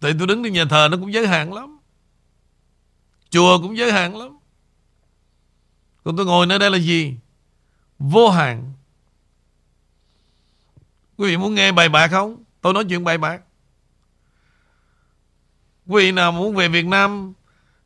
Tại 0.00 0.12
tôi 0.18 0.26
đứng 0.26 0.44
trên 0.44 0.52
nhà 0.52 0.64
thờ 0.64 0.88
nó 0.90 0.96
cũng 0.96 1.12
giới 1.12 1.26
hạn 1.28 1.52
lắm. 1.52 1.78
Chùa 3.30 3.58
cũng 3.62 3.76
giới 3.76 3.92
hạn 3.92 4.16
lắm. 4.16 4.39
Còn 6.04 6.16
tôi 6.16 6.26
ngồi 6.26 6.46
nơi 6.46 6.58
đây 6.58 6.70
là 6.70 6.78
gì? 6.78 7.16
Vô 7.98 8.30
hạn 8.30 8.72
Quý 11.16 11.28
vị 11.28 11.36
muốn 11.36 11.54
nghe 11.54 11.72
bài 11.72 11.88
bạc 11.88 12.08
không? 12.08 12.44
Tôi 12.60 12.72
nói 12.72 12.84
chuyện 12.88 13.04
bài 13.04 13.18
bạc. 13.18 13.40
Quý 15.86 16.04
vị 16.04 16.12
nào 16.12 16.32
muốn 16.32 16.54
về 16.54 16.68
Việt 16.68 16.86
Nam 16.86 17.32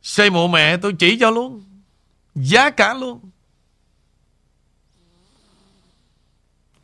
Xây 0.02 0.30
mộ 0.30 0.48
mẹ, 0.48 0.76
tôi 0.76 0.94
chỉ 0.98 1.18
cho 1.20 1.30
luôn. 1.30 1.64
Giá 2.34 2.70
cả 2.70 2.94
luôn. 2.94 3.30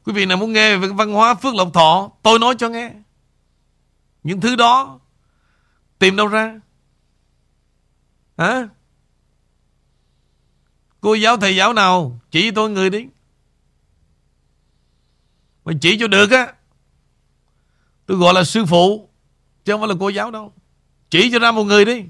Quý 0.05 0.13
vị 0.13 0.27
nào 0.27 0.37
muốn 0.37 0.53
nghe 0.53 0.77
về 0.77 0.89
văn 0.89 1.13
hóa 1.13 1.35
Phước 1.35 1.55
Lộc 1.55 1.75
Thọ, 1.75 2.11
Tôi 2.23 2.39
nói 2.39 2.55
cho 2.59 2.69
nghe. 2.69 2.93
Những 4.23 4.41
thứ 4.41 4.57
đó, 4.57 5.01
Tìm 5.99 6.17
đâu 6.17 6.27
ra? 6.27 6.61
Hả? 8.39 8.69
Cô 11.01 11.15
giáo 11.15 11.37
thầy 11.37 11.57
giáo 11.57 11.73
nào? 11.73 12.21
Chỉ 12.31 12.51
tôi 12.51 12.71
người 12.71 12.91
đi. 12.91 13.07
Mà 15.65 15.73
chỉ 15.81 15.99
cho 16.01 16.07
được 16.07 16.31
á. 16.31 16.53
Tôi 18.07 18.19
gọi 18.19 18.35
là 18.35 18.45
sư 18.45 18.65
phụ, 18.67 19.11
Chứ 19.65 19.73
không 19.73 19.81
phải 19.81 19.89
là 19.89 19.95
cô 20.01 20.09
giáo 20.09 20.31
đâu. 20.31 20.53
Chỉ 21.11 21.31
cho 21.33 21.39
ra 21.39 21.53
một 21.53 21.65
người 21.65 21.85
đi. 21.85 22.05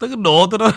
Tới 0.00 0.08
cái 0.08 0.16
độ 0.16 0.46
tôi 0.50 0.58
đó. 0.58 0.70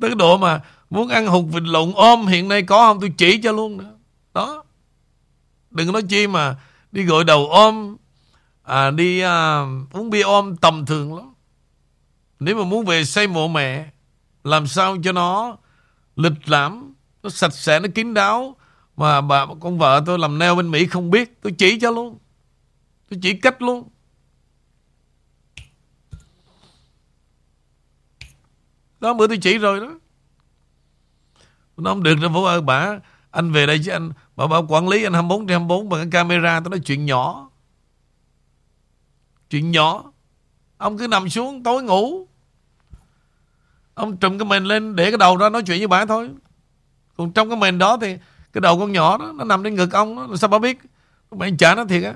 Tới 0.00 0.10
cái 0.10 0.14
độ 0.14 0.38
mà 0.38 0.60
Muốn 0.90 1.08
ăn 1.08 1.26
hụt 1.26 1.44
vịt 1.48 1.62
lộn 1.62 1.92
ôm 1.94 2.26
Hiện 2.26 2.48
nay 2.48 2.62
có 2.62 2.78
không 2.78 3.00
tôi 3.00 3.12
chỉ 3.16 3.40
cho 3.42 3.52
luôn 3.52 3.78
đó, 3.78 3.84
Đó. 4.34 4.64
Đừng 5.70 5.92
nói 5.92 6.02
chi 6.08 6.26
mà 6.26 6.56
Đi 6.92 7.02
gội 7.02 7.24
đầu 7.24 7.46
ôm 7.46 7.96
à, 8.62 8.90
Đi 8.90 9.20
à, 9.20 9.66
uống 9.92 10.10
bia 10.10 10.22
ôm 10.22 10.56
tầm 10.56 10.86
thường 10.86 11.16
lắm. 11.16 11.34
Nếu 12.40 12.56
mà 12.56 12.64
muốn 12.64 12.84
về 12.84 13.04
xây 13.04 13.26
mộ 13.26 13.48
mẹ 13.48 13.90
Làm 14.44 14.66
sao 14.66 14.96
cho 15.04 15.12
nó 15.12 15.56
Lịch 16.16 16.48
lãm 16.48 16.94
Nó 17.22 17.30
sạch 17.30 17.54
sẽ, 17.54 17.80
nó 17.80 17.88
kín 17.94 18.14
đáo. 18.14 18.56
Mà 18.96 19.20
bà 19.20 19.46
con 19.60 19.78
vợ 19.78 20.02
tôi 20.06 20.18
làm 20.18 20.38
neo 20.38 20.56
bên 20.56 20.70
Mỹ 20.70 20.86
không 20.86 21.10
biết 21.10 21.42
Tôi 21.42 21.52
chỉ 21.58 21.78
cho 21.80 21.90
luôn. 21.90 22.18
Tôi 23.10 23.18
chỉ 23.22 23.34
cách 23.34 23.62
luôn. 23.62 23.88
Đó 29.04 29.14
bữa 29.14 29.26
tôi 29.26 29.36
chỉ 29.36 29.58
rồi 29.58 29.80
đó. 29.80 29.90
Nó 31.76 31.90
không 31.90 32.02
được 32.02 32.14
đâu 32.20 32.30
Vũ 32.30 32.44
ơi 32.44 32.60
bà 32.60 32.98
Anh 33.30 33.52
về 33.52 33.66
đây 33.66 33.80
chứ 33.84 33.90
anh 33.90 34.12
Bà 34.36 34.46
bảo 34.46 34.66
quản 34.68 34.88
lý 34.88 35.04
anh 35.04 35.12
24 35.12 35.46
trên 35.46 35.48
24 35.48 35.88
Bằng 35.88 36.00
cái 36.00 36.10
camera 36.10 36.60
Tôi 36.60 36.70
nói 36.70 36.80
chuyện 36.84 37.06
nhỏ. 37.06 37.50
Chuyện 39.50 39.70
nhỏ. 39.70 40.04
Ông 40.76 40.98
cứ 40.98 41.08
nằm 41.08 41.28
xuống 41.28 41.62
tối 41.62 41.82
ngủ. 41.82 42.26
Ông 43.94 44.16
trùm 44.16 44.38
cái 44.38 44.48
mền 44.48 44.64
lên 44.64 44.96
Để 44.96 45.10
cái 45.10 45.18
đầu 45.18 45.36
ra 45.36 45.48
nói 45.48 45.62
chuyện 45.62 45.78
với 45.78 45.88
bà 45.88 46.06
thôi. 46.06 46.30
Còn 47.16 47.32
trong 47.32 47.48
cái 47.48 47.58
mền 47.58 47.78
đó 47.78 47.98
thì 48.00 48.16
Cái 48.52 48.60
đầu 48.60 48.78
con 48.78 48.92
nhỏ 48.92 49.18
đó 49.18 49.32
Nó 49.34 49.44
nằm 49.44 49.64
trên 49.64 49.74
ngực 49.74 49.92
ông 49.92 50.16
đó, 50.16 50.36
Sao 50.36 50.48
bà 50.48 50.58
biết? 50.58 50.78
Mày 51.30 51.52
trả 51.58 51.74
nó 51.74 51.84
thiệt 51.84 52.02
á. 52.02 52.14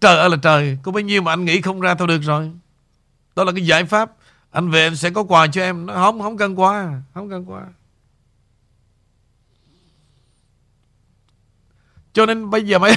Trời 0.00 0.18
ơi 0.18 0.30
là 0.30 0.36
trời 0.42 0.78
Có 0.82 0.92
bao 0.92 1.00
nhiêu 1.00 1.22
mà 1.22 1.32
anh 1.32 1.44
nghĩ 1.44 1.60
không 1.60 1.80
ra 1.80 1.94
thôi 1.94 2.08
được 2.08 2.22
rồi. 2.22 2.50
Đó 3.36 3.44
là 3.44 3.52
cái 3.52 3.66
giải 3.66 3.84
pháp. 3.84 4.12
Anh 4.50 4.70
về 4.70 4.84
anh 4.84 4.96
sẽ 4.96 5.10
có 5.10 5.22
quà 5.22 5.46
cho 5.46 5.62
em. 5.62 5.86
Nó 5.86 5.94
Không 5.94 6.22
không 6.22 6.36
cần 6.36 6.60
quà, 6.60 7.00
Không 7.14 7.30
cần 7.30 7.50
quà. 7.50 7.66
Cho 12.12 12.26
nên 12.26 12.50
bây 12.50 12.66
giờ 12.66 12.78
mấy 12.78 12.96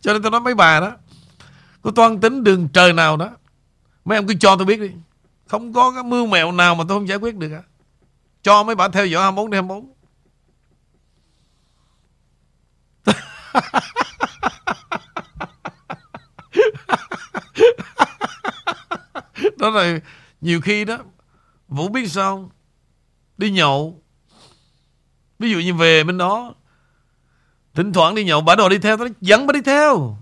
Cho 0.00 0.12
nên 0.12 0.22
tôi 0.22 0.30
nói 0.30 0.40
mấy 0.40 0.54
bà 0.54 0.80
đó 0.80 0.92
Có 1.82 1.90
toan 1.90 2.20
tính 2.20 2.44
đường 2.44 2.68
trời 2.68 2.92
nào 2.92 3.16
đó, 3.16 3.30
Mấy 4.04 4.18
em 4.18 4.26
cứ 4.26 4.34
cho 4.40 4.56
tôi 4.56 4.66
biết 4.66 4.80
đi. 4.80 4.90
Không 5.48 5.72
có 5.72 5.92
cái 5.92 6.02
mưu 6.02 6.26
mẹo 6.26 6.52
nào 6.52 6.74
mà 6.74 6.84
tôi 6.88 6.96
không 6.96 7.08
giải 7.08 7.18
quyết 7.18 7.36
được 7.36 7.48
cả 7.48 7.62
Cho 8.42 8.62
mấy 8.62 8.74
bà 8.74 8.88
theo 8.88 9.06
dõi 9.06 9.22
24 9.22 9.50
đến 9.50 9.64
24 9.68 9.92
Đó 19.60 19.70
là 19.70 19.98
nhiều 20.40 20.60
khi 20.60 20.84
đó, 20.84 20.98
Vũ 21.68 21.88
biết 21.88 22.10
sao 22.10 22.50
Đi 23.38 23.50
nhậu. 23.50 24.02
Ví 25.38 25.50
dụ 25.50 25.58
như 25.58 25.74
về 25.74 26.04
bên 26.04 26.18
đó, 26.18 26.54
Thỉnh 27.74 27.92
thoảng 27.92 28.14
đi 28.14 28.24
nhậu, 28.24 28.40
Bà 28.40 28.54
đồ 28.54 28.68
đi 28.68 28.78
theo 28.78 28.96
Tôi 28.96 29.10
dẫn 29.20 29.46
bà 29.46 29.52
đi 29.52 29.60
theo. 29.62 30.16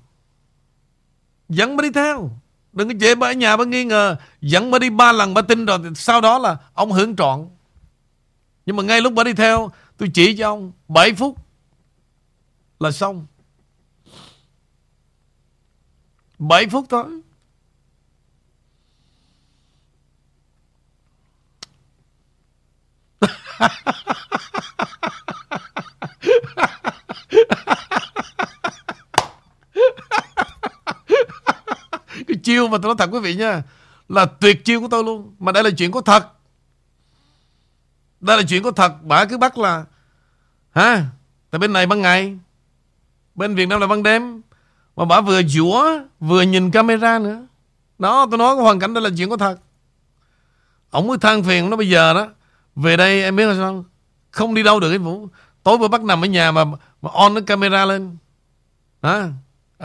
Dẫn 1.49 1.77
bà 1.77 1.83
đi 1.83 1.91
theo. 1.91 2.31
Đừng 2.73 2.89
có 2.89 2.95
chê 3.01 3.15
bà 3.15 3.29
ở 3.29 3.33
nhà 3.33 3.57
bà 3.57 3.65
nghi 3.65 3.85
ngờ. 3.85 4.17
Dẫn 4.41 4.71
bà 4.71 4.79
đi 4.79 4.91
ba 4.91 5.13
lần, 5.13 5.35
bà 5.35 5.43
tin 5.43 5.67
rồi, 5.67 5.79
Sau 5.95 6.21
đó 6.21 6.39
là 6.39 6.57
ông 6.75 6.93
hưởng 6.93 7.17
trọn. 7.17 7.49
Nhưng 8.67 8.77
mà 8.77 8.83
ngay 8.83 9.01
lúc 9.01 9.13
bà 9.13 9.25
đi 9.25 9.33
theo, 9.33 9.71
Tôi 9.97 10.11
chỉ 10.15 10.37
cho 10.37 10.49
ông 10.49 10.73
7 10.89 11.15
phút 11.15 11.37
Là 12.81 12.91
xong. 12.91 13.27
7 16.39 16.69
phút 16.69 16.87
thôi. 16.89 17.21
cái 32.29 32.37
chiêu 32.43 32.69
mà 32.69 32.79
tôi 32.83 32.89
nói 32.89 32.95
thật 32.99 33.11
quý 33.13 33.21
vị 33.21 33.35
nha, 33.35 33.63
là 34.09 34.25
tuyệt 34.25 34.65
chiêu 34.65 34.81
của 34.81 34.89
tôi 34.91 35.05
luôn. 35.05 35.35
Mà 35.39 35.53
đây 35.53 35.65
là 35.65 35.71
chuyện 35.71 35.93
có 35.93 36.01
thật. 36.01 36.29
Đây 38.21 38.37
là 38.37 38.43
chuyện 38.49 38.63
có 38.63 38.71
thật. 38.71 38.93
Bà 39.03 39.25
cứ 39.25 39.39
bắt 39.39 39.59
là, 39.59 39.85
hả? 40.71 41.05
Tại 41.51 41.59
bên 41.59 41.73
này 41.73 41.87
ban 41.87 42.03
ngày, 42.03 42.39
bên 43.35 43.55
Việt 43.55 43.67
Nam 43.67 43.81
là 43.81 43.87
ban 43.87 44.03
đêm. 44.03 44.43
Mà 44.97 45.05
bà 45.05 45.21
vừa 45.21 45.43
dũa 45.43 45.99
vừa 46.21 46.43
nhìn 46.43 46.71
camera 46.71 47.19
nữa. 47.19 47.47
Đó, 47.99 48.27
tôi 48.31 48.39
nói 48.39 48.57
cái 48.57 48.63
hoàn 48.63 48.81
cảnh 48.81 48.95
đó 48.95 49.01
là 49.01 49.11
chuyện 49.17 49.31
có 49.31 49.37
thật. 49.37 49.57
Ông 50.91 51.07
mới 51.07 51.19
than 51.19 51.43
phiền 51.43 51.71
nó 51.71 51.77
bây 51.77 51.89
giờ 51.89 52.15
đó 52.15 52.29
về 52.83 52.97
đây 52.97 53.23
em 53.23 53.37
biết 53.37 53.47
là 53.47 53.55
sao? 53.55 53.85
Không 54.31 54.55
đi 54.55 54.63
đâu 54.63 54.81
được 54.81 54.89
cái 54.89 54.99
Vũ 54.99 55.29
Tối 55.63 55.79
vừa 55.79 55.89
bắt 55.89 56.03
nằm 56.03 56.25
ở 56.25 56.27
nhà 56.27 56.53
mà, 56.53 56.65
mà 57.03 57.11
on 57.13 57.35
cái 57.35 57.43
camera 57.43 57.85
lên. 57.85 58.17
À, 59.01 59.33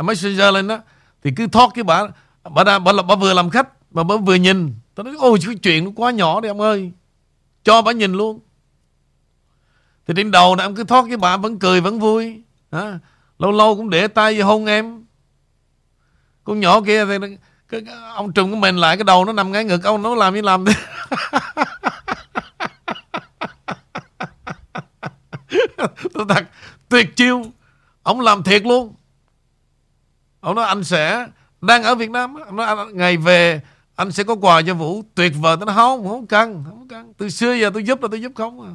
Messenger 0.02 0.53
lên 0.53 0.68
đó. 0.68 0.80
Thì 1.24 1.32
cứ 1.36 1.48
thoát 1.48 1.70
cái 1.74 1.84
bà. 1.84 2.02
Bà, 2.52 2.64
đã, 2.64 2.80
bà, 2.80 2.94
bà, 2.94 3.03
bà 3.03 3.15
vừa 3.15 3.34
làm 3.34 3.49
khách 3.49 3.70
Mà 3.91 4.03
bà 4.03 4.15
vừa 4.15 4.36
nhìn. 4.36 4.76
Tôi 4.95 5.03
nói 5.03 5.15
ôi 5.20 5.40
cái 5.45 5.56
chuyện 5.56 5.86
nó 5.86 5.91
quá 5.95 6.11
nhỏ 6.11 6.41
đi 6.41 6.49
ông 6.49 6.61
ơi. 6.61 6.91
Cho 7.64 7.82
bà 7.82 7.91
nhìn 7.91 8.14
luôn. 8.14 8.40
Thì 10.07 10.14
trên 10.18 10.32
đầu 10.32 10.56
này 10.56 10.68
em 10.68 10.76
cứ 10.76 10.84
thoát 10.84 11.06
cái 11.07 11.18
bà 11.18 11.38
Vẫn 11.38 11.60
cười 11.60 11.82
vẫn 11.82 11.99
vui. 11.99 12.41
À, 12.72 12.99
Lâu 13.40 13.52
lâu 13.52 13.76
cũng 13.76 13.90
để 13.90 14.07
tay 14.07 14.40
vô 14.40 14.45
hôn 14.45 14.65
em. 14.65 15.06
Con 16.44 16.60
nhỏ 16.60 16.82
kia 16.82 17.06
thì 17.06 17.18
cái, 17.22 17.38
cái, 17.70 17.95
Ông 18.15 18.34
trùm 18.34 18.52
của 18.52 18.57
mình 18.57 18.78
lại 18.78 18.98
cái 18.98 19.03
đầu 19.03 19.26
nó 19.26 19.34
nằm 19.34 19.52
ngay 19.52 19.64
ngực 19.64 19.84
Ông 19.84 20.02
nó 20.02 20.15
làm 20.15 20.34
như 20.34 20.41
làm 20.41 20.65
Tôi 26.28 26.36
thật 26.36 26.50
tuyệt 26.90 27.16
chiêu. 27.16 27.44
Ông 28.04 28.22
làm 28.22 28.44
thiệt 28.44 28.66
luôn. 28.66 28.95
Ông 30.40 30.56
nói 30.56 30.66
anh 30.66 30.84
sẽ 30.84 31.28
Đang 31.62 31.84
ở 31.84 31.95
Việt 31.95 32.10
Nam 32.10 32.36
Ông 32.36 32.56
nói 32.56 32.66
anh, 32.66 32.98
ngày 32.98 33.18
về 33.18 33.62
Anh 33.95 34.12
sẽ 34.12 34.24
có 34.24 34.36
quà 34.36 34.62
cho 34.62 34.74
Vũ. 34.74 35.04
Tuyệt 35.16 35.34
vời. 35.41 35.58
Tôi 35.58 35.66
nói 35.66 35.76
không 35.76 36.08
không 36.08 36.28
cần, 36.28 36.64
không 36.66 36.88
cần. 36.88 37.14
Từ 37.18 37.30
xưa 37.30 37.54
giờ 37.54 37.70
tôi 37.74 37.84
giúp 37.84 38.02
là 38.02 38.08
tôi 38.12 38.22
giúp 38.22 38.32
không 38.36 38.62
à. 38.62 38.72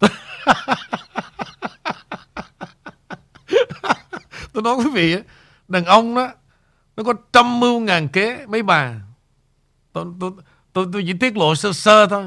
tôi 4.52 4.62
nói 4.62 4.74
quý 4.74 4.90
vị 4.92 5.16
Đàn 5.68 5.84
ông 5.84 6.14
đó 6.14 6.30
Nó 6.96 7.02
có 7.02 7.14
trăm 7.32 7.60
mưu 7.60 7.80
ngàn 7.80 8.08
kế 8.08 8.46
Mấy 8.46 8.62
bà. 8.62 8.94
Tôi, 9.92 10.04
tôi, 10.20 10.30
tôi, 10.72 10.86
tôi 10.92 11.04
chỉ 11.06 11.12
tiết 11.20 11.36
lộ 11.36 11.54
sơ 11.54 11.72
sơ 11.72 12.06
thôi. 12.06 12.24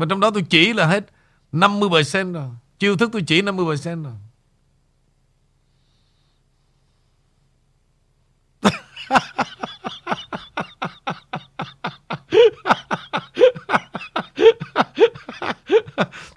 Mà 0.00 0.06
trong 0.08 0.20
đó 0.20 0.30
tôi 0.30 0.42
chỉ 0.50 0.72
là 0.72 0.86
hết 0.86 1.06
50% 1.52 2.32
rồi. 2.32 2.48
Chiêu 2.78 2.96
thức 2.96 3.10
tôi 3.12 3.22
chỉ 3.26 3.42
50% 3.42 4.04
rồi. 4.04 4.12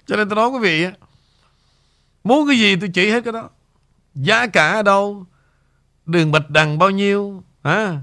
Cho 0.06 0.16
nên 0.16 0.28
tôi 0.28 0.36
nói 0.36 0.48
quý 0.48 0.58
vị 0.58 0.86
Muốn 2.24 2.48
cái 2.48 2.58
gì 2.58 2.76
tôi 2.76 2.90
chỉ 2.94 3.10
hết 3.10 3.24
cái 3.24 3.32
đó. 3.32 3.50
Giá 4.14 4.46
cả 4.46 4.72
ở 4.72 4.82
đâu? 4.82 5.26
Đường 6.06 6.32
Bạch 6.32 6.50
Đằng 6.50 6.78
bao 6.78 6.90
nhiêu? 6.90 7.42
Hả? 7.64 7.98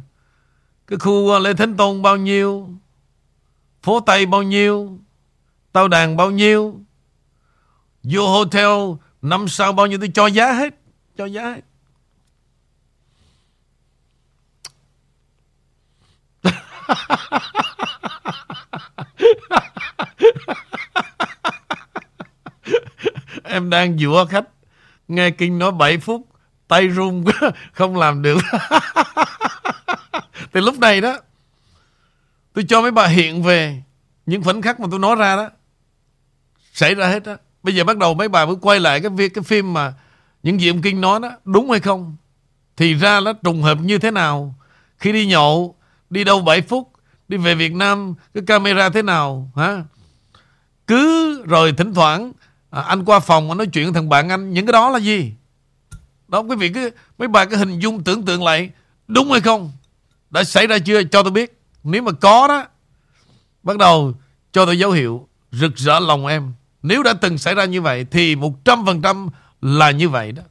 Cái 0.88 0.99
khu 0.99 1.39
Lê 1.39 1.53
Thánh 1.53 1.77
Tôn 1.77 2.01
bao 2.01 2.17
nhiêu? 2.17 2.69
Phố 3.83 3.99
Tây 3.99 4.25
bao 4.25 4.43
nhiêu? 4.43 5.00
Tao 5.72 5.88
đàn 5.88 6.18
bao 6.18 6.31
nhiêu? 6.31 6.80
Vô 8.03 8.27
hotel, 8.27 8.69
Năm 9.22 9.48
sao 9.48 9.73
bao 9.73 9.88
nhiêu? 9.88 9.99
Tôi 9.99 10.11
cho 10.14 10.27
giá 10.27 10.52
hết, 10.52 10.76
Cho 11.18 11.26
giá 11.26 11.43
hết. 11.43 11.61
Em 23.43 23.69
đang 23.69 23.98
dụa 23.98 24.26
khách. 24.26 24.45
Nghe 25.07 25.30
Kinh 25.30 25.60
nói 25.60 25.72
7 25.72 25.98
phút, 25.98 26.27
Tay 26.68 26.88
run 26.88 27.26
Không 27.73 27.98
làm 27.98 28.22
được. 28.22 28.38
Thì 30.53 30.61
lúc 30.61 30.80
này 30.80 31.02
đó, 31.02 31.18
Tôi 32.53 32.65
cho 32.69 32.81
mấy 32.81 32.91
bà 32.91 33.07
hiện 33.07 33.43
về, 33.43 33.81
Những 34.26 34.43
khoảnh 34.43 34.61
khắc 34.61 34.80
mà 34.80 34.88
tôi 34.91 34.99
nói 34.99 35.15
ra 35.15 35.35
đó. 35.35 35.49
Xảy 36.73 36.95
ra 36.95 37.07
hết 37.07 37.23
đó 37.23 37.35
Bây 37.64 37.76
giờ 37.76 37.84
bắt 37.84 37.98
đầu 37.98 38.14
mấy 38.14 38.30
bà 38.30 38.45
mới 38.45 38.56
quay 38.61 38.80
lại 38.80 38.99
cái 38.99 39.10
việc 39.10 39.34
cái 39.34 39.43
phim 39.43 39.73
mà 39.73 39.93
Những 40.43 40.61
gì 40.61 40.69
ông 40.69 40.81
Kinh 40.81 41.02
nói 41.02 41.19
đó 41.19 41.31
Đúng 41.45 41.72
hay 41.72 41.80
không? 41.80 42.15
Thì 42.77 42.93
ra 42.93 43.19
nó 43.19 43.34
trùng 43.34 43.61
hợp 43.61 43.77
như 43.81 43.98
thế 43.98 44.11
nào? 44.11 44.56
Khi 44.98 45.11
đi 45.11 45.26
nhậu 45.26 45.76
Đi 46.10 46.23
đâu 46.23 46.41
7 46.41 46.61
phút 46.61 46.91
Đi 47.27 47.38
về 47.38 47.56
Việt 47.56 47.73
Nam 47.73 48.14
Cái 48.34 48.43
camera 48.48 48.89
thế 48.89 49.02
nào 49.02 49.52
hả? 49.56 49.84
Cứ 50.88 51.43
rồi 51.45 51.73
thỉnh 51.77 51.93
thoảng 51.93 52.31
à, 52.69 52.81
anh 52.81 53.06
qua 53.06 53.19
phòng 53.19 53.49
anh 53.49 53.57
nói 53.57 53.68
chuyện 53.68 53.85
với 53.85 53.93
thằng 53.93 54.10
bạn 54.10 54.30
anh 54.30 54.53
những 54.53 54.65
cái 54.65 54.73
đó 54.73 54.89
là 54.89 54.99
gì? 54.99 55.34
Đó 56.27 56.39
quý 56.39 56.56
vị 56.56 56.69
cứ 56.69 56.89
mấy 57.18 57.27
bà 57.27 57.45
cái 57.45 57.60
hình 57.60 57.80
dung 57.80 58.03
tưởng 58.03 58.26
tượng 58.26 58.43
lại 58.43 58.69
đúng 59.07 59.31
hay 59.31 59.41
không? 59.41 59.72
Đã 60.30 60.43
xảy 60.43 60.68
ra 60.68 60.80
chưa? 60.80 61.03
Cho 61.03 61.23
tôi 61.23 61.31
biết. 61.31 61.61
Nếu 61.84 62.02
mà 62.02 62.11
có 62.11 62.48
đó 62.48 62.65
bắt 63.64 63.77
đầu 63.77 64.14
cho 64.52 64.65
tôi 64.65 64.80
dấu 64.80 64.91
hiệu 64.91 65.27
rực 65.52 65.76
rỡ 65.76 65.99
lòng 65.99 66.27
em 66.27 66.53
nếu 66.83 67.03
đã 67.03 67.13
từng 67.13 67.37
xảy 67.37 67.55
ra 67.55 67.65
như 67.65 67.81
vậy 67.81 68.05
thì 68.11 68.35
một 68.35 68.65
trăm 68.65 68.85
phần 68.85 69.01
trăm 69.01 69.29
là 69.61 69.91
như 69.91 70.09
vậy 70.09 70.31
đó. 70.31 70.43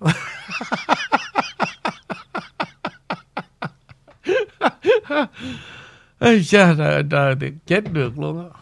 Ây 6.18 6.44
cha 6.44 6.74
trời, 6.78 7.02
trời 7.10 7.34
chết 7.66 7.92
được 7.92 8.18
luôn 8.18 8.50
á. 8.50 8.56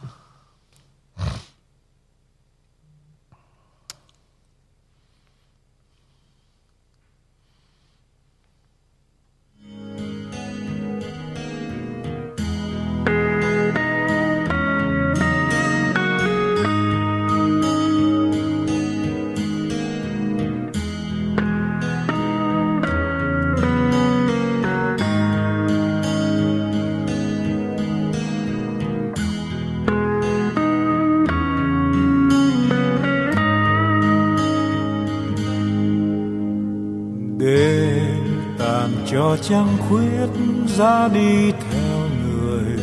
Chẳng 39.49 39.66
trăng 39.66 39.89
khuyết 39.89 40.29
ra 40.77 41.09
đi 41.09 41.53
theo 41.53 41.99
người. 42.25 42.77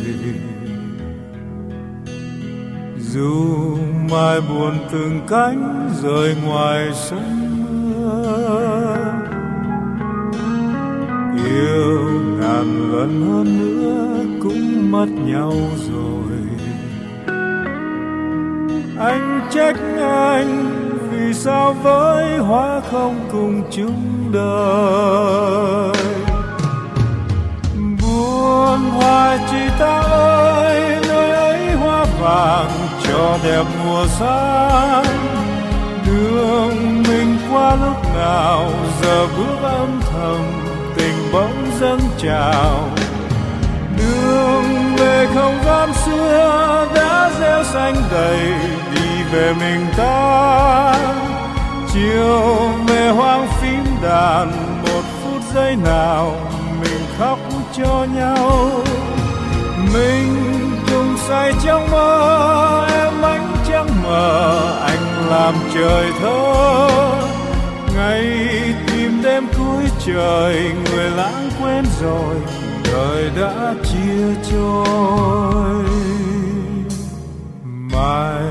Dù 2.98 3.76
mai 4.10 4.40
buồn 4.40 4.72
từng 4.92 5.20
cánh 5.28 5.90
rời 6.02 6.36
ngoài 6.44 6.90
sân 6.94 7.48
mưa, 7.74 8.96
yêu 11.44 12.20
ngàn 12.40 12.92
lần 12.92 13.30
hơn 13.32 13.58
nữa 13.58 14.24
cũng 14.42 14.90
mất 14.92 15.08
nhau 15.26 15.52
rồi. 15.92 16.38
Anh 18.98 19.48
trách 19.50 19.76
anh 20.00 20.70
vì 21.10 21.34
sao 21.34 21.72
với 21.72 22.38
hoa 22.38 22.80
không 22.90 23.14
cùng 23.32 23.62
chung 23.70 24.32
đời? 24.32 26.11
Hoa 28.92 29.38
chị 29.50 29.68
ta 29.78 30.00
ơi, 30.10 30.96
nơi 31.08 31.30
ấy 31.30 31.72
hoa 31.72 32.04
vàng 32.20 32.70
cho 33.08 33.38
đẹp 33.44 33.64
mùa 33.84 34.06
sáng 34.18 35.04
đường 36.06 37.02
mình 37.08 37.38
qua 37.52 37.74
lúc 37.74 38.14
nào, 38.16 38.70
giờ 39.02 39.26
bước 39.36 39.56
âm 39.62 40.00
thầm, 40.12 40.40
tình 40.96 41.32
bỗng 41.32 41.70
dâng 41.80 42.00
trào. 42.18 42.88
Đường 43.98 44.96
về 44.96 45.26
không 45.34 45.58
gian 45.64 45.92
xưa 45.94 46.88
đã 46.94 47.30
gieo 47.40 47.64
xanh 47.64 47.94
đầy, 48.12 48.40
đi 48.94 49.22
về 49.32 49.54
mình 49.60 49.86
ta. 49.96 50.94
Chiều 51.92 52.68
về 52.86 53.08
hoang 53.08 53.46
phím 53.60 53.84
đàn, 54.02 54.50
một 54.82 55.02
phút 55.22 55.42
giây 55.54 55.76
nào, 55.84 56.34
mình 56.80 57.00
khóc 57.18 57.38
cho 57.76 58.06
nhau. 58.14 58.70
Mình 59.94 60.36
cùng 60.90 61.16
say 61.16 61.52
trong 61.64 61.90
mơ 61.90 62.86
em 62.94 63.22
ánh 63.22 63.54
trăng 63.68 64.02
mờ, 64.02 64.60
anh 64.86 65.28
làm 65.30 65.54
trời 65.74 66.12
thơ. 66.20 66.88
Ngày 67.96 68.24
tìm 68.86 69.22
đêm 69.22 69.46
cuối 69.58 69.84
trời, 70.06 70.72
người 70.84 71.10
lãng 71.10 71.50
quên 71.62 71.84
rồi, 72.00 72.34
đời 72.92 73.30
đã 73.40 73.74
chia 73.84 74.50
trôi. 74.50 75.84
Mai 77.92 78.42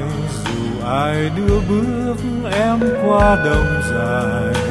dù 0.45 0.87
ai 0.87 1.31
đưa 1.37 1.59
bước 1.69 2.15
em 2.51 2.79
qua 3.05 3.35
đông 3.45 3.81
dài 3.91 4.70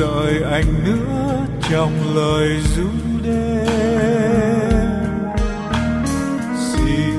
đợi 0.00 0.42
anh 0.52 0.84
nữa 0.84 1.46
trong 1.70 1.92
lời 2.16 2.60
ru 2.76 2.88
đêm. 3.22 3.66
Xin 6.56 7.14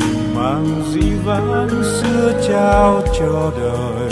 đừng 0.00 0.34
mang 0.34 0.82
dĩ 0.92 1.10
vãng 1.24 1.82
xưa 1.84 2.32
trao 2.48 3.02
cho 3.18 3.52
đời. 3.60 4.10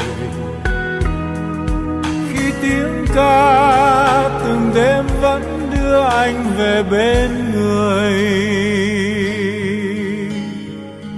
Khi 2.33 2.53
tiếng 2.63 3.07
ca 3.15 4.29
từng 4.45 4.71
đêm 4.75 5.05
vẫn 5.21 5.71
đưa 5.75 6.01
anh 6.01 6.53
về 6.59 6.83
bên 6.91 7.53
người 7.55 8.50